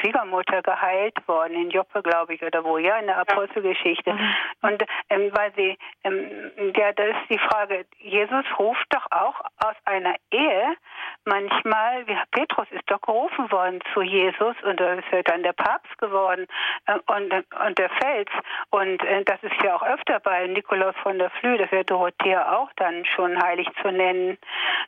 [0.00, 4.12] Schwiegermutter geheilt worden, in Joppe, glaube ich, oder wo, ja, in der Apostelgeschichte.
[4.12, 4.34] Mhm.
[4.62, 9.76] Und ähm, weil sie, ähm, ja, da ist die Frage, Jesus ruft doch auch aus
[9.84, 10.76] einer Ehe
[11.24, 15.52] manchmal, wie Petrus ist doch gerufen worden zu Jesus und da ist ja dann der
[15.52, 16.46] Papst geworden
[16.86, 18.30] äh, und, und der Fels.
[18.70, 22.56] Und äh, das ist ja auch öfter bei Nikolaus von der Flühe, das wäre Dorothea
[22.56, 24.38] auch dann schon heilig zu nennen.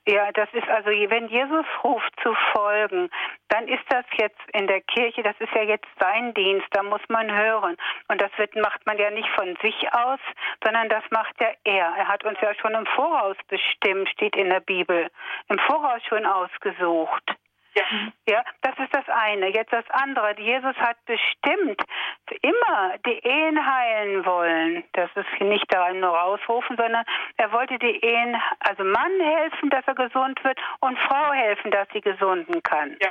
[0.06, 3.10] Ja, das ist also, wenn Jesus ruft zu folgen,
[3.48, 7.00] dann ist das jetzt in der Kirche, das ist ja jetzt sein Dienst, da muss
[7.08, 7.76] man hören.
[8.08, 10.20] Und das wird, macht man ja nicht von sich aus,
[10.64, 11.94] sondern das macht ja er.
[11.96, 15.10] Er hat uns ja schon im Voraus bestimmt, steht in der Bibel.
[15.48, 17.36] Im Voraus schon ausgesucht.
[17.74, 17.84] Ja.
[18.28, 19.48] ja, das ist das eine.
[19.48, 20.38] Jetzt das andere.
[20.38, 21.82] Jesus hat bestimmt
[22.42, 24.84] immer die Ehen heilen wollen.
[24.92, 27.04] Das ist nicht daran nur rausrufen, sondern
[27.36, 31.88] er wollte die Ehen, also Mann helfen, dass er gesund wird und Frau helfen, dass
[31.92, 32.96] sie gesunden kann.
[33.00, 33.10] Ja.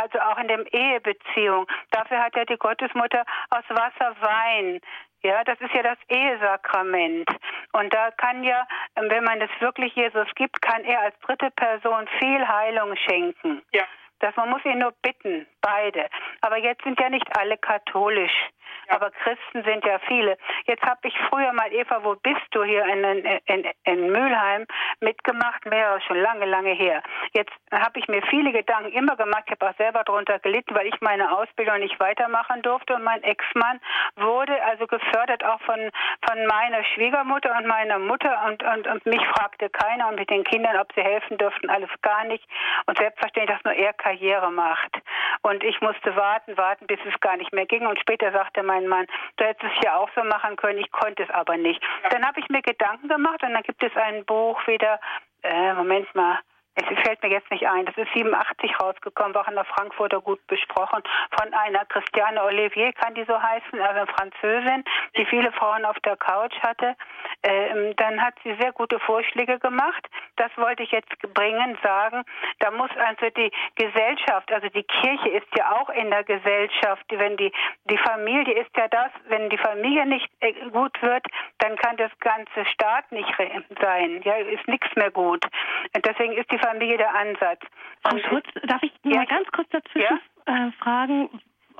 [0.00, 1.66] Also auch in der Ehebeziehung.
[1.90, 4.80] Dafür hat er die Gottesmutter aus Wasser Wein
[5.22, 7.28] ja, das ist ja das Ehesakrament.
[7.72, 8.66] Und da kann ja,
[8.96, 13.62] wenn man es wirklich Jesus gibt, kann er als dritte Person viel Heilung schenken.
[13.72, 13.84] Ja.
[14.20, 16.08] Das, man muss ihn nur bitten, beide.
[16.40, 18.32] Aber jetzt sind ja nicht alle katholisch.
[18.88, 18.96] Ja.
[18.96, 20.36] Aber Christen sind ja viele.
[20.66, 23.04] Jetzt habe ich früher mal, Eva, wo bist du hier in,
[23.46, 24.66] in, in Mülheim
[25.00, 27.02] mitgemacht, mehrere schon lange, lange her.
[27.32, 29.44] Jetzt habe ich mir viele Gedanken immer gemacht.
[29.46, 32.94] Ich habe auch selber darunter gelitten, weil ich meine Ausbildung nicht weitermachen durfte.
[32.94, 33.80] Und mein Ex-Mann
[34.16, 35.90] wurde also gefördert auch von,
[36.26, 38.44] von meiner Schwiegermutter und meiner Mutter.
[38.46, 41.90] Und, und, und mich fragte keiner und mit den Kindern, ob sie helfen dürften, alles
[42.02, 42.44] gar nicht.
[42.86, 44.96] Und selbstverständlich, dass nur er Karriere macht.
[45.42, 47.86] Und ich musste warten, warten, bis es gar nicht mehr ging.
[47.86, 49.06] Und später sagte mein Mann,
[49.36, 51.82] du hättest es ja auch so machen können, ich konnte es aber nicht.
[52.10, 55.00] Dann habe ich mir Gedanken gemacht und dann gibt es ein Buch wieder,
[55.42, 56.38] äh, Moment mal,
[56.88, 60.44] es fällt mir jetzt nicht ein, das ist 87 rausgekommen, war in der Frankfurter gut
[60.46, 61.02] besprochen,
[61.38, 64.84] von einer Christiane Olivier, kann die so heißen, also Französin,
[65.16, 66.96] die viele Frauen auf der Couch hatte.
[67.42, 70.06] Ähm, dann hat sie sehr gute Vorschläge gemacht.
[70.36, 72.22] Das wollte ich jetzt bringen, sagen.
[72.58, 77.04] Da muss also die Gesellschaft, also die Kirche ist ja auch in der Gesellschaft.
[77.10, 77.52] Wenn die,
[77.84, 81.26] die Familie ist ja das, wenn die Familie nicht äh, gut wird,
[81.58, 83.32] dann kann das ganze Staat nicht
[83.80, 84.22] sein.
[84.24, 85.44] Ja, ist nichts mehr gut.
[86.04, 87.60] Deswegen ist die Familie der Ansatz.
[88.02, 89.16] Frau Schutz, darf ich ja?
[89.16, 90.68] mal ganz kurz dazwischen ja?
[90.68, 91.28] äh, fragen,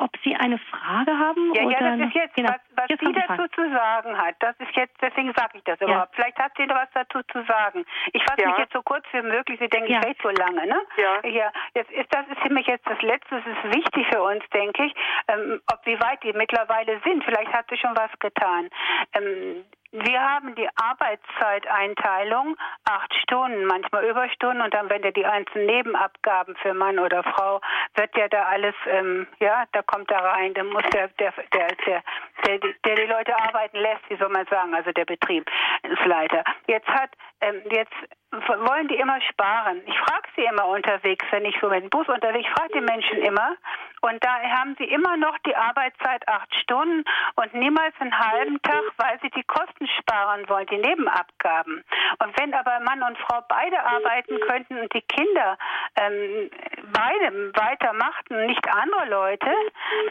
[0.00, 1.54] ob Sie eine Frage haben?
[1.54, 2.48] Ja, oder ja, das ist jetzt, genau.
[2.48, 4.34] was, was jetzt sie dazu zu sagen hat.
[4.40, 5.86] Das ist jetzt, deswegen sage ich das ja.
[5.86, 6.14] überhaupt.
[6.14, 7.84] Vielleicht hat sie noch was dazu zu sagen.
[8.12, 8.48] Ich fasse ja.
[8.48, 9.58] mich jetzt so kurz wie möglich.
[9.60, 10.00] Sie denken, ja.
[10.00, 10.80] ich rede so lange, ne?
[10.96, 11.28] Ja.
[11.28, 13.42] Ja, jetzt ist das ist nämlich jetzt das Letzte.
[13.42, 14.94] Das ist wichtig für uns, denke ich,
[15.28, 17.22] ähm, ob wie weit die mittlerweile sind.
[17.24, 18.70] Vielleicht hat sie schon was getan.
[19.12, 25.66] Ähm, wir haben die Arbeitszeiteinteilung, acht Stunden, manchmal Überstunden und dann, wenn der die einzelnen
[25.66, 27.60] Nebenabgaben für Mann oder Frau,
[27.96, 31.68] wird ja da alles, ähm, ja, da kommt da rein, dann muss der, der, der,
[31.86, 32.02] der,
[32.46, 36.44] der, der die Leute arbeiten lässt, wie soll man sagen, also der Betriebsleiter.
[36.66, 37.10] Jetzt hat,
[37.40, 37.94] ähm, jetzt
[38.30, 39.82] wollen die immer sparen.
[39.86, 42.80] Ich frage sie immer unterwegs, wenn ich so mit dem Bus unterwegs, ich frage die
[42.80, 43.56] Menschen immer.
[44.02, 47.04] Und da haben sie immer noch die Arbeitszeit acht Stunden
[47.36, 51.84] und niemals einen halben Tag, weil sie die Kosten sparen wollen, die Nebenabgaben.
[52.22, 55.58] Und wenn aber Mann und Frau beide arbeiten könnten und die Kinder
[55.96, 56.50] ähm,
[56.92, 59.50] beide weitermachten, nicht andere Leute,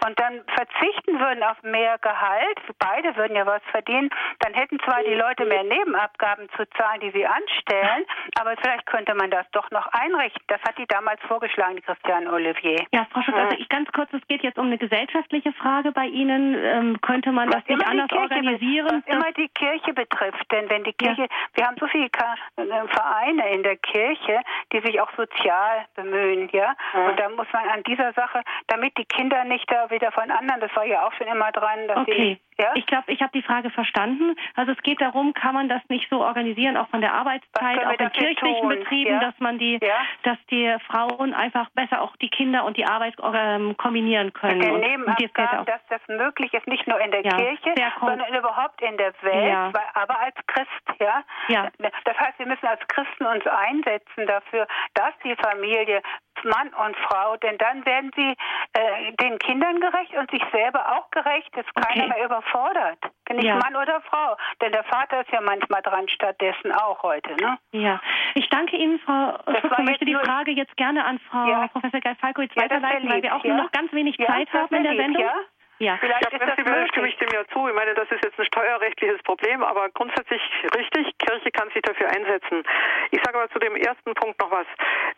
[0.06, 5.02] und dann verzichten würden auf mehr Gehalt, beide würden ja was verdienen, dann hätten zwar
[5.04, 8.06] die Leute mehr Nebenabgaben zu zahlen, die sie anstellen,
[8.40, 10.42] aber vielleicht könnte man das doch noch einrichten.
[10.48, 12.86] Das hat die damals vorgeschlagen, die Christiane Olivier.
[12.92, 16.06] Ja, Frau Schutz, also ich ganz kurz, es geht jetzt um eine gesellschaftliche Frage bei
[16.06, 16.56] Ihnen.
[16.56, 19.04] Ähm, könnte man was das nicht anders Kirche, organisieren?
[19.06, 21.28] Was immer die Kirche betrifft, denn wenn die Kirche, ja.
[21.54, 24.42] wir haben so viele äh, Vereine in der Kirche,
[24.72, 27.10] die sich auch sozial bemühen, ja, ja.
[27.10, 30.62] und da muss man an dieser Sache, damit die Kinder nicht da wieder von anderen,
[30.62, 32.40] das war ja auch schon immer dran, dass okay.
[32.40, 32.72] sie ja?
[32.76, 34.36] Ich glaube, ich habe die Frage verstanden.
[34.56, 37.92] Also es geht darum, kann man das nicht so organisieren, auch von der Arbeitszeit, auch
[37.92, 38.70] in kirchlichen tun?
[38.70, 39.20] Betrieben, ja?
[39.20, 40.02] dass man die, ja?
[40.24, 44.62] dass die Frauen einfach besser auch die Kinder und die Arbeit ähm, kombinieren können.
[44.70, 48.98] Und, und das dass das möglich ist, nicht nur in der Kirche, sondern überhaupt in
[48.98, 51.24] der Welt, aber als Christ, ja?
[51.48, 51.70] ja.
[52.04, 56.02] Das heißt, wir müssen als Christen uns einsetzen dafür, dass die Familie
[56.44, 58.36] Mann und Frau, denn dann werden sie
[58.74, 61.56] äh, den Kindern gerecht und sich selber auch gerecht.
[61.56, 61.88] Ist okay.
[61.88, 63.00] keiner mehr überfordert.
[63.26, 63.56] Bin ich ja.
[63.56, 64.36] Mann oder Frau?
[64.62, 67.36] Denn der Vater ist ja manchmal dran stattdessen auch heute.
[67.36, 67.58] Ne?
[67.72, 68.02] Ja,
[68.36, 69.74] ich danke Ihnen, Frau Schutz.
[69.78, 71.68] Ich möchte die Frage jetzt gerne an Frau ja.
[71.68, 74.84] Professor Geis-Falko jetzt ja, weiterleiten, weil wir auch nur noch ganz wenig Zeit haben in
[74.84, 75.24] der Sendung.
[75.24, 75.36] Ja?
[75.82, 77.66] Ja, Vielleicht ja prinzipiell stimme ich dem ja zu.
[77.70, 80.42] Ich meine, das ist jetzt ein steuerrechtliches Problem, aber grundsätzlich
[80.76, 82.64] richtig, Kirche kann sich dafür einsetzen.
[83.12, 84.68] Ich sage aber zu dem ersten Punkt noch was.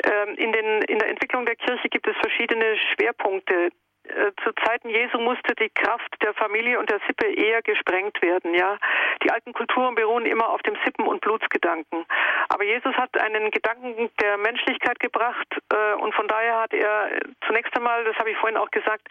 [0.05, 3.71] Ähm, in, den, in der Entwicklung der Kirche gibt es verschiedene Schwerpunkte.
[4.03, 8.53] Äh, zu Zeiten Jesu musste die Kraft der Familie und der Sippe eher gesprengt werden.
[8.53, 8.77] Ja,
[9.23, 12.05] die alten Kulturen beruhen immer auf dem Sippen- und Blutsgedanken.
[12.49, 17.11] Aber Jesus hat einen Gedanken der Menschlichkeit gebracht äh, und von daher hat er
[17.45, 19.07] zunächst einmal, das habe ich vorhin auch gesagt,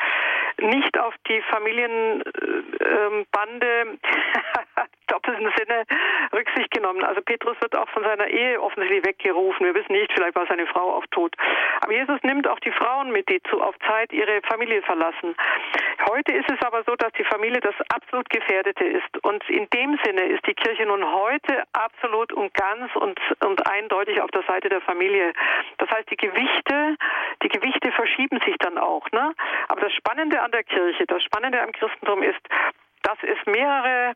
[0.59, 2.27] nicht auf die Familienbande
[4.77, 5.85] äh, doppelten Sinne
[6.33, 7.05] Rücksicht genommen.
[7.05, 9.67] Also Petrus wird auch von seiner Ehe offensichtlich weggerufen.
[9.67, 11.35] Wir wissen nicht, vielleicht war seine Frau auch tot.
[11.81, 15.35] Aber Jesus nimmt auch die Frauen mit, die zu auf Zeit ihre Familie verlassen.
[16.09, 19.25] Heute ist es aber so, dass die Familie das absolut Gefährdete ist.
[19.25, 24.21] Und in dem Sinne ist die Kirche nun heute absolut und ganz und, und eindeutig
[24.21, 25.33] auf der Seite der Familie.
[25.79, 26.97] Das heißt, die Gewichte,
[27.43, 29.11] die Gewichte verschieben sich dann auch.
[29.13, 29.35] Ne?
[29.69, 32.41] Aber das Spannende an der Kirche, das Spannende am Christentum ist,
[33.03, 34.15] dass es mehrere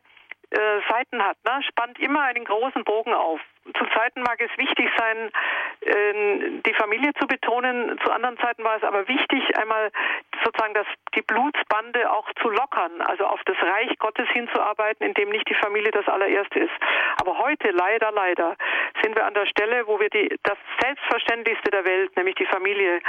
[0.55, 3.39] äh, Seiten hat, ne, spannt immer einen großen Bogen auf.
[3.73, 5.31] Zu Zeiten mag es wichtig sein,
[5.81, 9.91] äh, die Familie zu betonen, zu anderen Zeiten war es aber wichtig, einmal
[10.43, 10.85] sozusagen das,
[11.15, 15.55] die Blutsbande auch zu lockern, also auf das Reich Gottes hinzuarbeiten, in dem nicht die
[15.55, 16.73] Familie das allererste ist.
[17.17, 18.55] Aber heute, leider, leider,
[19.01, 23.01] sind wir an der Stelle, wo wir die, das Selbstverständlichste der Welt, nämlich die Familie,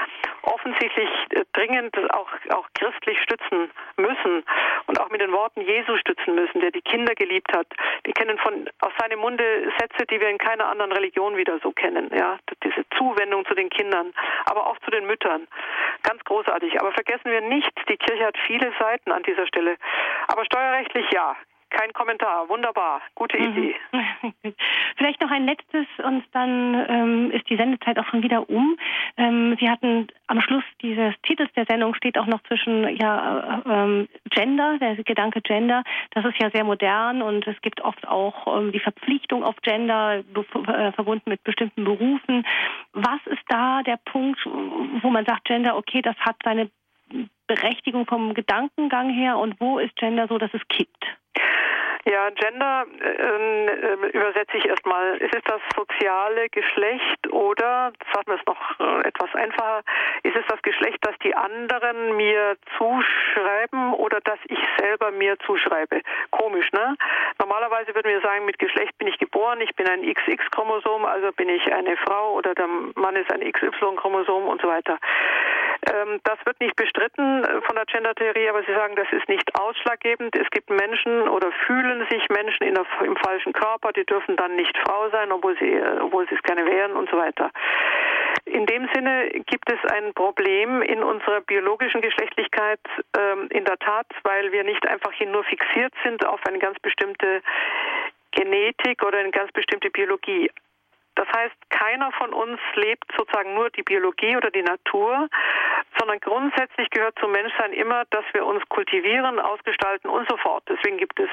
[0.42, 4.44] offensichtlich äh, dringend auch, auch christlich stützen müssen
[4.86, 7.66] und auch mit den Worten Jesu stützen müssen, der die Kinder geliebt hat.
[8.04, 11.72] Wir kennen von aus seinem Munde Sätze, die wir in keiner anderen Religion wieder so
[11.72, 12.08] kennen.
[12.14, 14.12] Ja, diese Zuwendung zu den Kindern,
[14.44, 15.48] aber auch zu den Müttern.
[16.02, 16.80] Ganz großartig.
[16.80, 19.76] Aber vergessen wir nicht, die Kirche hat viele Seiten an dieser Stelle.
[20.28, 21.36] Aber steuerrechtlich ja.
[21.76, 22.48] Kein Kommentar.
[22.48, 23.02] Wunderbar.
[23.14, 23.50] Gute mhm.
[23.50, 23.74] Idee.
[24.96, 28.78] Vielleicht noch ein letztes und dann ähm, ist die Sendezeit auch schon wieder um.
[29.16, 33.70] Ähm, Sie hatten am Schluss dieses Titels der Sendung steht auch noch zwischen ja, äh,
[33.70, 35.82] ähm, Gender, der Gedanke Gender.
[36.12, 40.20] Das ist ja sehr modern und es gibt oft auch ähm, die Verpflichtung auf Gender
[40.20, 42.46] äh, verbunden mit bestimmten Berufen.
[42.92, 46.70] Was ist da der Punkt, wo man sagt, Gender, okay, das hat seine
[47.46, 51.06] Berechtigung vom Gedankengang her und wo ist Gender so, dass es kippt?
[52.08, 55.16] Ja, Gender äh, äh, übersetze ich erstmal.
[55.16, 59.82] Ist es das soziale Geschlecht oder, sagen wir es noch äh, etwas einfacher,
[60.22, 66.00] ist es das Geschlecht, das die anderen mir zuschreiben oder das ich selber mir zuschreibe?
[66.30, 66.94] Komisch, ne?
[67.40, 71.48] Normalerweise würden wir sagen, mit Geschlecht bin ich geboren, ich bin ein XX-Chromosom, also bin
[71.48, 75.00] ich eine Frau oder der Mann ist ein XY-Chromosom und so weiter.
[75.92, 79.54] Ähm, das wird nicht bestritten äh, von der Gender-Theorie, aber Sie sagen, das ist nicht
[79.58, 80.34] ausschlaggebend.
[80.36, 84.56] Es gibt Menschen oder fühlen sich Menschen in der, im falschen Körper, die dürfen dann
[84.56, 87.50] nicht Frau sein, obwohl sie, äh, obwohl sie es gerne wären und so weiter.
[88.44, 92.80] In dem Sinne gibt es ein Problem in unserer biologischen Geschlechtlichkeit
[93.16, 96.78] ähm, in der Tat, weil wir nicht einfach hier nur fixiert sind auf eine ganz
[96.80, 97.42] bestimmte
[98.32, 100.50] Genetik oder eine ganz bestimmte Biologie.
[101.16, 105.28] Das heißt, keiner von uns lebt sozusagen nur die Biologie oder die Natur,
[105.98, 110.62] sondern grundsätzlich gehört zum Menschsein immer, dass wir uns kultivieren, ausgestalten und so fort.
[110.68, 111.30] Deswegen gibt es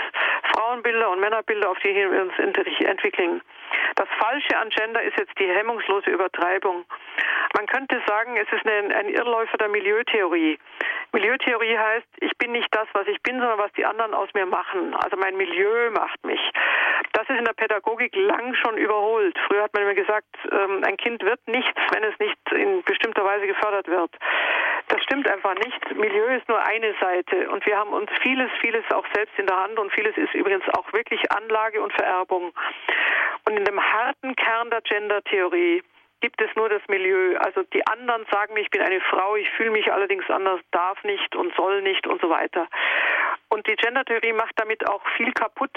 [0.54, 3.42] Frauenbilder und Männerbilder, auf die wir uns entwickeln.
[3.96, 6.86] Das Falsche an Gender ist jetzt die hemmungslose Übertreibung.
[7.56, 10.58] Man könnte sagen, es ist ein, ein Irrläufer der Milieutheorie.
[11.12, 14.46] Milieutheorie heißt, ich bin nicht das, was ich bin, sondern was die anderen aus mir
[14.46, 14.96] machen.
[14.96, 16.42] Also mein Milieu macht mich.
[17.24, 19.40] Das ist in der Pädagogik lang schon überholt.
[19.48, 23.24] Früher hat man immer gesagt, ähm, ein Kind wird nichts, wenn es nicht in bestimmter
[23.24, 24.12] Weise gefördert wird.
[24.90, 25.96] Das stimmt einfach nicht.
[25.96, 29.58] Milieu ist nur eine Seite und wir haben uns vieles, vieles auch selbst in der
[29.58, 32.52] Hand und vieles ist übrigens auch wirklich Anlage und Vererbung.
[33.48, 35.82] Und in dem harten Kern der Gender-Theorie
[36.20, 37.38] gibt es nur das Milieu.
[37.38, 41.02] Also die anderen sagen mir, ich bin eine Frau, ich fühle mich allerdings anders, darf
[41.06, 42.68] nicht und soll nicht und so weiter.
[43.48, 45.72] Und die Gender-Theorie macht damit auch viel kaputt.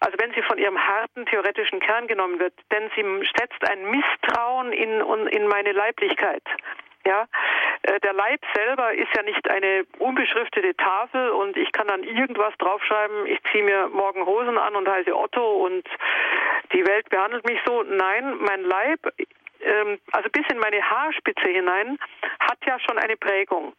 [0.00, 3.04] Also wenn sie von ihrem harten theoretischen Kern genommen wird, denn sie
[3.38, 6.42] setzt ein Misstrauen in, in meine Leiblichkeit.
[7.04, 7.26] Ja,
[7.82, 12.52] äh, der Leib selber ist ja nicht eine unbeschriftete Tafel und ich kann dann irgendwas
[12.58, 15.88] draufschreiben, ich ziehe mir morgen Hosen an und heiße Otto und
[16.72, 17.82] die Welt behandelt mich so.
[17.84, 19.00] Nein, mein Leib,
[19.62, 21.98] ähm, also bis in meine Haarspitze hinein,
[22.38, 23.72] hat ja schon eine Prägung.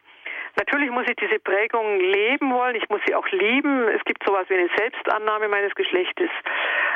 [0.56, 3.88] Natürlich muss ich diese Prägung leben wollen, ich muss sie auch lieben.
[3.88, 6.30] Es gibt sowas wie eine Selbstannahme meines Geschlechtes.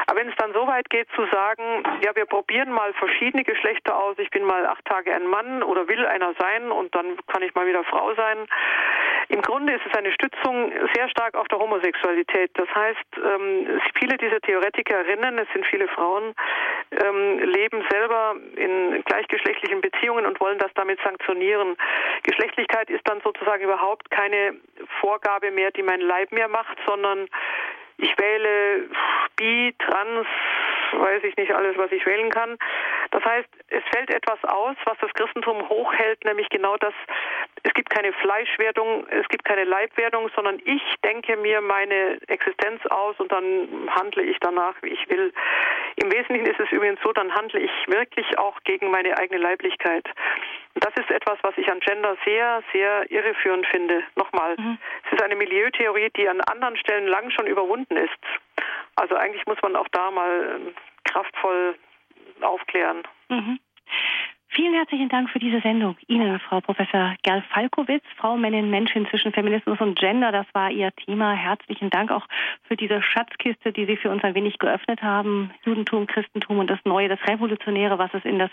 [0.06, 3.98] Aber wenn es dann so weit geht zu sagen, ja, wir probieren mal verschiedene Geschlechter
[3.98, 7.42] aus, ich bin mal acht Tage ein Mann oder will einer sein und dann kann
[7.42, 8.46] ich mal wieder Frau sein.
[9.28, 12.52] Im Grunde ist es eine Stützung sehr stark auf der Homosexualität.
[12.54, 16.32] Das heißt, ähm, viele dieser Theoretikerinnen, es sind viele Frauen,
[16.92, 21.76] ähm, leben selber in gleichgeschlechtlichen Beziehungen und wollen das damit sanktionieren.
[22.22, 24.54] Geschlechtlichkeit ist dann sozusagen überhaupt keine
[25.00, 27.28] Vorgabe mehr, die mein Leib mir macht, sondern
[27.98, 28.88] ich wähle
[29.36, 30.26] bi, trans,
[30.92, 32.56] weiß ich nicht alles, was ich wählen kann.
[33.10, 36.94] Das heißt, es fällt etwas aus, was das Christentum hochhält, nämlich genau das,
[37.62, 43.18] es gibt keine Fleischwerdung, es gibt keine Leibwerdung, sondern ich denke mir meine Existenz aus
[43.18, 45.32] und dann handle ich danach, wie ich will.
[45.96, 50.04] Im Wesentlichen ist es übrigens so, dann handle ich wirklich auch gegen meine eigene Leiblichkeit.
[50.74, 54.02] Und das ist etwas, was ich an Gender sehr, sehr irreführend finde.
[54.14, 54.78] Nochmal, mhm.
[55.06, 58.18] es ist eine Milieutheorie, die an anderen Stellen lang schon überwunden ist.
[58.96, 60.74] Also eigentlich muss man auch da mal ähm,
[61.04, 61.76] kraftvoll
[62.40, 63.02] aufklären.
[63.28, 63.58] Mhm.
[64.48, 65.96] Vielen herzlichen Dank für diese Sendung.
[66.06, 70.92] Ihnen, Frau Professor Gerl Falkowitz, Frau, Männin, Menschen zwischen Feminismus und Gender, das war Ihr
[70.92, 71.32] Thema.
[71.32, 72.26] Herzlichen Dank auch
[72.66, 75.50] für diese Schatzkiste, die Sie für uns ein wenig geöffnet haben.
[75.64, 78.50] Judentum, Christentum und das Neue, das Revolutionäre, was es in das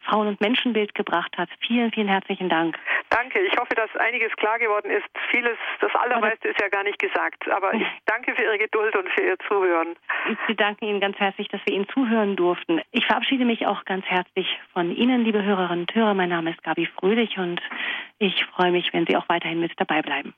[0.00, 1.48] Frauen- und Menschenbild gebracht hat.
[1.60, 2.76] Vielen, vielen herzlichen Dank.
[3.10, 3.40] Danke.
[3.40, 5.06] Ich hoffe, dass einiges klar geworden ist.
[5.30, 7.48] Vieles, das Allermeiste ist ja gar nicht gesagt.
[7.50, 9.96] Aber ich danke für Ihre Geduld und für Ihr Zuhören.
[10.46, 12.80] Wir danken Ihnen ganz herzlich, dass wir Ihnen zuhören durften.
[12.90, 16.14] Ich verabschiede mich auch ganz herzlich von Ihnen, liebe Hörerinnen und Hörer.
[16.14, 17.60] Mein Name ist Gabi Fröhlich und
[18.18, 20.34] ich freue mich, wenn Sie auch weiterhin mit dabei bleiben.